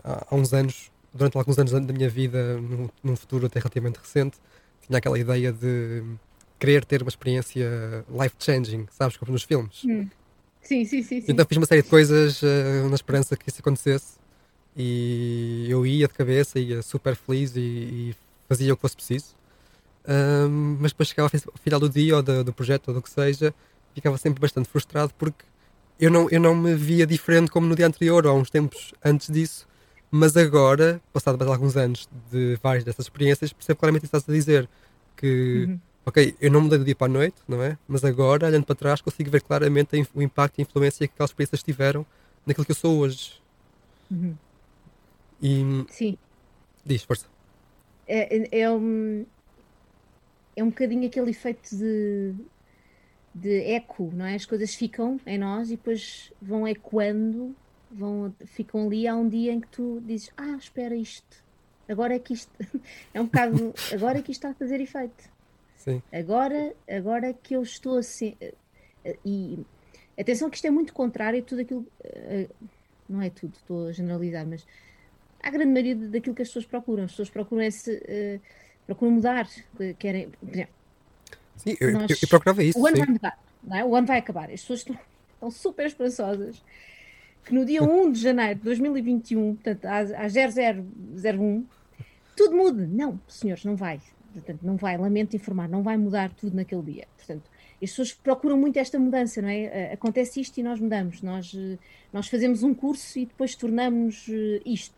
há, 0.02 0.26
há 0.30 0.34
uns 0.34 0.52
anos, 0.52 0.90
durante 1.14 1.36
alguns 1.36 1.58
anos 1.58 1.72
da 1.72 1.92
minha 1.92 2.08
vida, 2.08 2.60
num, 2.60 2.88
num 3.02 3.16
futuro 3.16 3.46
até 3.46 3.58
relativamente 3.60 3.98
recente, 3.98 4.38
tinha 4.90 4.98
aquela 4.98 5.18
ideia 5.18 5.52
de 5.52 6.02
querer 6.58 6.84
ter 6.84 7.00
uma 7.00 7.08
experiência 7.08 8.04
life-changing, 8.10 8.86
sabes, 8.90 9.16
como 9.16 9.30
nos 9.32 9.44
filmes. 9.44 9.82
Sim, 10.62 10.84
sim, 10.84 10.84
sim. 10.84 11.02
sim. 11.02 11.24
Então 11.28 11.46
fiz 11.46 11.56
uma 11.56 11.66
série 11.66 11.82
de 11.82 11.88
coisas 11.88 12.42
eh, 12.42 12.82
na 12.88 12.94
esperança 12.96 13.36
que 13.36 13.48
isso 13.48 13.60
acontecesse 13.60 14.18
e 14.76 15.66
eu 15.68 15.86
ia 15.86 16.08
de 16.08 16.12
cabeça, 16.12 16.58
ia 16.58 16.82
super 16.82 17.14
feliz 17.14 17.56
e, 17.56 17.60
e 17.60 18.14
fazia 18.48 18.72
o 18.72 18.76
que 18.76 18.82
fosse 18.82 18.96
preciso. 18.96 19.36
Ahm, 20.06 20.76
mas 20.80 20.90
depois 20.90 21.08
chegava 21.08 21.30
ao 21.32 21.58
final 21.58 21.80
do 21.80 21.88
dia 21.88 22.16
ou 22.16 22.22
do, 22.22 22.44
do 22.44 22.52
projeto 22.52 22.88
ou 22.88 22.94
do 22.94 23.02
que 23.02 23.10
seja, 23.10 23.54
ficava 23.94 24.18
sempre 24.18 24.40
bastante 24.40 24.68
frustrado 24.68 25.12
porque 25.16 25.44
eu 26.00 26.10
não, 26.10 26.28
eu 26.30 26.40
não 26.40 26.54
me 26.54 26.74
via 26.74 27.06
diferente 27.06 27.50
como 27.50 27.66
no 27.66 27.76
dia 27.76 27.86
anterior 27.86 28.26
ou 28.26 28.32
há 28.32 28.34
uns 28.34 28.50
tempos 28.50 28.92
antes 29.04 29.30
disso. 29.30 29.68
Mas 30.10 30.36
agora, 30.36 31.00
passado 31.12 31.38
mais 31.38 31.50
alguns 31.50 31.76
anos 31.76 32.08
de 32.30 32.58
várias 32.62 32.84
dessas 32.84 33.06
experiências, 33.06 33.52
percebo 33.52 33.78
claramente 33.78 34.00
o 34.00 34.02
que 34.02 34.16
estás 34.16 34.28
a 34.28 34.32
dizer. 34.32 34.68
Que, 35.16 35.66
Uhum. 35.68 35.80
ok, 36.06 36.34
eu 36.40 36.50
não 36.50 36.62
mudei 36.62 36.78
do 36.78 36.84
dia 36.84 36.96
para 36.96 37.06
a 37.06 37.14
noite, 37.14 37.36
não 37.46 37.62
é? 37.62 37.78
Mas 37.86 38.04
agora, 38.04 38.46
olhando 38.46 38.64
para 38.64 38.74
trás, 38.74 39.00
consigo 39.00 39.30
ver 39.30 39.42
claramente 39.42 39.94
o 40.14 40.22
impacto 40.22 40.58
e 40.58 40.62
a 40.62 40.64
influência 40.64 41.06
que 41.06 41.14
aquelas 41.14 41.30
experiências 41.30 41.62
tiveram 41.62 42.04
naquilo 42.46 42.64
que 42.64 42.72
eu 42.72 42.76
sou 42.76 42.98
hoje. 42.98 43.40
Uhum. 44.10 44.34
E 45.42 45.84
Sim. 45.90 46.18
diz, 46.84 47.02
força. 47.04 47.26
É, 48.06 48.36
é, 48.36 48.60
é 48.62 48.70
um, 48.70 49.24
é 50.56 50.64
um 50.64 50.70
bocadinho 50.70 51.06
aquele 51.06 51.30
efeito 51.30 51.76
de, 51.76 52.34
de 53.34 53.72
eco, 53.72 54.10
não 54.12 54.24
é? 54.26 54.34
As 54.34 54.44
coisas 54.44 54.74
ficam 54.74 55.20
em 55.26 55.38
nós 55.38 55.68
e 55.68 55.76
depois 55.76 56.32
vão 56.42 56.66
ecoando, 56.66 57.54
vão, 57.90 58.34
ficam 58.46 58.86
ali. 58.86 59.06
Há 59.06 59.14
um 59.14 59.28
dia 59.28 59.52
em 59.52 59.60
que 59.60 59.68
tu 59.68 60.00
dizes: 60.04 60.30
Ah, 60.36 60.56
espera, 60.58 60.94
isto. 60.94 61.42
Agora 61.88 62.14
é 62.14 62.18
que 62.18 62.32
isto. 62.34 62.50
É 63.14 63.20
um 63.20 63.24
bocado. 63.26 63.74
Agora 63.92 64.18
é 64.18 64.22
que 64.22 64.30
isto 64.32 64.40
está 64.46 64.50
a 64.50 64.54
fazer 64.54 64.80
efeito. 64.80 65.28
Sim, 65.76 66.02
Agora, 66.12 66.74
agora 66.90 67.28
é 67.30 67.32
que 67.32 67.54
eu 67.54 67.62
estou 67.62 67.96
assim. 67.98 68.36
E 69.24 69.58
atenção 70.18 70.50
que 70.50 70.56
isto 70.56 70.66
é 70.66 70.70
muito 70.70 70.92
contrário 70.92 71.40
a 71.40 71.42
tudo 71.42 71.62
aquilo. 71.62 71.86
eh, 72.04 72.48
Não 73.08 73.20
é 73.22 73.30
tudo, 73.30 73.54
estou 73.56 73.86
a 73.88 73.92
generalizar, 73.92 74.46
mas 74.46 74.66
a 75.42 75.50
grande 75.50 75.72
maioria 75.72 75.96
daquilo 75.96 76.34
que 76.34 76.42
as 76.42 76.48
pessoas 76.48 76.66
procuram. 76.66 77.04
As 77.04 77.12
pessoas 77.12 77.30
procuram 77.30 77.62
esse. 77.62 78.00
eh, 78.06 78.38
procuram 78.86 79.12
mudar. 79.12 79.48
que 79.76 79.94
Querem, 79.94 80.28
por 80.30 80.48
exemplo, 80.48 80.74
Sim 81.56 81.76
eu, 81.80 81.92
Nós- 81.92 82.10
eu, 82.10 82.16
eu 82.22 82.28
procurava 82.28 82.62
isso. 82.62 82.78
o 82.78 82.86
ano 82.86 82.96
sim. 82.96 83.02
vai 83.04 83.12
mudar, 83.14 83.38
é? 83.72 83.84
O 83.84 83.96
ano 83.96 84.06
vai 84.06 84.18
acabar. 84.18 84.44
As 84.50 84.60
pessoas 84.60 84.80
estão, 84.80 84.98
estão 85.34 85.50
super 85.50 85.86
esperançosas 85.86 86.62
que 87.44 87.54
no 87.54 87.64
dia 87.64 87.82
1 87.82 88.12
de 88.12 88.20
janeiro 88.20 88.58
de 88.58 88.64
2021, 88.64 89.54
portanto, 89.54 89.84
às, 89.86 90.10
às 90.12 90.32
0001, 90.34 91.66
tudo 92.36 92.56
mude. 92.56 92.86
Não, 92.86 93.20
senhores, 93.28 93.64
não 93.64 93.76
vai. 93.76 94.00
Portanto, 94.32 94.60
não 94.62 94.76
vai, 94.76 94.96
lamento 94.96 95.34
informar, 95.34 95.68
não 95.68 95.82
vai 95.82 95.96
mudar 95.96 96.30
tudo 96.30 96.54
naquele 96.56 96.82
dia. 96.82 97.08
Portanto, 97.16 97.50
as 97.82 97.90
pessoas 97.90 98.12
procuram 98.12 98.56
muito 98.56 98.78
esta 98.78 98.98
mudança, 98.98 99.42
não 99.42 99.48
é? 99.48 99.62
Eh, 99.62 99.92
Acontece 99.92 100.40
isto 100.40 100.58
e 100.58 100.62
nós 100.62 100.78
mudamos. 100.78 101.22
Nós, 101.22 101.52
eh, 101.56 101.78
nós 102.12 102.28
fazemos 102.28 102.62
um 102.62 102.72
curso 102.72 103.18
e 103.18 103.26
depois 103.26 103.54
tornamos 103.54 104.26
eh, 104.28 104.60
isto. 104.64 104.94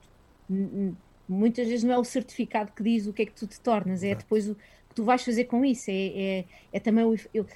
Muitas 1.29 1.67
vezes 1.67 1.85
não 1.85 1.95
é 1.95 1.99
o 1.99 2.05
certificado 2.05 2.73
que 2.73 2.83
diz 2.83 3.07
o 3.07 3.13
que 3.13 3.23
é 3.23 3.27
que 3.27 3.33
tu 3.33 3.47
te 3.47 3.59
tornas, 3.61 4.03
é 4.03 4.15
depois 4.15 4.49
o 4.49 4.55
que 4.55 4.95
tu 4.95 5.05
vais 5.05 5.25
fazer 5.25 5.45
com 5.45 5.65
isso. 5.65 5.91
É, 5.91 5.95
é, 5.95 6.45
é 6.73 6.81
também 6.81 7.05
o. 7.05 7.17
Eu, 7.33 7.47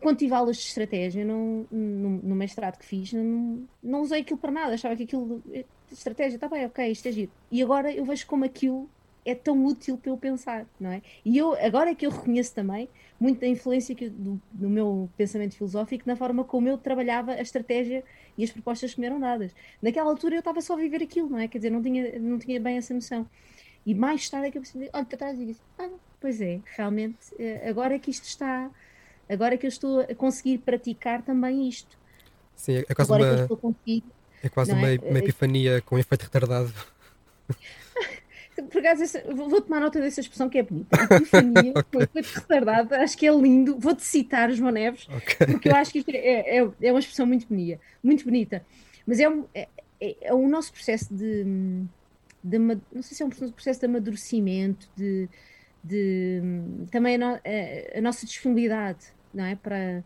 quando 0.00 0.18
tive 0.18 0.34
aulas 0.34 0.56
de 0.56 0.62
estratégia 0.64 1.24
não, 1.24 1.66
no, 1.70 2.10
no 2.22 2.34
mestrado 2.34 2.78
que 2.78 2.84
fiz, 2.84 3.12
não, 3.12 3.66
não 3.82 4.00
usei 4.02 4.20
aquilo 4.22 4.38
para 4.38 4.50
nada, 4.50 4.74
achava 4.74 4.96
que 4.96 5.04
aquilo. 5.04 5.42
eh, 5.52 5.64
Estratégia, 5.92 6.36
está 6.36 6.48
bem, 6.48 6.64
ok, 6.66 6.90
isto 6.90 7.06
é 7.06 7.12
giro. 7.12 7.30
E 7.52 7.62
agora 7.62 7.92
eu 7.92 8.04
vejo 8.04 8.26
como 8.26 8.44
aquilo 8.44 8.88
é 9.24 9.34
tão 9.34 9.64
útil 9.64 9.96
para 9.96 10.10
eu 10.10 10.16
pensar, 10.18 10.66
não 10.78 10.90
é? 10.90 11.02
E 11.24 11.38
eu, 11.38 11.54
agora 11.54 11.90
é 11.90 11.94
que 11.94 12.04
eu 12.04 12.10
reconheço 12.10 12.52
também 12.54 12.88
muito 13.18 13.40
da 13.40 13.46
influência 13.46 13.94
do, 14.10 14.40
do 14.52 14.68
meu 14.68 15.08
pensamento 15.16 15.54
filosófico 15.56 16.02
na 16.06 16.16
forma 16.16 16.42
como 16.44 16.68
eu 16.68 16.76
trabalhava 16.76 17.32
a 17.32 17.40
estratégia 17.40 18.02
e 18.36 18.44
as 18.44 18.50
propostas 18.50 18.94
que 18.94 19.00
me 19.00 19.06
eram 19.06 19.20
dadas. 19.20 19.54
Naquela 19.80 20.10
altura 20.10 20.34
eu 20.34 20.40
estava 20.40 20.60
só 20.60 20.74
a 20.74 20.76
viver 20.76 21.02
aquilo, 21.02 21.30
não 21.30 21.38
é? 21.38 21.48
Quer 21.48 21.58
dizer, 21.58 21.70
não 21.70 21.82
tinha, 21.82 22.18
não 22.18 22.38
tinha 22.38 22.60
bem 22.60 22.76
essa 22.76 22.92
noção. 22.92 23.26
E 23.86 23.94
mais 23.94 24.28
tarde 24.28 24.48
é 24.48 24.50
que 24.50 24.58
eu 24.58 24.62
percebi, 24.62 24.90
olho 24.92 25.06
para 25.06 25.18
trás 25.18 25.38
e 25.40 25.46
disse, 25.46 25.60
ah, 25.78 25.90
pois 26.20 26.40
é, 26.40 26.60
realmente, 26.76 27.18
eh, 27.38 27.68
agora 27.68 27.94
é 27.94 27.98
que 27.98 28.10
isto 28.10 28.24
está, 28.24 28.70
agora 29.28 29.54
é 29.54 29.58
que 29.58 29.66
eu 29.66 29.68
estou 29.68 30.00
a 30.00 30.14
conseguir 30.14 30.58
praticar 30.58 31.22
também 31.22 31.68
isto. 31.68 31.96
Sim, 32.56 32.76
é, 32.76 32.84
é 32.88 32.94
quase 32.94 33.12
Agora 33.12 33.24
é 33.24 33.26
que 33.26 33.32
eu 33.32 33.36
uma, 33.36 33.42
estou 33.44 33.56
a 33.56 33.60
conseguir 33.60 34.04
é 34.42 34.48
quase 34.48 34.72
uma, 34.72 34.90
é? 34.90 34.98
uma 34.98 35.18
epifania 35.18 35.80
com 35.82 35.98
efeito 35.98 36.22
retardado. 36.22 36.72
Por 38.70 38.78
acaso, 38.78 39.02
vou 39.34 39.60
tomar 39.60 39.80
nota 39.80 40.00
dessa 40.00 40.20
expressão 40.20 40.48
que 40.48 40.58
é 40.58 40.62
bonita. 40.62 40.96
Epifania, 41.10 41.72
com 41.92 42.00
efeito 42.00 42.28
retardado, 42.34 42.94
acho 42.94 43.18
que 43.18 43.26
é 43.26 43.32
lindo. 43.34 43.76
Vou-te 43.80 44.04
citar, 44.04 44.52
João 44.52 44.70
Neves, 44.70 45.08
Ok. 45.08 45.46
porque 45.48 45.68
eu 45.68 45.74
acho 45.74 45.90
que 45.90 45.98
isto 45.98 46.10
é, 46.10 46.58
é, 46.58 46.70
é 46.82 46.92
uma 46.92 47.00
expressão 47.00 47.26
muito 47.26 47.48
bonita, 47.48 47.80
muito 48.02 48.24
bonita. 48.24 48.64
Mas 49.04 49.18
é, 49.18 49.28
um, 49.28 49.44
é, 49.52 49.66
é- 50.00 50.16
é 50.28 50.32
o 50.34 50.46
nosso 50.46 50.72
processo 50.72 51.12
de, 51.12 51.44
de 52.44 52.58
não 52.58 53.02
sei 53.02 53.16
se 53.16 53.22
é 53.24 53.26
um 53.26 53.30
processo 53.30 53.80
de 53.80 53.86
amadurecimento, 53.86 54.88
de, 54.96 55.28
de 55.84 56.42
também 56.90 57.16
a, 57.16 57.18
no- 57.18 57.34
a- 57.36 57.98
a 57.98 58.02
nossa 58.02 58.26
disponibilidade, 58.26 59.06
não 59.34 59.44
é? 59.46 59.56
Para, 59.56 60.04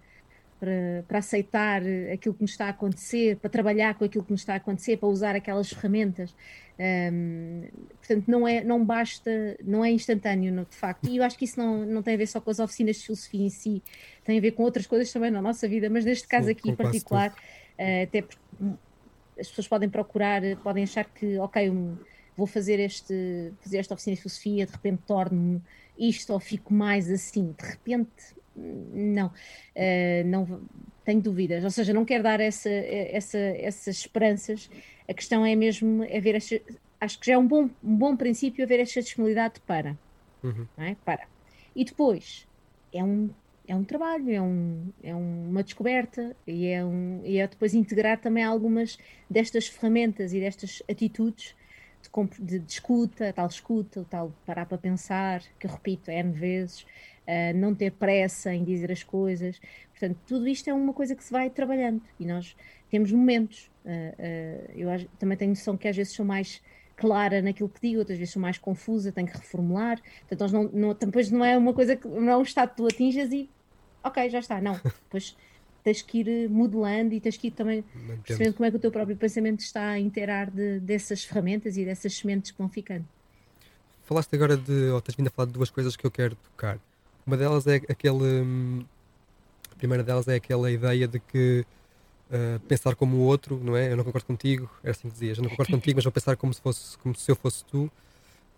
para, 0.61 1.05
para 1.09 1.19
aceitar 1.19 1.83
aquilo 2.13 2.35
que 2.35 2.43
nos 2.43 2.51
está 2.53 2.67
a 2.67 2.71
acontecer, 2.71 3.39
para 3.41 3.51
trabalhar 3.51 3.97
com 3.97 4.05
aquilo 4.05 4.25
que 4.25 4.33
nos 4.33 4.41
está 4.41 4.55
a 4.55 4.57
acontecer, 4.57 4.97
para 4.99 5.09
usar 5.09 5.37
aquelas 5.37 5.71
ferramentas. 5.71 6.35
Hum, 6.81 7.63
portanto, 8.01 8.27
não, 8.29 8.47
é, 8.49 8.65
não 8.65 8.85
basta, 8.85 9.57
não 9.65 9.85
é 9.85 9.91
instantâneo, 9.93 10.53
no- 10.53 10.67
de 10.67 10.77
facto. 10.77 11.07
E 11.09 11.17
eu 11.19 11.25
acho 11.25 11.37
que 11.39 11.45
isso 11.45 11.59
não, 11.59 11.85
não 11.87 12.03
tem 12.03 12.15
a 12.15 12.17
ver 12.19 12.27
só 12.27 12.41
com 12.41 12.51
as 12.51 12.59
oficinas 12.59 12.97
de 12.97 13.05
filosofia 13.07 13.43
em 13.47 13.51
si, 13.51 13.83
tem 14.25 14.39
a 14.39 14.41
ver 14.41 14.53
com 14.53 14.63
outras 14.65 14.87
coisas 14.87 15.13
também 15.13 15.31
na 15.31 15.43
nossa 15.43 15.69
vida, 15.69 15.89
mas 15.91 16.05
neste 16.05 16.27
caso 16.29 16.51
Sim, 16.51 16.53
aqui 16.53 16.69
em 16.71 16.77
particular, 16.77 17.35
eh, 17.79 18.03
até 18.05 18.23
porque 18.23 18.41
as 19.39 19.49
pessoas 19.49 19.69
podem 19.69 19.89
procurar, 19.91 20.43
podem 20.63 20.85
achar 20.85 21.05
que, 21.13 21.39
ok, 21.39 21.71
um, 21.71 21.99
vou 22.39 22.47
fazer, 22.47 22.79
este, 22.81 23.53
fazer 23.61 23.79
esta 23.79 23.95
oficina 23.95 24.17
de 24.17 24.23
filosofia, 24.23 24.67
de 24.67 24.73
repente 24.73 25.03
torno-me 25.07 25.61
isto 25.99 26.33
ou 26.33 26.41
fico 26.41 26.73
mais 26.73 27.11
assim, 27.11 27.55
de 27.61 27.67
repente, 27.67 28.11
não, 28.57 29.33
Eh, 29.75 30.25
não 30.25 30.61
tenho 31.05 31.21
dúvidas, 31.23 31.65
ou 31.65 31.71
seja, 31.71 31.93
não 31.93 32.05
quero 32.05 32.23
dar 32.23 32.41
essa, 32.41 32.69
essa, 32.71 33.39
essas 33.39 33.97
esperanças, 33.99 34.71
a 35.09 35.15
questão 35.15 35.45
é 35.47 35.55
mesmo 35.57 36.05
é 36.05 36.21
ver 36.21 36.35
esta, 36.37 36.61
acho 37.01 37.19
que 37.21 37.27
já 37.27 37.35
é 37.35 37.39
um 37.39 37.47
bom, 37.47 37.71
um 37.83 37.97
bom 37.97 38.17
princípio 38.17 38.65
haver 38.65 38.81
esta 38.81 39.01
disponibilidade 39.03 39.61
para, 39.67 39.99
Uhum. 40.43 40.67
é? 40.79 40.97
Para. 41.05 41.27
E 41.75 41.85
depois, 41.85 42.47
é 42.93 43.03
um, 43.05 43.31
é 43.67 43.75
um 43.75 43.85
trabalho, 43.85 44.31
é, 44.31 44.41
um, 44.41 44.93
é 45.03 45.15
uma 45.15 45.63
descoberta 45.63 46.37
e 46.47 46.67
é, 46.67 46.85
um, 46.85 47.21
e 47.25 47.39
é 47.39 47.47
depois 47.47 47.75
integrar 47.75 48.21
também 48.21 48.43
algumas 48.45 48.99
destas 49.31 49.67
ferramentas 49.69 50.33
e 50.33 50.41
destas 50.41 50.83
atitudes 50.91 51.55
de, 52.13 52.43
de, 52.45 52.59
de 52.59 52.73
escuta, 52.73 53.33
tal 53.33 53.47
escuta, 53.47 54.01
o 54.01 54.05
tal 54.05 54.33
parar 54.47 54.67
para 54.67 54.79
pensar, 54.79 55.43
que 55.59 55.67
eu 55.67 55.71
repito 55.71 56.11
N 56.11 56.33
vezes, 56.33 56.83
uh, 56.83 57.57
não 57.57 57.75
ter 57.75 57.93
pressa 57.93 58.53
em 58.53 58.65
dizer 58.65 58.91
as 58.91 59.03
coisas. 59.03 59.61
Portanto, 59.91 60.19
tudo 60.27 60.49
isto 60.49 60.69
é 60.69 60.75
uma 60.75 60.93
coisa 60.93 61.15
que 61.15 61.25
se 61.25 61.33
vai 61.33 61.51
trabalhando 61.51 62.03
e 62.19 62.27
nós 62.27 62.57
temos 62.91 63.13
momentos. 63.13 63.71
Uh, 63.85 63.89
uh, 63.89 64.73
eu 64.77 64.91
acho- 64.91 65.09
também 65.19 65.37
tenho 65.37 65.51
noção 65.51 65.77
que 65.77 65.89
às 65.89 65.97
vezes 65.97 66.13
sou 66.13 66.25
mais 66.25 66.61
clara 66.97 67.41
naquilo 67.41 67.69
que 67.69 67.81
digo, 67.81 68.01
outras 68.01 68.19
vezes 68.19 68.33
sou 68.33 68.43
mais 68.43 68.59
confusa, 68.59 69.13
tenho 69.13 69.29
que 69.29 69.37
reformular. 69.37 70.01
Portanto, 70.21 70.41
nós 70.41 70.53
não, 70.53 70.65
não, 70.65 70.95
depois 70.95 71.31
não 71.31 71.45
é 71.45 71.57
uma 71.57 71.73
coisa 71.73 71.97
que 71.97 72.09
não 72.09 72.29
é 72.31 72.37
um 72.37 72.43
estado 72.43 72.71
que 72.71 72.77
tu 72.77 72.87
atinjas 72.87 73.31
e 73.33 73.49
ok, 74.03 74.29
já 74.31 74.39
está. 74.41 74.61
Não, 74.61 74.75
depois 75.05 75.37
tens 75.89 76.03
que 76.03 76.19
ir 76.19 76.29
eh, 76.29 76.49
modelando 76.49 77.15
e 77.15 77.21
tens 77.21 77.37
que 77.39 77.47
ir 77.47 77.51
também 77.53 77.83
Mantemos. 77.95 78.23
percebendo 78.27 78.55
como 78.55 78.67
é 78.67 78.71
que 78.71 78.77
o 78.77 78.81
teu 78.81 78.91
próprio 78.91 79.17
pensamento 79.17 79.61
está 79.61 79.91
a 79.91 79.99
inteirar 79.99 80.51
de, 80.51 80.81
dessas 80.81 81.25
ferramentas 81.25 81.79
e 81.79 81.85
dessas 81.85 82.15
sementes 82.15 82.51
que 82.51 82.59
vão 82.59 82.69
ficando. 82.69 83.07
falaste 84.05 84.35
agora 84.35 84.57
de, 84.57 84.91
ou 84.91 85.01
tens 85.01 85.15
vindo 85.17 85.29
a 85.29 85.31
falar 85.31 85.47
de 85.47 85.53
duas 85.53 85.71
coisas 85.71 85.97
que 85.97 86.05
eu 86.05 86.11
quero 86.11 86.37
tocar. 86.37 86.79
Uma 87.27 87.37
delas 87.37 87.67
é 87.67 87.77
aquele. 87.77 88.43
Hum, 88.43 88.85
a 89.73 89.77
primeira 89.77 90.03
delas 90.03 90.29
é 90.29 90.35
aquela 90.35 90.71
ideia 90.71 91.07
de 91.07 91.21
que 91.21 91.65
uh, 92.31 92.61
pensar 92.61 92.95
como 92.95 93.17
o 93.17 93.21
outro, 93.21 93.59
não 93.63 93.77
é? 93.77 93.93
Eu 93.93 93.97
não 93.97 94.05
concordo 94.05 94.27
contigo, 94.27 94.69
era 94.83 94.91
assim 94.91 95.09
que 95.09 95.15
dizias, 95.15 95.39
eu 95.39 95.45
não 95.45 95.51
concordo 95.51 95.73
contigo, 95.77 95.97
mas 95.97 96.05
vou 96.05 96.13
pensar 96.13 96.37
como 96.37 96.53
se, 96.53 96.61
fosse, 96.61 96.99
como 96.99 97.15
se 97.15 97.31
eu 97.31 97.37
fosse 97.37 97.65
tu. 97.65 97.91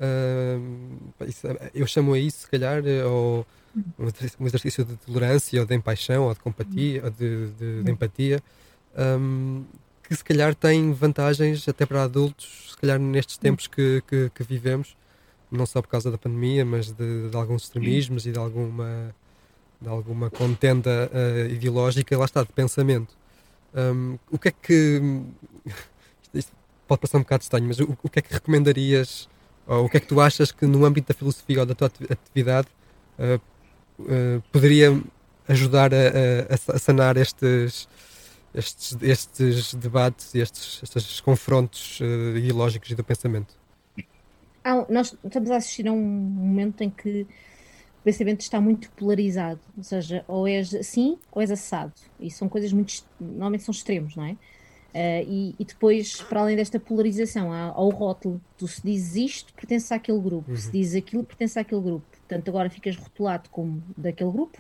Uh, 0.01 1.25
isso, 1.27 1.47
eu 1.75 1.87
chamo 1.87 2.15
a 2.15 2.19
isso, 2.19 2.41
se 2.41 2.49
calhar, 2.49 2.83
ou 3.07 3.47
um 4.39 4.47
exercício 4.47 4.85
de 4.85 4.97
tolerância, 4.97 5.61
ou 5.61 5.67
de 5.67 5.75
empaixão, 5.75 6.25
ou 6.25 6.35
de 6.35 6.41
compatia, 6.41 7.05
ou 7.05 7.11
de, 7.11 7.51
de, 7.53 7.83
de 7.83 7.91
empatia, 7.91 8.43
um, 8.97 9.65
que 10.03 10.17
se 10.17 10.25
calhar 10.25 10.55
tem 10.55 10.93
vantagens 10.93 11.69
até 11.69 11.87
para 11.87 12.03
adultos, 12.03 12.71
se 12.71 12.77
calhar 12.79 12.99
nestes 12.99 13.37
tempos 13.37 13.67
que, 13.67 14.03
que, 14.09 14.31
que 14.35 14.43
vivemos, 14.43 14.97
não 15.51 15.67
só 15.67 15.81
por 15.81 15.89
causa 15.89 16.11
da 16.11 16.19
pandemia, 16.19 16.65
mas 16.65 16.91
de, 16.91 17.29
de 17.29 17.37
alguns 17.37 17.65
extremismos 17.65 18.27
e 18.27 18.33
de 18.33 18.39
alguma, 18.39 19.15
de 19.81 19.89
alguma 19.89 20.31
contenda 20.31 21.11
uh, 21.13 21.53
ideológica, 21.53 22.17
lá 22.19 22.25
está, 22.25 22.43
de 22.43 22.53
pensamento. 22.53 23.17
Um, 23.75 24.19
o 24.31 24.39
que 24.39 24.49
é 24.49 24.51
que. 24.51 25.01
Isto 26.35 26.53
pode 26.87 27.01
passar 27.01 27.19
um 27.19 27.23
bocado 27.23 27.43
estranho, 27.43 27.67
mas 27.67 27.79
o, 27.79 27.97
o, 28.03 28.09
que 28.09 28.19
é 28.19 28.23
que 28.23 28.33
recomendarias, 28.33 29.29
ou 29.67 29.85
o 29.85 29.89
que 29.89 29.97
é 29.97 30.01
que 30.01 30.07
tu 30.07 30.21
achas 30.21 30.51
que 30.51 30.67
no 30.67 30.85
âmbito 30.85 31.09
da 31.09 31.15
filosofia 31.15 31.61
ou 31.61 31.67
da 31.67 31.75
tua 31.75 31.91
atividade 32.11 32.69
uh, 33.19 33.41
uh, 34.01 34.43
poderia 34.53 35.01
ajudar 35.49 35.93
a, 35.93 35.97
a, 35.97 36.77
a 36.77 36.79
sanar 36.79 37.17
estes, 37.17 37.89
estes, 38.55 38.97
estes 39.03 39.75
debates, 39.75 40.35
estes, 40.35 40.83
estes 40.83 41.21
confrontos 41.21 42.01
uh, 42.01 42.37
ideológicos 42.37 42.91
e 42.91 42.95
do 42.95 43.05
pensamento? 43.05 43.59
Ah, 44.63 44.85
nós 44.89 45.17
estamos 45.25 45.51
a 45.51 45.57
assistir 45.57 45.89
a 45.89 45.93
um 45.93 46.01
momento 46.01 46.83
em 46.83 46.91
que 46.91 47.27
o 48.01 48.03
pensamento 48.05 48.41
está 48.41 48.61
muito 48.61 48.91
polarizado, 48.91 49.61
ou 49.77 49.83
seja, 49.83 50.25
ou 50.29 50.47
és 50.47 50.75
assim 50.75 51.19
ou 51.33 51.41
és 51.41 51.51
assado. 51.51 51.93
E 52.19 52.31
são 52.31 52.49
coisas 52.49 52.73
muito, 52.73 53.03
normalmente 53.21 53.63
são 53.65 53.73
extremos, 53.73 54.17
não 54.17 54.25
é? 54.25 54.37
Uh, 54.93 55.23
e, 55.29 55.55
e, 55.59 55.65
depois, 55.65 56.21
para 56.23 56.41
além 56.41 56.57
desta 56.57 56.81
polarização, 56.81 57.53
há, 57.53 57.67
há 57.67 57.81
o 57.81 57.91
rótulo. 57.91 58.41
Tu 58.59 58.67
se 58.67 58.83
dizes 58.83 59.17
isto, 59.17 59.55
pertence 59.55 59.93
àquele 59.95 60.19
grupo. 60.19 60.51
Uhum. 60.51 60.57
Se 60.57 60.71
dizes 60.71 60.97
aquilo, 60.97 61.25
pertence 61.25 61.59
àquele 61.59 61.81
grupo. 61.81 62.05
Portanto, 62.11 62.49
agora 62.49 62.69
ficas 62.69 62.97
rotulado 62.97 63.49
como 63.51 63.83
daquele 63.97 64.31
grupo. 64.31 64.59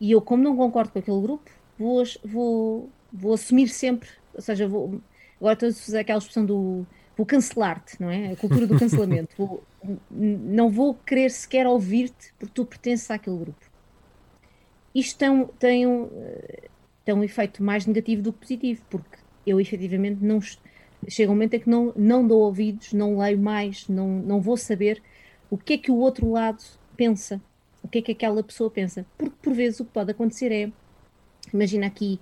E 0.00 0.10
eu, 0.10 0.20
como 0.20 0.42
não 0.42 0.56
concordo 0.56 0.90
com 0.92 0.98
aquele 0.98 1.20
grupo, 1.20 1.50
vou, 1.78 2.02
vou, 2.24 2.90
vou 3.12 3.34
assumir 3.34 3.68
sempre, 3.68 4.08
ou 4.34 4.40
seja, 4.40 4.66
vou, 4.66 5.00
agora 5.38 5.54
estou 5.54 5.68
a 5.68 5.72
fazer 5.72 5.98
aquela 5.98 6.18
expressão 6.18 6.44
do 6.44 6.86
vou 7.16 7.26
cancelar-te, 7.26 8.00
não 8.00 8.10
é? 8.10 8.32
A 8.32 8.36
cultura 8.36 8.66
do 8.66 8.78
cancelamento. 8.78 9.34
vou, 9.38 9.62
não 10.10 10.70
vou 10.70 10.94
querer 10.94 11.30
sequer 11.30 11.66
ouvir-te 11.66 12.32
porque 12.38 12.52
tu 12.54 12.64
pertences 12.64 13.10
àquele 13.10 13.36
grupo. 13.36 13.72
Isto 14.94 15.18
tem, 15.18 15.46
tem, 15.58 15.86
um, 15.86 16.08
tem 17.04 17.14
um 17.14 17.24
efeito 17.24 17.62
mais 17.62 17.86
negativo 17.86 18.22
do 18.22 18.32
que 18.32 18.40
positivo, 18.40 18.82
porque 18.88 19.18
eu 19.46 19.60
efetivamente 19.60 20.22
não 20.22 20.40
chega 21.08 21.30
um 21.30 21.34
momento 21.34 21.54
em 21.54 21.60
que 21.60 21.68
não, 21.68 21.92
não 21.96 22.26
dou 22.26 22.42
ouvidos, 22.42 22.92
não 22.92 23.18
leio 23.18 23.38
mais, 23.38 23.88
não, 23.88 24.08
não 24.08 24.40
vou 24.40 24.56
saber 24.56 25.02
o 25.50 25.58
que 25.58 25.74
é 25.74 25.78
que 25.78 25.90
o 25.90 25.96
outro 25.96 26.30
lado 26.30 26.62
pensa, 26.96 27.40
o 27.82 27.88
que 27.88 27.98
é 27.98 28.02
que 28.02 28.12
aquela 28.12 28.42
pessoa 28.42 28.70
pensa. 28.70 29.04
Porque 29.18 29.34
por 29.42 29.52
vezes 29.52 29.80
o 29.80 29.84
que 29.84 29.92
pode 29.92 30.10
acontecer 30.10 30.52
é, 30.52 30.72
imagina 31.52 31.86
aqui 31.86 32.20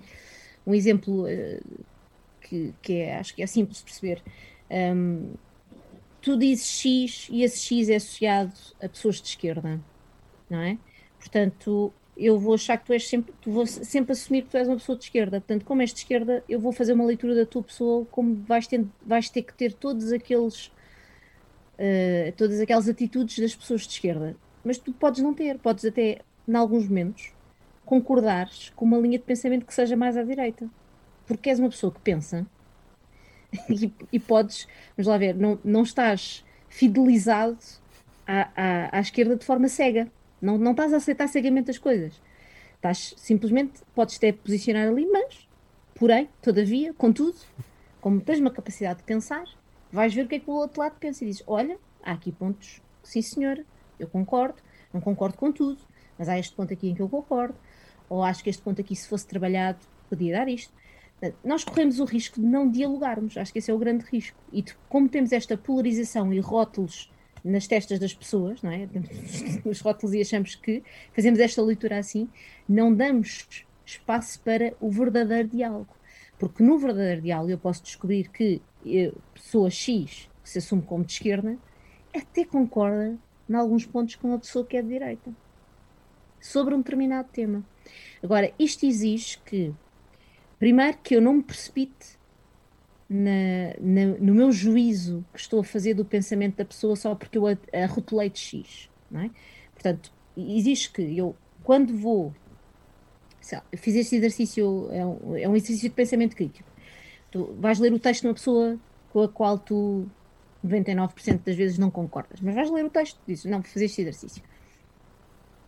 um 0.65 0.73
exemplo 0.73 1.25
uh, 1.25 1.83
que, 2.41 2.73
que 2.81 2.93
é, 2.93 3.17
acho 3.17 3.35
que 3.35 3.43
é 3.43 3.47
simples 3.47 3.77
de 3.77 3.83
perceber. 3.83 4.21
Um, 4.69 5.33
tu 6.21 6.37
dizes 6.37 6.67
X 6.67 7.27
e 7.31 7.43
esse 7.43 7.59
X 7.59 7.89
é 7.89 7.95
associado 7.95 8.53
a 8.81 8.89
pessoas 8.89 9.21
de 9.21 9.27
esquerda, 9.29 9.79
não 10.49 10.59
é? 10.59 10.77
Portanto, 11.19 11.93
eu 12.25 12.39
vou 12.39 12.53
achar 12.53 12.77
que 12.77 12.85
tu 12.85 12.93
és 12.93 13.07
sempre, 13.07 13.33
tu 13.41 13.51
vou 13.51 13.65
sempre 13.65 14.11
assumir 14.11 14.43
que 14.43 14.49
tu 14.49 14.57
és 14.57 14.67
uma 14.67 14.77
pessoa 14.77 14.97
de 14.97 15.05
esquerda. 15.05 15.41
Portanto, 15.41 15.65
como 15.65 15.81
és 15.81 15.91
de 15.91 15.99
esquerda, 15.99 16.43
eu 16.47 16.59
vou 16.59 16.71
fazer 16.71 16.93
uma 16.93 17.05
leitura 17.05 17.33
da 17.35 17.45
tua 17.45 17.63
pessoa 17.63 18.05
como 18.11 18.35
vais 18.43 18.67
ter, 18.67 18.85
vais 19.05 19.29
ter 19.29 19.41
que 19.41 19.53
ter 19.53 19.73
todos 19.73 20.11
aqueles, 20.11 20.67
uh, 20.67 22.31
todas 22.37 22.59
aquelas 22.59 22.87
atitudes 22.87 23.39
das 23.39 23.55
pessoas 23.55 23.81
de 23.81 23.93
esquerda. 23.93 24.35
Mas 24.63 24.77
tu 24.77 24.93
podes 24.93 25.21
não 25.21 25.33
ter, 25.33 25.57
podes 25.57 25.83
até, 25.83 26.19
em 26.47 26.55
alguns 26.55 26.87
momentos, 26.87 27.33
concordares 27.85 28.71
com 28.75 28.85
uma 28.85 28.99
linha 28.99 29.17
de 29.17 29.25
pensamento 29.25 29.65
que 29.65 29.73
seja 29.73 29.95
mais 29.95 30.15
à 30.15 30.23
direita. 30.23 30.69
Porque 31.25 31.49
és 31.49 31.59
uma 31.59 31.69
pessoa 31.69 31.91
que 31.91 31.99
pensa 32.01 32.45
e, 33.69 33.91
e, 34.11 34.19
podes, 34.19 34.67
vamos 34.95 35.07
lá 35.07 35.17
ver, 35.17 35.35
não, 35.35 35.59
não 35.63 35.83
estás 35.83 36.45
fidelizado 36.69 37.57
à, 38.27 38.49
à, 38.55 38.97
à 38.97 38.99
esquerda 38.99 39.35
de 39.35 39.43
forma 39.43 39.67
cega. 39.67 40.07
Não, 40.41 40.57
não 40.57 40.71
estás 40.71 40.93
a 40.93 40.97
aceitar 40.97 41.27
cegamente 41.27 41.69
as 41.69 41.77
coisas. 41.77 42.21
Estás 42.75 43.13
simplesmente, 43.17 43.81
podes 43.93 44.17
até 44.17 44.31
posicionar 44.31 44.87
ali, 44.87 45.05
mas, 45.05 45.47
porém, 45.95 46.27
todavia, 46.41 46.93
contudo, 46.93 47.37
como 47.99 48.19
tens 48.19 48.39
uma 48.39 48.49
capacidade 48.49 48.99
de 48.99 49.05
pensar, 49.05 49.45
vais 49.91 50.13
ver 50.13 50.25
o 50.25 50.27
que 50.27 50.35
é 50.35 50.39
que 50.39 50.49
o 50.49 50.53
outro 50.53 50.81
lado 50.81 50.95
pensa 50.99 51.23
e 51.23 51.27
dizes: 51.27 51.43
Olha, 51.45 51.77
há 52.03 52.13
aqui 52.13 52.31
pontos, 52.31 52.81
sim 53.03 53.21
senhora, 53.21 53.63
eu 53.99 54.07
concordo, 54.07 54.55
não 54.91 54.99
concordo 54.99 55.37
com 55.37 55.51
tudo, 55.51 55.79
mas 56.17 56.27
há 56.27 56.39
este 56.39 56.55
ponto 56.55 56.73
aqui 56.73 56.89
em 56.89 56.95
que 56.95 57.01
eu 57.01 57.07
concordo, 57.07 57.55
ou 58.09 58.23
acho 58.23 58.43
que 58.43 58.49
este 58.49 58.61
ponto 58.63 58.81
aqui, 58.81 58.95
se 58.95 59.07
fosse 59.07 59.27
trabalhado, 59.27 59.79
podia 60.09 60.33
dar 60.33 60.47
isto. 60.49 60.73
Nós 61.43 61.63
corremos 61.63 61.99
o 61.99 62.05
risco 62.05 62.41
de 62.41 62.47
não 62.47 62.67
dialogarmos, 62.67 63.37
acho 63.37 63.53
que 63.53 63.59
esse 63.59 63.69
é 63.69 63.73
o 63.73 63.77
grande 63.77 64.03
risco. 64.05 64.37
E 64.51 64.65
como 64.89 65.07
temos 65.07 65.31
esta 65.31 65.55
polarização 65.55 66.33
e 66.33 66.39
rótulos 66.39 67.11
nas 67.43 67.67
testas 67.67 67.99
das 67.99 68.13
pessoas, 68.13 68.61
não 68.61 68.71
é? 68.71 68.87
Os 69.65 69.81
rótulos 69.81 70.13
e 70.13 70.21
achamos 70.21 70.55
que 70.55 70.83
fazemos 71.13 71.39
esta 71.39 71.61
leitura 71.61 71.97
assim, 71.97 72.29
não 72.67 72.93
damos 72.93 73.65
espaço 73.85 74.39
para 74.41 74.73
o 74.79 74.89
verdadeiro 74.89 75.47
diálogo. 75.47 75.95
Porque 76.37 76.63
no 76.63 76.77
verdadeiro 76.77 77.21
diálogo 77.21 77.51
eu 77.51 77.57
posso 77.57 77.83
descobrir 77.83 78.29
que 78.29 78.61
eu, 78.85 79.15
pessoa 79.33 79.69
X, 79.69 80.29
que 80.43 80.49
se 80.49 80.57
assume 80.57 80.81
como 80.81 81.03
de 81.03 81.13
esquerda, 81.13 81.57
até 82.15 82.43
concorda 82.45 83.17
em 83.49 83.53
alguns 83.53 83.85
pontos 83.85 84.15
com 84.15 84.33
a 84.33 84.39
pessoa 84.39 84.65
que 84.65 84.77
é 84.77 84.81
de 84.81 84.87
direita 84.87 85.31
sobre 86.39 86.73
um 86.73 86.79
determinado 86.79 87.29
tema. 87.31 87.63
Agora, 88.23 88.51
isto 88.57 88.85
exige 88.85 89.37
que, 89.45 89.73
primeiro, 90.57 90.97
que 90.97 91.15
eu 91.15 91.21
não 91.21 91.33
me 91.33 91.43
precipite 91.43 92.19
na, 93.11 93.73
na, 93.81 94.05
no 94.19 94.33
meu 94.33 94.53
juízo 94.53 95.25
que 95.33 95.39
estou 95.39 95.59
a 95.59 95.63
fazer 95.65 95.93
do 95.93 96.05
pensamento 96.05 96.55
da 96.55 96.63
pessoa 96.63 96.95
só 96.95 97.13
porque 97.13 97.37
eu 97.37 97.45
a, 97.45 97.57
a 97.73 97.85
rotulei 97.85 98.29
de 98.29 98.39
X. 98.39 98.89
É? 99.13 99.29
Portanto, 99.73 100.13
exige 100.37 100.89
que 100.89 101.17
eu, 101.17 101.35
quando 101.61 101.93
vou. 101.93 102.33
Eu 103.69 103.77
fiz 103.77 103.95
este 103.95 104.15
exercício, 104.15 104.87
é 104.91 105.05
um, 105.05 105.35
é 105.35 105.49
um 105.49 105.55
exercício 105.57 105.89
de 105.89 105.95
pensamento 105.95 106.37
crítico. 106.37 106.69
Tu 107.29 107.53
vais 107.59 107.79
ler 107.79 107.91
o 107.91 107.99
texto 107.99 108.21
de 108.21 108.27
uma 108.27 108.33
pessoa 108.33 108.79
com 109.11 109.23
a 109.23 109.27
qual 109.27 109.59
tu 109.59 110.05
99% 110.65 111.43
das 111.43 111.55
vezes 111.55 111.77
não 111.77 111.91
concordas, 111.91 112.39
mas 112.39 112.55
vais 112.55 112.71
ler 112.71 112.85
o 112.85 112.89
texto 112.89 113.19
dizes: 113.27 113.43
Não, 113.43 113.59
vou 113.59 113.69
fazer 113.69 113.85
este 113.85 114.01
exercício. 114.01 114.41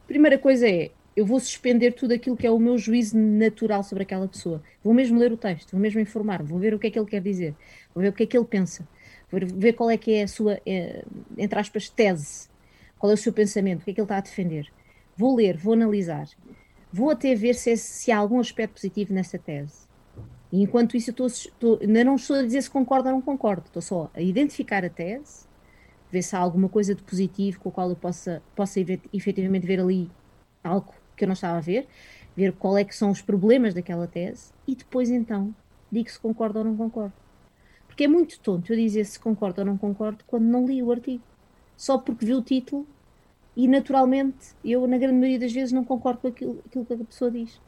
Primeira 0.07 0.37
coisa 0.37 0.65
é 0.65 0.91
eu 1.15 1.25
vou 1.25 1.39
suspender 1.39 1.91
tudo 1.91 2.13
aquilo 2.13 2.35
que 2.35 2.47
é 2.47 2.51
o 2.51 2.57
meu 2.57 2.77
juízo 2.77 3.17
natural 3.17 3.83
sobre 3.83 4.03
aquela 4.03 4.27
pessoa. 4.27 4.61
Vou 4.83 4.93
mesmo 4.93 5.19
ler 5.19 5.31
o 5.31 5.37
texto, 5.37 5.71
vou 5.71 5.79
mesmo 5.79 5.99
informar, 5.99 6.41
vou 6.41 6.57
ver 6.59 6.73
o 6.73 6.79
que 6.79 6.87
é 6.87 6.91
que 6.91 6.97
ele 6.97 7.05
quer 7.05 7.21
dizer, 7.21 7.55
vou 7.93 8.01
ver 8.01 8.09
o 8.09 8.13
que 8.13 8.23
é 8.23 8.25
que 8.25 8.37
ele 8.37 8.45
pensa, 8.45 8.87
vou 9.31 9.39
ver 9.45 9.73
qual 9.73 9.89
é 9.91 9.97
que 9.97 10.13
é 10.13 10.23
a 10.23 10.27
sua, 10.27 10.59
é, 10.65 11.03
entre 11.37 11.59
aspas, 11.59 11.89
tese, 11.89 12.49
qual 12.97 13.11
é 13.11 13.13
o 13.13 13.17
seu 13.17 13.31
pensamento, 13.31 13.81
o 13.81 13.85
que 13.85 13.91
é 13.91 13.93
que 13.93 13.99
ele 13.99 14.05
está 14.05 14.17
a 14.17 14.21
defender. 14.21 14.71
Vou 15.15 15.35
ler, 15.35 15.55
vou 15.57 15.73
analisar, 15.73 16.27
vou 16.91 17.11
até 17.11 17.35
ver 17.35 17.53
se, 17.53 17.71
é, 17.71 17.75
se 17.75 18.11
há 18.11 18.17
algum 18.17 18.39
aspecto 18.39 18.73
positivo 18.73 19.13
nessa 19.13 19.37
tese. 19.37 19.83
E 20.51 20.61
enquanto 20.61 20.95
isso, 20.95 21.13
eu 21.17 21.27
estou, 21.27 21.79
ainda 21.81 22.03
não 22.03 22.15
estou 22.15 22.35
a 22.35 22.43
dizer 22.43 22.61
se 22.61 22.69
concordo 22.69 23.09
ou 23.09 23.15
não 23.15 23.21
concordo, 23.21 23.63
estou 23.65 23.81
só 23.81 24.11
a 24.13 24.21
identificar 24.21 24.83
a 24.85 24.89
tese, 24.89 25.45
ver 26.11 26.21
se 26.21 26.35
há 26.35 26.39
alguma 26.39 26.69
coisa 26.69 26.93
de 26.93 27.01
positivo 27.01 27.59
com 27.59 27.69
a 27.69 27.71
qual 27.71 27.89
eu 27.89 27.95
possa, 27.95 28.41
possa 28.55 28.79
efetivamente 29.11 29.65
ver 29.65 29.79
ali 29.79 30.11
algo 30.63 30.93
que 31.15 31.23
eu 31.23 31.27
não 31.27 31.33
estava 31.33 31.57
a 31.57 31.61
ver, 31.61 31.87
ver 32.35 32.53
qual 32.53 32.77
é 32.77 32.83
que 32.83 32.95
são 32.95 33.11
os 33.11 33.21
problemas 33.21 33.73
daquela 33.73 34.07
tese 34.07 34.51
e 34.67 34.75
depois 34.75 35.09
então 35.09 35.53
digo 35.91 36.09
se 36.09 36.19
concordo 36.19 36.59
ou 36.59 36.65
não 36.65 36.75
concordo. 36.75 37.13
Porque 37.87 38.05
é 38.05 38.07
muito 38.07 38.39
tonto 38.39 38.73
eu 38.73 38.77
dizer 38.77 39.05
se 39.05 39.19
concordo 39.19 39.61
ou 39.61 39.65
não 39.65 39.77
concordo 39.77 40.23
quando 40.25 40.45
não 40.45 40.65
li 40.65 40.81
o 40.81 40.91
artigo. 40.91 41.23
Só 41.77 41.97
porque 41.97 42.25
vi 42.25 42.33
o 42.33 42.41
título 42.41 42.87
e 43.55 43.67
naturalmente 43.67 44.55
eu, 44.65 44.87
na 44.87 44.97
grande 44.97 45.15
maioria 45.15 45.39
das 45.39 45.53
vezes, 45.53 45.71
não 45.71 45.83
concordo 45.83 46.21
com 46.21 46.27
aquilo, 46.27 46.59
aquilo 46.65 46.85
que 46.85 46.93
a 46.93 46.97
pessoa 46.97 47.29
diz. 47.29 47.61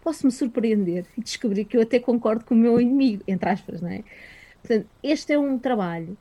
Posso-me 0.00 0.30
surpreender 0.30 1.06
e 1.16 1.20
descobrir 1.20 1.64
que 1.64 1.76
eu 1.76 1.82
até 1.82 1.98
concordo 1.98 2.44
com 2.44 2.54
o 2.54 2.58
meu 2.58 2.80
inimigo, 2.80 3.22
entre 3.26 3.48
aspas, 3.48 3.80
não 3.80 3.88
é? 3.88 4.04
Portanto, 4.60 4.86
este 5.02 5.32
é 5.32 5.38
um 5.38 5.58
trabalho. 5.58 6.16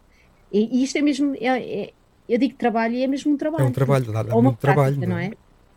E, 0.52 0.80
e 0.80 0.84
isto 0.84 0.98
é 0.98 1.02
mesmo. 1.02 1.36
É, 1.36 1.84
é, 1.84 1.94
eu 2.28 2.38
digo 2.38 2.56
trabalho 2.56 2.96
e 2.96 3.04
é 3.04 3.08
mesmo 3.08 3.34
um 3.34 3.38
trabalho. 3.38 3.64
É 3.64 3.68
um 3.68 3.72
trabalho, 3.72 4.12
dá, 4.12 4.24
dá 4.24 4.36
muito 4.36 4.58
prática, 4.58 4.74
trabalho. 4.74 5.08
Não 5.08 5.18
é? 5.18 5.32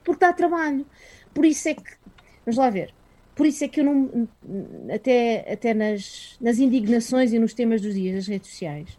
Porque 0.04 0.24
dá 0.24 0.32
trabalho. 0.32 0.86
Por 1.32 1.44
isso 1.44 1.68
é 1.68 1.74
que, 1.74 1.82
vamos 2.44 2.58
lá 2.58 2.70
ver, 2.70 2.94
por 3.34 3.46
isso 3.46 3.64
é 3.64 3.68
que 3.68 3.80
eu 3.80 3.84
não, 3.84 4.28
até, 4.94 5.52
até 5.52 5.74
nas, 5.74 6.36
nas 6.40 6.58
indignações 6.58 7.32
e 7.32 7.38
nos 7.38 7.52
temas 7.54 7.80
dos 7.80 7.94
dias 7.94 8.14
das 8.14 8.26
redes 8.28 8.50
sociais, 8.50 8.98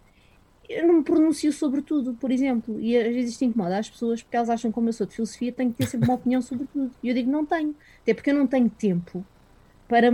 eu 0.68 0.88
não 0.88 0.96
me 0.96 1.04
pronuncio 1.04 1.54
sobre 1.54 1.82
tudo, 1.82 2.16
por 2.16 2.32
exemplo, 2.32 2.80
e 2.82 2.98
às 2.98 3.14
vezes 3.14 3.32
isto 3.32 3.46
incomoda 3.46 3.78
as 3.78 3.90
pessoas 3.90 4.22
porque 4.22 4.36
elas 4.36 4.50
acham 4.50 4.72
que, 4.72 4.76
como 4.76 4.90
eu 4.90 4.94
sou 4.94 5.06
de 5.08 5.14
filosofia, 5.14 5.52
tenho 5.52 5.72
que 5.72 5.78
ter 5.78 5.88
sempre 5.88 6.10
uma 6.10 6.16
opinião 6.16 6.42
sobre 6.42 6.68
tudo. 6.74 6.92
E 7.02 7.10
eu 7.10 7.14
digo, 7.16 7.32
não 7.32 7.46
tenho, 7.46 7.76
até 8.02 8.14
porque 8.14 8.32
eu 8.32 8.36
não 8.36 8.48
tenho 8.48 8.70
tempo 8.70 9.26
para, 9.88 10.12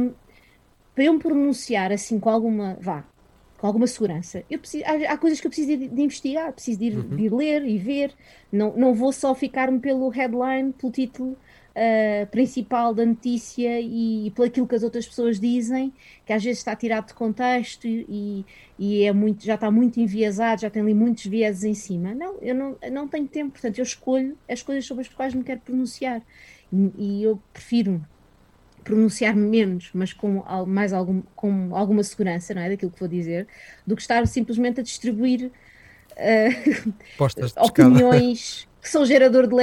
para 0.93 1.03
eu 1.03 1.13
me 1.13 1.19
pronunciar 1.19 1.91
assim 1.91 2.19
com 2.19 2.29
alguma, 2.29 2.77
vá, 2.81 3.05
com 3.61 3.67
alguma 3.67 3.85
segurança. 3.85 4.43
Eu 4.49 4.57
preciso, 4.57 4.83
há, 4.87 5.13
há 5.13 5.17
coisas 5.19 5.39
que 5.39 5.45
eu 5.45 5.51
preciso 5.51 5.77
de, 5.77 5.87
de 5.87 6.01
investigar, 6.01 6.51
preciso 6.51 6.79
de 6.79 6.85
ir, 6.85 6.97
uhum. 6.97 7.15
de 7.15 7.23
ir, 7.25 7.31
ler 7.31 7.63
e 7.63 7.77
ver, 7.77 8.11
não, 8.51 8.75
não 8.75 8.91
vou 8.91 9.11
só 9.13 9.35
ficar-me 9.35 9.79
pelo 9.79 10.09
headline, 10.09 10.73
pelo 10.73 10.91
título 10.91 11.33
uh, 11.33 12.25
principal 12.31 12.91
da 12.91 13.05
notícia 13.05 13.79
e, 13.79 14.25
e 14.25 14.31
por 14.31 14.47
aquilo 14.47 14.67
que 14.67 14.73
as 14.73 14.81
outras 14.81 15.07
pessoas 15.07 15.39
dizem, 15.39 15.93
que 16.25 16.33
às 16.33 16.43
vezes 16.43 16.57
está 16.57 16.75
tirado 16.75 17.09
de 17.09 17.13
contexto 17.13 17.85
e, 17.85 18.43
e 18.79 19.03
é 19.03 19.13
muito, 19.13 19.45
já 19.45 19.53
está 19.53 19.69
muito 19.69 19.99
enviesado, 19.99 20.61
já 20.61 20.69
tem 20.71 20.81
ali 20.81 20.95
muitos 20.95 21.27
vieses 21.27 21.63
em 21.63 21.75
cima. 21.75 22.15
Não, 22.15 22.39
eu 22.41 22.55
não, 22.55 22.75
não 22.91 23.07
tenho 23.07 23.27
tempo, 23.27 23.51
portanto 23.51 23.77
eu 23.77 23.83
escolho 23.83 24.35
as 24.49 24.63
coisas 24.63 24.87
sobre 24.87 25.03
as 25.03 25.07
quais 25.07 25.35
me 25.35 25.43
quero 25.43 25.59
pronunciar 25.59 26.23
e, 26.73 26.91
e 26.97 27.23
eu 27.23 27.39
prefiro 27.53 28.03
pronunciar 28.83 29.35
menos, 29.35 29.89
mas 29.93 30.13
com 30.13 30.43
mais 30.65 30.93
algum, 30.93 31.21
com 31.35 31.75
alguma 31.75 32.03
segurança, 32.03 32.53
não 32.53 32.61
é, 32.61 32.69
daquilo 32.69 32.91
que 32.91 32.99
vou 32.99 33.09
dizer, 33.09 33.47
do 33.85 33.95
que 33.95 34.01
estar 34.01 34.25
simplesmente 34.27 34.79
a 34.79 34.83
distribuir 34.83 35.51
uh, 36.17 37.65
opiniões 37.65 38.67
que 38.81 38.89
são 38.89 39.05
gerador 39.05 39.47
de 39.47 39.55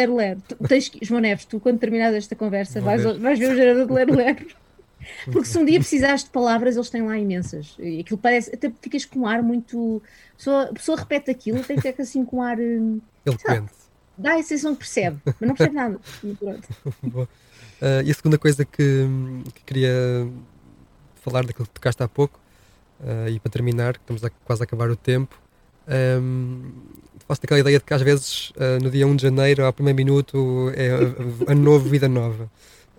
que, 0.89 1.05
João 1.05 1.21
Neves, 1.21 1.45
tu 1.45 1.59
quando 1.59 1.79
terminares 1.79 2.17
esta 2.17 2.37
conversa 2.37 2.81
vais, 2.81 3.03
vais 3.19 3.39
ver 3.39 3.51
o 3.51 3.57
gerador 3.57 3.87
de 3.87 3.93
lero-lero. 3.93 4.47
Porque 5.25 5.45
se 5.45 5.59
um 5.59 5.65
dia 5.65 5.79
precisares 5.79 6.25
de 6.25 6.31
palavras, 6.31 6.77
eles 6.77 6.91
têm 6.91 7.03
lá 7.03 7.17
imensas. 7.19 7.75
E 7.79 8.01
aquilo 8.01 8.19
parece, 8.19 8.55
até 8.55 8.71
ficas 8.83 9.05
com 9.05 9.21
um 9.21 9.27
ar 9.27 9.43
muito. 9.43 10.03
A 10.33 10.37
pessoa, 10.37 10.63
a 10.65 10.73
pessoa 10.73 10.99
repete 10.99 11.31
aquilo, 11.31 11.63
tem 11.63 11.77
que 11.77 11.93
ter 11.93 12.03
assim 12.03 12.25
com 12.25 12.39
um 12.39 12.43
ar. 12.43 12.59
Ele 12.59 13.01
Eloquente. 13.25 13.73
Dá 14.17 14.35
a 14.35 14.43
sensação 14.43 14.73
que 14.73 14.81
percebe, 14.81 15.19
mas 15.25 15.41
não 15.41 15.55
percebe 15.55 15.77
nada. 15.77 16.01
Uh, 17.83 18.03
e 18.05 18.11
a 18.11 18.15
segunda 18.15 18.39
coisa 18.39 18.65
que, 18.65 19.07
que, 19.55 19.63
queria 19.65 20.29
falar 21.23 21.45
daquilo 21.45 21.67
que 21.67 21.73
tocaste 21.73 22.03
há 22.03 22.09
pouco, 22.09 22.39
uh, 23.01 23.29
e 23.29 23.39
para 23.41 23.51
terminar, 23.51 23.95
que 23.95 24.01
estamos 24.01 24.25
a, 24.25 24.31
quase 24.45 24.63
a 24.63 24.65
acabar 24.65 24.91
o 24.91 24.97
tempo, 24.97 25.41
um, 26.21 26.73
faço 27.27 27.41
aquela 27.45 27.61
ideia 27.61 27.79
de 27.79 27.85
que 27.85 27.95
às 27.95 28.03
vezes 28.03 28.51
uh, 28.51 28.83
no 28.83 28.91
dia 28.91 29.07
1 29.07 29.17
de 29.17 29.23
janeiro, 29.23 29.65
ao 29.65 29.73
primeiro 29.73 29.97
minuto, 29.97 30.73
é 30.75 30.91
a, 31.49 31.53
a 31.53 31.55
novo, 31.55 31.89
vida 31.89 32.09
nova. 32.09 32.51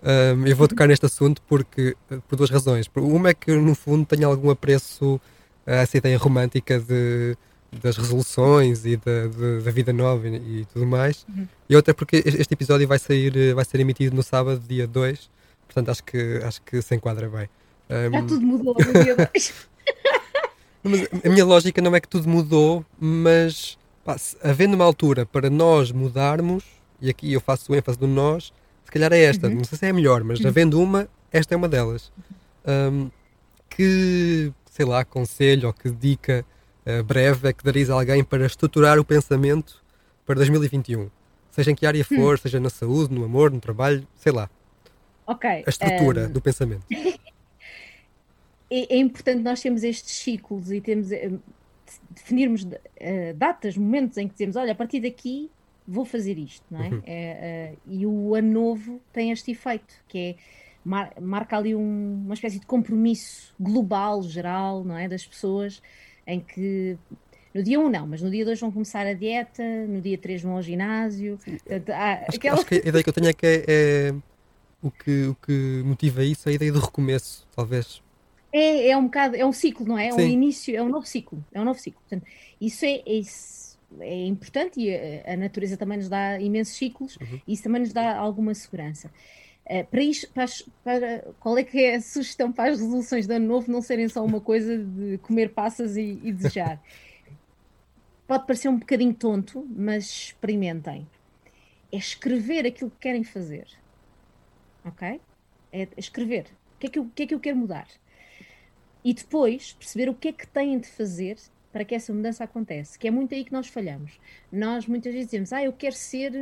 Um, 0.02 0.46
eu 0.46 0.56
vou 0.56 0.66
tocar 0.66 0.88
neste 0.88 1.04
assunto 1.04 1.42
porque, 1.42 1.94
por 2.28 2.36
duas 2.36 2.50
razões. 2.50 2.86
Uma 2.96 3.30
é 3.30 3.34
que, 3.34 3.54
no 3.54 3.74
fundo, 3.74 4.06
tenho 4.06 4.28
algum 4.28 4.50
apreço 4.50 5.20
a 5.66 5.76
essa 5.76 5.98
ideia 5.98 6.16
romântica 6.16 6.80
de, 6.80 7.36
das 7.72 7.96
resoluções 7.96 8.84
e 8.84 8.96
da, 8.96 9.26
de, 9.26 9.60
da 9.60 9.70
vida 9.70 9.92
nova 9.92 10.28
e, 10.28 10.60
e 10.60 10.64
tudo 10.72 10.86
mais. 10.86 11.24
Uhum. 11.28 11.46
E 11.68 11.76
outra 11.76 11.94
porque 11.94 12.22
este 12.24 12.54
episódio 12.54 12.86
vai, 12.88 12.98
sair, 12.98 13.54
vai 13.54 13.64
ser 13.64 13.80
emitido 13.80 14.14
no 14.14 14.22
sábado, 14.22 14.60
dia 14.66 14.86
2. 14.86 15.30
Portanto, 15.66 15.90
acho 15.90 16.04
que, 16.04 16.40
acho 16.44 16.62
que 16.62 16.82
se 16.82 16.94
enquadra 16.94 17.28
bem. 17.28 17.48
Um, 17.88 18.12
Já 18.12 18.22
tudo 18.22 18.40
mudou 18.40 18.74
no 18.74 19.04
dia 19.04 19.16
2. 19.16 19.54
Mas 20.82 21.06
a 21.24 21.28
minha 21.28 21.44
lógica 21.44 21.80
não 21.82 21.94
é 21.94 22.00
que 22.00 22.08
tudo 22.08 22.28
mudou, 22.28 22.84
mas 22.98 23.78
pá, 24.04 24.16
havendo 24.42 24.74
uma 24.74 24.84
altura 24.84 25.26
para 25.26 25.50
nós 25.50 25.92
mudarmos, 25.92 26.64
e 27.00 27.10
aqui 27.10 27.32
eu 27.32 27.40
faço 27.40 27.72
o 27.72 27.76
ênfase 27.76 28.00
no 28.00 28.06
nós, 28.06 28.52
se 28.84 28.90
calhar 28.90 29.12
é 29.12 29.22
esta, 29.22 29.46
uhum. 29.46 29.56
não 29.56 29.64
sei 29.64 29.78
se 29.78 29.86
é 29.86 29.90
a 29.90 29.92
melhor, 29.92 30.24
mas 30.24 30.40
uhum. 30.40 30.48
havendo 30.48 30.80
uma, 30.80 31.08
esta 31.30 31.54
é 31.54 31.56
uma 31.56 31.68
delas. 31.68 32.10
Um, 32.66 33.10
que, 33.68 34.52
sei 34.70 34.86
lá, 34.86 35.04
conselho 35.04 35.68
ou 35.68 35.72
que 35.72 35.90
dica 35.90 36.44
breve 37.06 37.48
é 37.48 37.52
que 37.52 37.64
darias 37.64 37.90
a 37.90 37.94
alguém 37.94 38.24
para 38.24 38.46
estruturar 38.46 38.98
o 38.98 39.04
pensamento 39.04 39.82
para 40.26 40.36
2021? 40.36 41.10
Seja 41.50 41.70
em 41.70 41.74
que 41.74 41.84
área 41.84 42.04
for, 42.04 42.34
hum. 42.34 42.38
seja 42.38 42.60
na 42.60 42.70
saúde, 42.70 43.14
no 43.14 43.24
amor, 43.24 43.50
no 43.50 43.60
trabalho, 43.60 44.06
sei 44.16 44.32
lá. 44.32 44.48
Ok. 45.26 45.48
A 45.48 45.68
estrutura 45.68 46.26
um... 46.26 46.32
do 46.32 46.40
pensamento. 46.40 46.84
é, 48.70 48.94
é, 48.94 48.96
importante 48.96 49.42
nós 49.42 49.60
termos 49.60 49.82
estes 49.82 50.16
ciclos 50.16 50.70
e 50.70 50.80
temos 50.80 51.10
uh, 51.10 51.40
definirmos 52.10 52.62
uh, 52.62 52.68
datas, 53.36 53.76
momentos 53.76 54.16
em 54.16 54.26
que 54.26 54.34
dizemos, 54.34 54.56
olha, 54.56 54.72
a 54.72 54.74
partir 54.74 55.00
daqui 55.00 55.50
vou 55.86 56.04
fazer 56.04 56.38
isto, 56.38 56.64
não 56.70 56.82
é? 56.82 56.88
Uhum. 56.88 57.02
é 57.04 57.72
uh, 57.74 57.78
e 57.92 58.06
o 58.06 58.34
ano 58.34 58.52
novo 58.52 59.00
tem 59.12 59.32
este 59.32 59.50
efeito, 59.50 59.94
que 60.06 60.18
é 60.18 60.36
mar, 60.84 61.12
marca 61.20 61.56
ali 61.56 61.74
um, 61.74 62.22
uma 62.24 62.34
espécie 62.34 62.60
de 62.60 62.66
compromisso 62.66 63.52
global, 63.58 64.22
geral, 64.22 64.84
não 64.84 64.96
é? 64.96 65.08
Das 65.08 65.26
pessoas 65.26 65.82
em 66.32 66.40
que 66.40 66.96
no 67.54 67.62
dia 67.62 67.80
1 67.80 67.84
um, 67.84 67.88
não, 67.90 68.06
mas 68.06 68.22
no 68.22 68.30
dia 68.30 68.44
2 68.44 68.60
vão 68.60 68.70
começar 68.70 69.06
a 69.06 69.12
dieta, 69.12 69.62
no 69.88 70.00
dia 70.00 70.16
3 70.16 70.42
vão 70.42 70.52
ao 70.52 70.62
ginásio. 70.62 71.38
Portanto, 71.44 71.90
acho, 71.90 72.36
aquela... 72.36 72.56
acho, 72.56 72.66
que 72.66 72.74
a 72.76 72.88
ideia 72.88 73.02
que 73.02 73.08
eu 73.08 73.12
tenho 73.12 73.28
é 73.28 73.32
que 73.32 73.46
é, 73.46 73.64
é, 73.66 74.14
o, 74.80 74.90
que, 74.90 75.26
o 75.26 75.34
que 75.34 75.82
motiva 75.84 76.24
isso 76.24 76.48
é 76.48 76.52
a 76.52 76.54
ideia 76.54 76.72
do 76.72 76.78
recomeço, 76.78 77.46
talvez. 77.54 78.00
É, 78.52 78.90
é 78.90 78.96
um 78.96 79.04
bocado, 79.04 79.36
é 79.36 79.44
um 79.44 79.52
ciclo, 79.52 79.86
não 79.86 79.98
é? 79.98 80.08
É 80.08 80.14
um 80.14 80.20
início, 80.20 80.76
é 80.76 80.82
um 80.82 80.88
novo 80.88 81.06
ciclo, 81.06 81.44
é 81.52 81.60
um 81.60 81.64
novo 81.64 81.78
ciclo. 81.78 82.00
Portanto, 82.08 82.26
isso 82.60 82.84
é, 82.84 83.02
é, 83.06 83.20
é 84.00 84.26
importante 84.26 84.80
e 84.80 84.94
a, 84.94 85.32
a, 85.32 85.36
natureza 85.36 85.76
também 85.76 85.98
nos 85.98 86.08
dá 86.08 86.40
imensos 86.40 86.76
ciclos 86.76 87.16
uhum. 87.16 87.40
e 87.46 87.52
isso 87.52 87.62
também 87.62 87.80
nos 87.80 87.92
dá 87.92 88.16
alguma 88.16 88.54
segurança. 88.54 89.10
Uh, 89.70 89.86
para 89.86 90.02
isto, 90.02 90.28
para, 90.32 90.46
para, 90.82 91.32
qual 91.38 91.56
é 91.56 91.62
que 91.62 91.78
é 91.78 91.94
a 91.94 92.00
sugestão 92.00 92.50
para 92.50 92.72
as 92.72 92.80
resoluções 92.80 93.26
de 93.28 93.34
ano 93.34 93.46
novo 93.46 93.70
não 93.70 93.80
serem 93.80 94.08
só 94.08 94.24
uma 94.24 94.40
coisa 94.40 94.76
de 94.76 95.18
comer 95.18 95.52
passas 95.54 95.96
e, 95.96 96.18
e 96.24 96.32
desejar? 96.32 96.82
Pode 98.26 98.46
parecer 98.46 98.68
um 98.68 98.78
bocadinho 98.78 99.14
tonto, 99.14 99.64
mas 99.70 100.04
experimentem. 100.04 101.06
É 101.92 101.96
escrever 101.96 102.66
aquilo 102.66 102.90
que 102.90 102.98
querem 102.98 103.22
fazer. 103.22 103.66
Ok? 104.84 105.20
É 105.72 105.88
escrever. 105.96 106.46
O 106.76 106.78
que 106.80 106.86
é 106.86 106.90
que 106.90 106.98
eu, 106.98 107.10
que 107.14 107.22
é 107.22 107.26
que 107.26 107.34
eu 107.34 107.40
quero 107.40 107.56
mudar? 107.56 107.86
e 109.04 109.14
depois 109.14 109.72
perceber 109.72 110.08
o 110.08 110.14
que 110.14 110.28
é 110.28 110.32
que 110.32 110.46
têm 110.46 110.78
de 110.78 110.88
fazer 110.88 111.36
para 111.72 111.84
que 111.84 111.94
essa 111.94 112.12
mudança 112.12 112.44
aconteça, 112.44 112.98
que 112.98 113.06
é 113.06 113.10
muito 113.10 113.34
aí 113.34 113.44
que 113.44 113.52
nós 113.52 113.68
falhamos. 113.68 114.18
Nós 114.50 114.86
muitas 114.86 115.12
vezes 115.12 115.28
dizemos, 115.30 115.52
ah, 115.52 115.62
eu 115.62 115.72
quero 115.72 115.94
ser, 115.94 116.32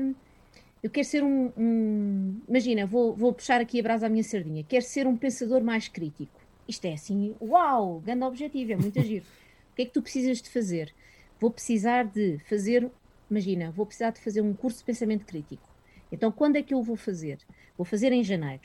eu 0.83 0.91
quero 0.91 1.07
ser 1.07 1.23
um, 1.23 1.53
um 1.57 2.41
imagina, 2.49 2.87
vou, 2.87 3.15
vou 3.15 3.33
puxar 3.33 3.61
aqui 3.61 3.81
a 3.81 3.83
brasa 3.83 4.07
à 4.07 4.09
minha 4.09 4.25
sardinha, 4.25 4.65
quero 4.65 4.85
ser 4.85 5.07
um 5.07 5.17
pensador 5.17 5.63
mais 5.63 5.89
crítico. 5.89 6.41
Isto 6.67 6.85
é 6.87 6.93
assim, 6.93 7.35
uau, 7.41 8.01
grande 8.01 8.25
objetivo, 8.25 8.73
é 8.73 8.77
muito 8.77 8.99
agir. 8.99 9.23
o 9.73 9.77
que 9.77 9.83
é 9.83 9.85
que 9.85 9.93
tu 9.93 10.03
precisas 10.03 10.43
de 10.43 10.51
fazer? 10.51 10.93
Vou 11.41 11.51
precisar 11.51 12.05
de 12.05 12.39
fazer, 12.49 12.91
imagina, 13.31 13.71
vou 13.71 13.87
precisar 13.87 14.11
de 14.11 14.21
fazer 14.21 14.41
um 14.41 14.53
curso 14.53 14.79
de 14.79 14.85
pensamento 14.85 15.25
crítico. 15.25 15.69
Então, 16.11 16.31
quando 16.33 16.57
é 16.57 16.63
que 16.63 16.75
eu 16.75 16.83
vou 16.83 16.97
fazer? 16.97 17.39
Vou 17.77 17.85
fazer 17.85 18.13
em 18.13 18.23
janeiro. 18.23 18.63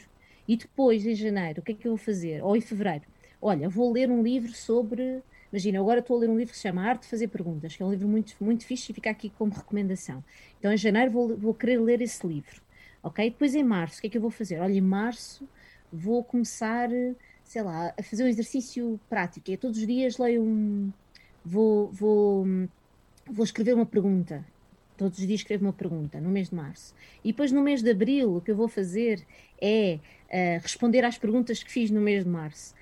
E 0.48 0.58
depois, 0.58 1.06
em 1.06 1.16
janeiro, 1.16 1.62
o 1.62 1.64
que 1.64 1.72
é 1.72 1.76
que 1.76 1.88
eu 1.88 1.92
vou 1.92 1.98
fazer? 1.98 2.44
Ou 2.44 2.56
em 2.56 2.62
fevereiro 2.62 3.04
olha, 3.44 3.68
vou 3.68 3.92
ler 3.92 4.10
um 4.10 4.24
livro 4.24 4.54
sobre. 4.54 5.22
Imagina, 5.54 5.80
agora 5.80 6.00
estou 6.00 6.18
a 6.18 6.22
ler 6.22 6.32
um 6.32 6.36
livro 6.36 6.52
que 6.52 6.58
se 6.58 6.64
chama 6.64 6.82
Arte 6.82 7.04
de 7.04 7.10
Fazer 7.10 7.28
Perguntas, 7.28 7.76
que 7.76 7.84
é 7.84 7.86
um 7.86 7.92
livro 7.92 8.08
muito, 8.08 8.34
muito 8.42 8.66
fixe 8.66 8.92
e 8.92 8.96
fica 8.96 9.12
aqui 9.12 9.30
como 9.30 9.54
recomendação. 9.54 10.24
Então, 10.58 10.74
em 10.74 10.78
janeiro, 10.78 11.12
vou, 11.12 11.38
vou 11.38 11.54
querer 11.54 11.80
ler 11.80 12.02
esse 12.02 12.26
livro. 12.26 12.60
Ok? 13.04 13.30
Depois, 13.30 13.54
em 13.54 13.64
março, 13.64 14.00
o 14.00 14.02
que 14.02 14.08
é 14.08 14.10
que 14.10 14.18
eu 14.18 14.22
vou 14.22 14.32
fazer? 14.32 14.60
Olha, 14.60 14.74
em 14.74 14.82
março, 14.82 15.48
vou 15.92 16.24
começar, 16.24 16.90
sei 17.44 17.62
lá, 17.62 17.94
a 17.96 18.02
fazer 18.02 18.24
um 18.24 18.28
exercício 18.28 19.00
prático. 19.08 19.52
É 19.52 19.56
todos 19.56 19.78
os 19.78 19.86
dias 19.86 20.18
leio 20.18 20.42
um. 20.42 20.92
Vou, 21.46 21.92
vou, 21.92 22.48
vou 23.30 23.46
escrever 23.46 23.76
uma 23.76 23.86
pergunta. 23.86 24.44
Todos 24.98 25.20
os 25.20 25.28
dias 25.28 25.42
escrevo 25.42 25.66
uma 25.66 25.74
pergunta, 25.74 26.20
no 26.20 26.30
mês 26.30 26.50
de 26.50 26.56
março. 26.56 26.96
E 27.24 27.28
depois, 27.32 27.52
no 27.52 27.62
mês 27.62 27.84
de 27.84 27.92
abril, 27.92 28.38
o 28.38 28.42
que 28.42 28.50
eu 28.50 28.56
vou 28.56 28.68
fazer 28.68 29.24
é 29.62 30.00
uh, 30.30 30.64
responder 30.64 31.06
às 31.06 31.16
perguntas 31.16 31.62
que 31.62 31.72
fiz 31.72 31.92
no 31.92 32.02
mês 32.02 32.24
de 32.24 32.30
março. 32.32 32.74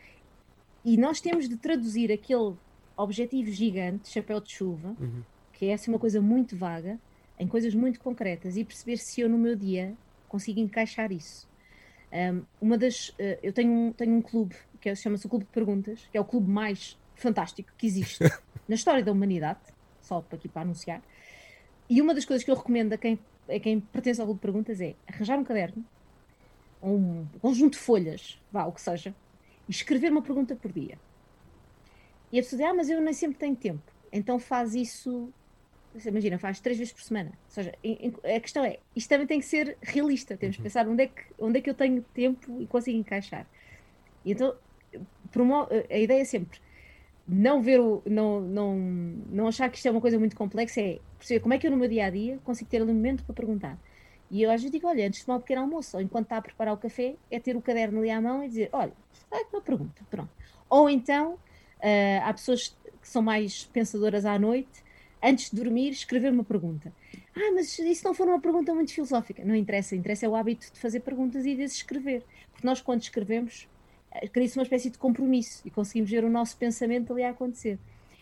E 0.83 0.97
nós 0.97 1.21
temos 1.21 1.47
de 1.47 1.57
traduzir 1.57 2.11
aquele 2.11 2.55
objetivo 2.97 3.51
gigante, 3.51 4.09
chapéu 4.09 4.39
de 4.39 4.51
chuva, 4.51 4.95
uhum. 4.99 5.23
que 5.53 5.67
é 5.67 5.73
assim 5.73 5.91
uma 5.91 5.99
coisa 5.99 6.21
muito 6.21 6.55
vaga, 6.55 6.99
em 7.39 7.47
coisas 7.47 7.73
muito 7.73 7.99
concretas 7.99 8.57
e 8.57 8.63
perceber 8.63 8.97
se 8.97 9.21
eu 9.21 9.29
no 9.29 9.37
meu 9.37 9.55
dia 9.55 9.95
consigo 10.27 10.59
encaixar 10.59 11.11
isso. 11.11 11.49
Um, 12.11 12.43
uma 12.61 12.77
das, 12.77 13.09
uh, 13.09 13.39
eu 13.41 13.53
tenho 13.53 13.71
um, 13.71 13.93
tenho 13.93 14.13
um 14.13 14.21
clube 14.21 14.55
que 14.79 14.89
é, 14.89 14.95
chama-se 14.95 15.25
o 15.25 15.29
Clube 15.29 15.45
de 15.45 15.51
Perguntas, 15.51 16.07
que 16.11 16.17
é 16.17 16.21
o 16.21 16.25
clube 16.25 16.49
mais 16.49 16.97
fantástico 17.15 17.71
que 17.77 17.87
existe 17.87 18.23
na 18.67 18.75
história 18.75 19.03
da 19.03 19.11
humanidade, 19.11 19.59
só 20.01 20.21
para 20.21 20.37
aqui 20.37 20.49
para 20.49 20.63
anunciar. 20.63 21.01
E 21.89 22.01
uma 22.01 22.13
das 22.13 22.25
coisas 22.25 22.43
que 22.43 22.51
eu 22.51 22.55
recomendo 22.55 22.93
a 22.93 22.97
quem, 22.97 23.19
a 23.47 23.59
quem 23.59 23.79
pertence 23.79 24.19
ao 24.19 24.27
Clube 24.27 24.39
de 24.39 24.41
Perguntas 24.41 24.81
é 24.81 24.95
arranjar 25.07 25.37
um 25.37 25.43
caderno, 25.43 25.85
um 26.81 27.25
conjunto 27.39 27.73
de 27.73 27.79
folhas, 27.79 28.39
vá, 28.51 28.65
o 28.65 28.71
que 28.71 28.81
seja, 28.81 29.15
escrever 29.71 30.11
uma 30.11 30.21
pergunta 30.21 30.55
por 30.55 30.71
dia. 30.71 30.97
E 32.31 32.39
a 32.39 32.41
pessoa 32.41 32.61
diz, 32.61 32.69
ah, 32.69 32.73
mas 32.73 32.89
eu 32.89 33.01
nem 33.01 33.13
sempre 33.13 33.37
tenho 33.37 33.55
tempo. 33.55 33.91
Então 34.11 34.39
faz 34.39 34.75
isso, 34.75 35.31
imagina, 36.05 36.37
faz 36.37 36.59
três 36.59 36.77
vezes 36.77 36.93
por 36.93 37.01
semana. 37.01 37.29
Ou 37.29 37.51
seja, 37.51 37.73
a 38.23 38.39
questão 38.39 38.63
é, 38.63 38.79
isto 38.95 39.09
também 39.09 39.27
tem 39.27 39.39
que 39.39 39.45
ser 39.45 39.77
realista. 39.81 40.37
Temos 40.37 40.55
que 40.55 40.61
uhum. 40.61 40.63
pensar 40.63 40.87
onde 40.87 41.03
é 41.03 41.07
que, 41.07 41.23
onde 41.39 41.59
é 41.59 41.61
que 41.61 41.69
eu 41.69 41.73
tenho 41.73 42.01
tempo 42.13 42.61
e 42.61 42.67
consigo 42.67 42.97
encaixar. 42.97 43.45
E 44.23 44.31
então, 44.31 44.55
a 45.89 45.97
ideia 45.97 46.21
é 46.21 46.25
sempre, 46.25 46.59
não 47.27 47.61
ver 47.61 47.79
o, 47.79 48.01
não, 48.05 48.41
não, 48.41 48.77
não 48.77 49.47
achar 49.47 49.69
que 49.69 49.77
isto 49.77 49.87
é 49.87 49.91
uma 49.91 50.01
coisa 50.01 50.19
muito 50.19 50.35
complexa, 50.35 50.81
é 50.81 50.99
perceber 51.17 51.39
como 51.39 51.53
é 51.53 51.57
que 51.57 51.65
eu 51.65 51.71
no 51.71 51.77
meu 51.77 51.87
dia 51.87 52.05
a 52.05 52.09
dia 52.09 52.39
consigo 52.43 52.69
ter 52.69 52.81
ali 52.81 52.91
um 52.91 52.95
momento 52.95 53.23
para 53.23 53.33
perguntar. 53.33 53.77
E 54.31 54.41
eu 54.41 54.49
às 54.49 54.61
vezes 54.61 54.71
digo, 54.71 54.87
olha, 54.87 55.05
antes 55.05 55.19
de 55.19 55.25
tomar 55.25 55.37
um 55.37 55.41
pequeno 55.41 55.61
almoço, 55.61 55.97
ou 55.97 56.01
enquanto 56.01 56.23
está 56.23 56.37
a 56.37 56.41
preparar 56.41 56.73
o 56.73 56.77
café, 56.77 57.15
é 57.29 57.39
ter 57.39 57.55
o 57.57 57.61
caderno 57.61 57.99
ali 57.99 58.09
à 58.09 58.21
mão 58.21 58.41
e 58.41 58.47
dizer, 58.47 58.69
olha, 58.71 58.93
é 59.29 59.45
uma 59.51 59.61
pergunta, 59.61 60.01
pronto. 60.09 60.29
Ou 60.69 60.89
então, 60.89 61.33
uh, 61.33 62.23
há 62.23 62.33
pessoas 62.33 62.69
que 63.01 63.07
são 63.07 63.21
mais 63.21 63.65
pensadoras 63.65 64.25
à 64.25 64.39
noite, 64.39 64.81
antes 65.21 65.51
de 65.51 65.57
dormir, 65.57 65.89
escrever 65.89 66.31
uma 66.31 66.45
pergunta. 66.45 66.93
Ah, 67.35 67.51
mas 67.53 67.77
isso 67.77 68.05
não 68.05 68.13
for 68.13 68.27
uma 68.27 68.39
pergunta 68.39 68.73
muito 68.73 68.93
filosófica. 68.93 69.43
Não 69.43 69.55
interessa, 69.55 69.95
interessa 69.95 70.25
é 70.25 70.29
o 70.29 70.35
hábito 70.35 70.71
de 70.73 70.79
fazer 70.79 71.01
perguntas 71.01 71.45
e 71.45 71.55
de 71.55 71.63
escrever. 71.63 72.23
Porque 72.51 72.65
nós, 72.65 72.81
quando 72.81 73.01
escrevemos, 73.01 73.67
eh, 74.11 74.27
cria-se 74.27 74.57
uma 74.57 74.63
espécie 74.63 74.89
de 74.89 74.97
compromisso 74.97 75.61
e 75.65 75.69
conseguimos 75.69 76.09
ver 76.09 76.23
o 76.23 76.29
nosso 76.29 76.57
pensamento 76.57 77.11
ali 77.13 77.23
a 77.23 77.31
acontecer. 77.31 77.77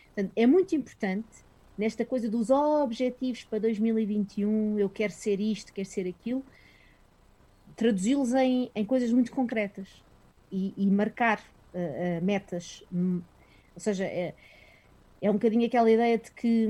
Portanto, 0.08 0.32
é 0.36 0.46
muito 0.46 0.76
importante 0.76 1.28
nesta 1.80 2.04
coisa 2.04 2.30
dos 2.30 2.50
objetivos 2.50 3.46
para 3.46 3.58
2021, 3.60 4.78
eu 4.78 4.90
quero 4.90 5.14
ser 5.14 5.40
isto, 5.40 5.72
quero 5.72 5.88
ser 5.88 6.06
aquilo, 6.10 6.44
traduzi-los 7.74 8.34
em, 8.34 8.70
em 8.76 8.84
coisas 8.84 9.14
muito 9.14 9.32
concretas 9.32 9.88
e, 10.52 10.74
e 10.76 10.86
marcar 10.88 11.40
uh, 11.74 12.20
uh, 12.20 12.26
metas. 12.26 12.84
Um, 12.94 13.22
ou 13.74 13.80
seja, 13.80 14.04
é, 14.04 14.34
é 15.22 15.30
um 15.30 15.36
bocadinho 15.36 15.66
aquela 15.66 15.90
ideia 15.90 16.18
de 16.18 16.30
que 16.32 16.66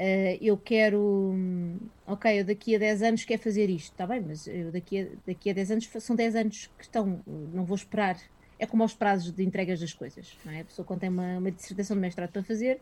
uh, 0.00 0.38
eu 0.40 0.56
quero, 0.56 1.00
um, 1.00 1.78
ok, 2.04 2.40
eu 2.40 2.44
daqui 2.44 2.74
a 2.74 2.78
10 2.80 3.02
anos 3.04 3.24
quero 3.24 3.40
fazer 3.40 3.70
isto, 3.70 3.92
está 3.92 4.04
bem, 4.04 4.20
mas 4.20 4.48
eu 4.48 4.72
daqui 4.72 5.00
a, 5.00 5.06
daqui 5.24 5.48
a 5.48 5.52
10 5.52 5.70
anos 5.70 5.88
são 6.00 6.16
10 6.16 6.34
anos 6.34 6.70
que 6.76 6.82
estão, 6.82 7.22
não 7.24 7.64
vou 7.64 7.76
esperar. 7.76 8.18
É 8.58 8.66
como 8.66 8.82
aos 8.82 8.94
prazos 8.94 9.30
de 9.30 9.44
entregas 9.44 9.78
das 9.78 9.92
coisas, 9.92 10.36
não 10.44 10.52
é? 10.52 10.62
A 10.62 10.64
pessoa, 10.64 10.84
quando 10.84 11.00
tem 11.00 11.08
uma, 11.08 11.38
uma 11.38 11.52
dissertação 11.52 11.96
de 11.96 12.00
mestrado 12.00 12.30
para 12.30 12.42
fazer, 12.42 12.80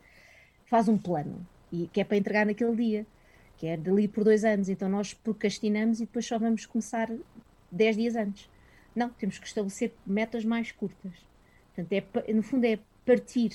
faz 0.71 0.89
um 0.89 0.97
plano, 0.97 1.45
e 1.73 1.89
que 1.93 2.01
é 2.01 2.05
para 2.05 2.17
entregar 2.17 2.47
naquele 2.47 2.77
dia, 2.77 3.07
que 3.59 3.67
é 3.67 3.77
dali 3.77 4.07
por 4.07 4.23
dois 4.23 4.45
anos. 4.45 4.69
Então 4.69 4.89
nós 4.89 5.13
procrastinamos 5.13 6.01
e 6.01 6.07
depois 6.07 6.25
só 6.25 6.39
vamos 6.39 6.65
começar 6.65 7.11
10 7.73 7.97
dias 7.97 8.17
antes. 8.17 8.49
Não, 8.95 9.11
temos 9.11 9.39
que 9.39 9.47
estabelecer 9.47 9.93
metas 10.07 10.45
mais 10.45 10.71
curtas. 10.71 11.13
Portanto, 11.75 11.93
é, 11.93 12.33
no 12.33 12.43
fundo 12.43 12.65
é 12.65 12.79
partir, 13.05 13.51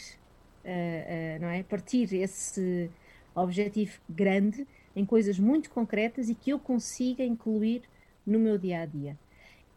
uh, 0.63 0.67
uh, 0.67 1.41
não 1.41 1.47
é? 1.47 1.63
Partir 1.63 2.13
esse 2.13 2.89
objetivo 3.33 3.97
grande 4.09 4.67
em 4.93 5.05
coisas 5.05 5.39
muito 5.39 5.69
concretas 5.69 6.29
e 6.29 6.35
que 6.35 6.51
eu 6.51 6.59
consiga 6.59 7.23
incluir 7.23 7.83
no 8.25 8.39
meu 8.39 8.57
dia 8.57 8.81
a 8.81 8.85
dia. 8.85 9.17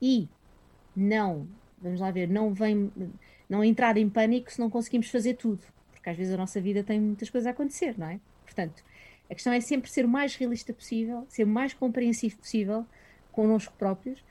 E 0.02 0.28
não, 0.94 1.46
vamos 1.80 2.00
lá 2.00 2.10
ver, 2.10 2.28
não 2.28 2.52
vem, 2.52 2.92
não 3.48 3.62
entrar 3.62 3.96
em 3.96 4.08
pânico 4.08 4.52
se 4.52 4.60
não 4.60 4.70
conseguimos 4.70 5.08
fazer 5.10 5.34
tudo, 5.34 5.62
porque 6.08 6.10
às 6.10 6.16
vezes 6.16 6.32
a 6.32 6.36
nossa 6.36 6.60
vida 6.60 6.82
tem 6.82 6.98
muitas 6.98 7.28
coisas 7.28 7.46
a 7.46 7.50
acontecer, 7.50 7.98
não 7.98 8.06
é? 8.06 8.18
Portanto, 8.44 8.82
a 9.28 9.34
questão 9.34 9.52
é 9.52 9.60
sempre 9.60 9.90
ser 9.90 10.06
o 10.06 10.08
mais 10.08 10.34
realista 10.36 10.72
possível, 10.72 11.26
ser 11.28 11.44
o 11.44 11.46
mais 11.46 11.74
compreensivo 11.74 12.38
possível 12.38 12.86
connosco 13.30 13.74
próprios 13.78 14.24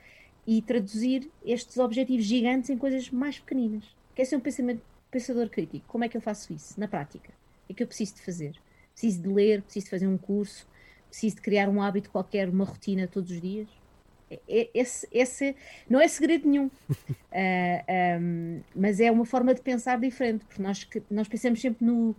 e 0.46 0.60
traduzir 0.60 1.30
estes 1.44 1.78
objetivos 1.78 2.24
gigantes 2.24 2.70
em 2.70 2.76
coisas 2.76 3.10
mais 3.10 3.38
pequeninas. 3.38 3.84
Quer 4.14 4.24
ser 4.24 4.36
um 4.36 4.40
pensamento, 4.40 4.82
pensador 5.10 5.48
crítico. 5.48 5.86
Como 5.86 6.02
é 6.02 6.08
que 6.08 6.16
eu 6.16 6.20
faço 6.20 6.52
isso 6.52 6.78
na 6.80 6.88
prática? 6.88 7.30
O 7.68 7.72
é 7.72 7.74
que 7.74 7.82
eu 7.82 7.86
preciso 7.86 8.16
de 8.16 8.22
fazer? 8.22 8.56
Preciso 8.92 9.22
de 9.22 9.28
ler, 9.28 9.62
preciso 9.62 9.84
de 9.84 9.90
fazer 9.90 10.08
um 10.08 10.18
curso, 10.18 10.66
preciso 11.08 11.36
de 11.36 11.42
criar 11.42 11.68
um 11.68 11.80
hábito 11.80 12.10
qualquer, 12.10 12.48
uma 12.48 12.64
rotina 12.64 13.06
todos 13.06 13.30
os 13.30 13.40
dias? 13.40 13.68
Esse, 14.46 15.08
esse 15.10 15.56
não 15.88 16.00
é 16.00 16.06
segredo 16.06 16.48
nenhum, 16.48 16.66
uh, 16.66 16.70
ah, 17.32 18.18
um, 18.20 18.60
mas 18.74 19.00
é 19.00 19.10
uma 19.10 19.24
forma 19.24 19.54
de 19.54 19.62
pensar 19.62 19.98
diferente, 19.98 20.44
porque 20.44 20.62
nós, 20.62 20.86
nós 21.10 21.28
pensamos 21.28 21.60
sempre 21.60 21.84
no, 21.84 22.14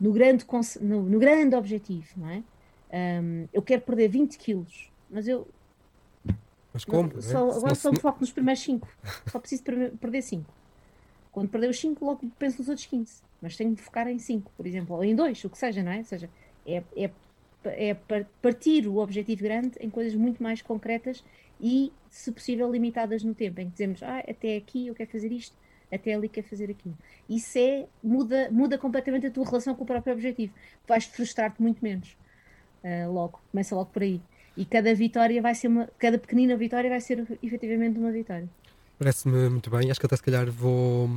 no, 0.00 0.12
grande, 0.12 0.46
no, 0.80 1.02
no 1.02 1.18
grande 1.18 1.54
objetivo, 1.54 2.08
não 2.16 2.30
é? 2.30 2.42
Um, 3.22 3.46
eu 3.52 3.62
quero 3.62 3.82
perder 3.82 4.08
20 4.08 4.38
quilos, 4.38 4.90
mas 5.10 5.28
eu 5.28 5.46
mas 6.72 6.84
como? 6.84 7.12
Não, 7.12 7.20
só, 7.20 7.50
agora 7.50 7.74
só 7.74 7.90
me 7.90 7.98
foco 7.98 8.20
nos 8.20 8.32
primeiros 8.32 8.62
5. 8.62 8.88
Só 9.26 9.38
preciso 9.38 9.64
perder 9.64 10.22
5. 10.22 10.44
Quando 11.32 11.48
perder 11.48 11.70
os 11.70 11.80
5, 11.80 12.04
logo 12.04 12.30
penso 12.38 12.58
nos 12.58 12.68
outros 12.68 12.86
15. 12.86 13.22
Mas 13.40 13.56
tenho 13.56 13.74
de 13.74 13.82
focar 13.82 14.08
em 14.08 14.18
5, 14.18 14.52
por 14.56 14.66
exemplo, 14.66 14.96
ou 14.96 15.04
em 15.04 15.14
2, 15.14 15.44
o 15.44 15.50
que 15.50 15.58
seja, 15.58 15.82
não 15.82 15.92
é? 15.92 15.98
Ou 15.98 16.04
seja, 16.04 16.30
é, 16.66 16.82
é, 16.96 17.10
é 17.64 17.94
partir 18.40 18.86
o 18.86 18.98
objetivo 18.98 19.42
grande 19.42 19.72
em 19.80 19.90
coisas 19.90 20.14
muito 20.14 20.42
mais 20.42 20.62
concretas 20.62 21.22
e, 21.60 21.92
se 22.08 22.32
possível, 22.32 22.70
limitadas 22.70 23.22
no 23.22 23.34
tempo, 23.34 23.60
em 23.60 23.66
que 23.66 23.72
dizemos, 23.72 24.02
ah, 24.02 24.18
até 24.28 24.56
aqui 24.56 24.86
eu 24.86 24.94
quero 24.94 25.10
fazer 25.10 25.30
isto, 25.30 25.56
até 25.92 26.14
ali 26.14 26.28
quero 26.28 26.46
fazer 26.46 26.70
aquilo. 26.70 26.96
Isso 27.28 27.58
é, 27.58 27.86
muda, 28.02 28.48
muda 28.50 28.78
completamente 28.78 29.26
a 29.26 29.30
tua 29.30 29.44
relação 29.44 29.74
com 29.74 29.84
o 29.84 29.86
próprio 29.86 30.14
objetivo. 30.14 30.52
Vais 30.86 31.04
frustrar-te 31.04 31.60
muito 31.60 31.82
menos. 31.82 32.16
Uh, 32.82 33.12
logo, 33.12 33.40
começa 33.50 33.74
logo 33.74 33.90
por 33.90 34.02
aí 34.02 34.22
e 34.56 34.64
cada 34.64 34.94
vitória 34.94 35.40
vai 35.40 35.54
ser 35.54 35.68
uma, 35.68 35.88
cada 35.98 36.18
pequenina 36.18 36.56
vitória 36.56 36.88
vai 36.88 37.00
ser 37.00 37.26
efetivamente 37.42 37.98
uma 37.98 38.10
vitória. 38.10 38.48
Parece-me 38.98 39.48
muito 39.48 39.70
bem, 39.70 39.90
acho 39.90 39.98
que 39.98 40.06
até 40.06 40.16
se 40.16 40.22
calhar 40.22 40.50
vou, 40.50 41.08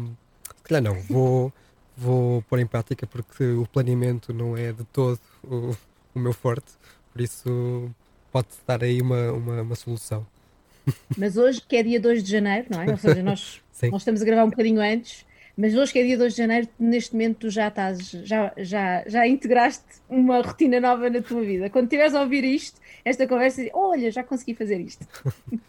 se 0.57 0.63
calhar 0.63 0.81
não, 0.81 0.95
vou, 1.01 1.51
vou 1.97 2.41
pôr 2.43 2.59
em 2.59 2.65
prática 2.65 3.05
porque 3.07 3.43
o 3.43 3.65
planeamento 3.67 4.33
não 4.33 4.55
é 4.55 4.71
de 4.71 4.83
todo 4.85 5.19
o 6.15 6.19
meu 6.19 6.33
forte, 6.33 6.71
por 7.11 7.21
isso 7.21 7.89
pode 8.31 8.47
dar 8.65 8.83
aí 8.83 9.01
uma, 9.01 9.31
uma, 9.31 9.61
uma 9.61 9.75
solução. 9.75 10.25
Mas 11.17 11.37
hoje, 11.37 11.61
que 11.61 11.75
é 11.75 11.83
dia 11.83 11.99
2 11.99 12.23
de 12.23 12.31
janeiro, 12.31 12.67
não 12.69 12.81
é? 12.81 12.89
Ou 12.89 12.97
seja, 12.97 13.23
nós, 13.23 13.61
nós 13.91 14.01
estamos 14.01 14.21
a 14.21 14.25
gravar 14.25 14.43
um 14.43 14.49
bocadinho 14.49 14.81
antes, 14.81 15.25
mas 15.55 15.75
hoje 15.75 15.93
que 15.93 15.99
é 15.99 16.03
dia 16.03 16.17
2 16.17 16.33
de 16.33 16.37
janeiro, 16.37 16.67
neste 16.79 17.13
momento 17.13 17.37
tu 17.37 17.49
já 17.49 17.67
estás, 17.67 18.09
já, 18.09 18.51
já, 18.57 19.03
já 19.05 19.27
integraste 19.27 20.01
uma 20.09 20.41
rotina 20.41 20.79
nova 20.79 21.09
na 21.09 21.21
tua 21.21 21.41
vida. 21.41 21.69
Quando 21.69 21.85
estiveres 21.85 22.15
a 22.15 22.21
ouvir 22.21 22.43
isto, 22.43 22.81
esta 23.05 23.27
conversa, 23.27 23.61
olha, 23.73 24.11
já 24.11 24.23
consegui 24.23 24.55
fazer 24.55 24.79
isto. 24.79 25.07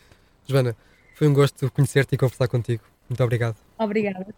Joana, 0.47 0.75
foi 1.15 1.29
um 1.29 1.35
gosto 1.35 1.71
conhecer-te 1.71 2.15
e 2.15 2.19
conversar 2.19 2.49
contigo. 2.49 2.83
Muito 3.09 3.23
obrigado. 3.23 3.57
Obrigada. 3.79 4.35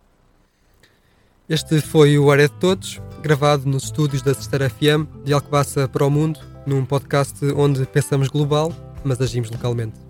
Este 1.48 1.80
foi 1.80 2.18
o 2.18 2.28
Área 2.28 2.48
de 2.48 2.54
Todos, 2.54 3.00
gravado 3.22 3.68
nos 3.68 3.84
estúdios 3.84 4.20
da 4.20 4.34
Sexta 4.34 4.68
FM 4.68 5.06
de 5.24 5.32
Alcobaça 5.32 5.86
para 5.86 6.04
o 6.04 6.10
Mundo, 6.10 6.40
num 6.66 6.84
podcast 6.84 7.36
onde 7.54 7.86
pensamos 7.86 8.26
global, 8.26 8.72
mas 9.04 9.20
agimos 9.20 9.48
localmente. 9.48 10.05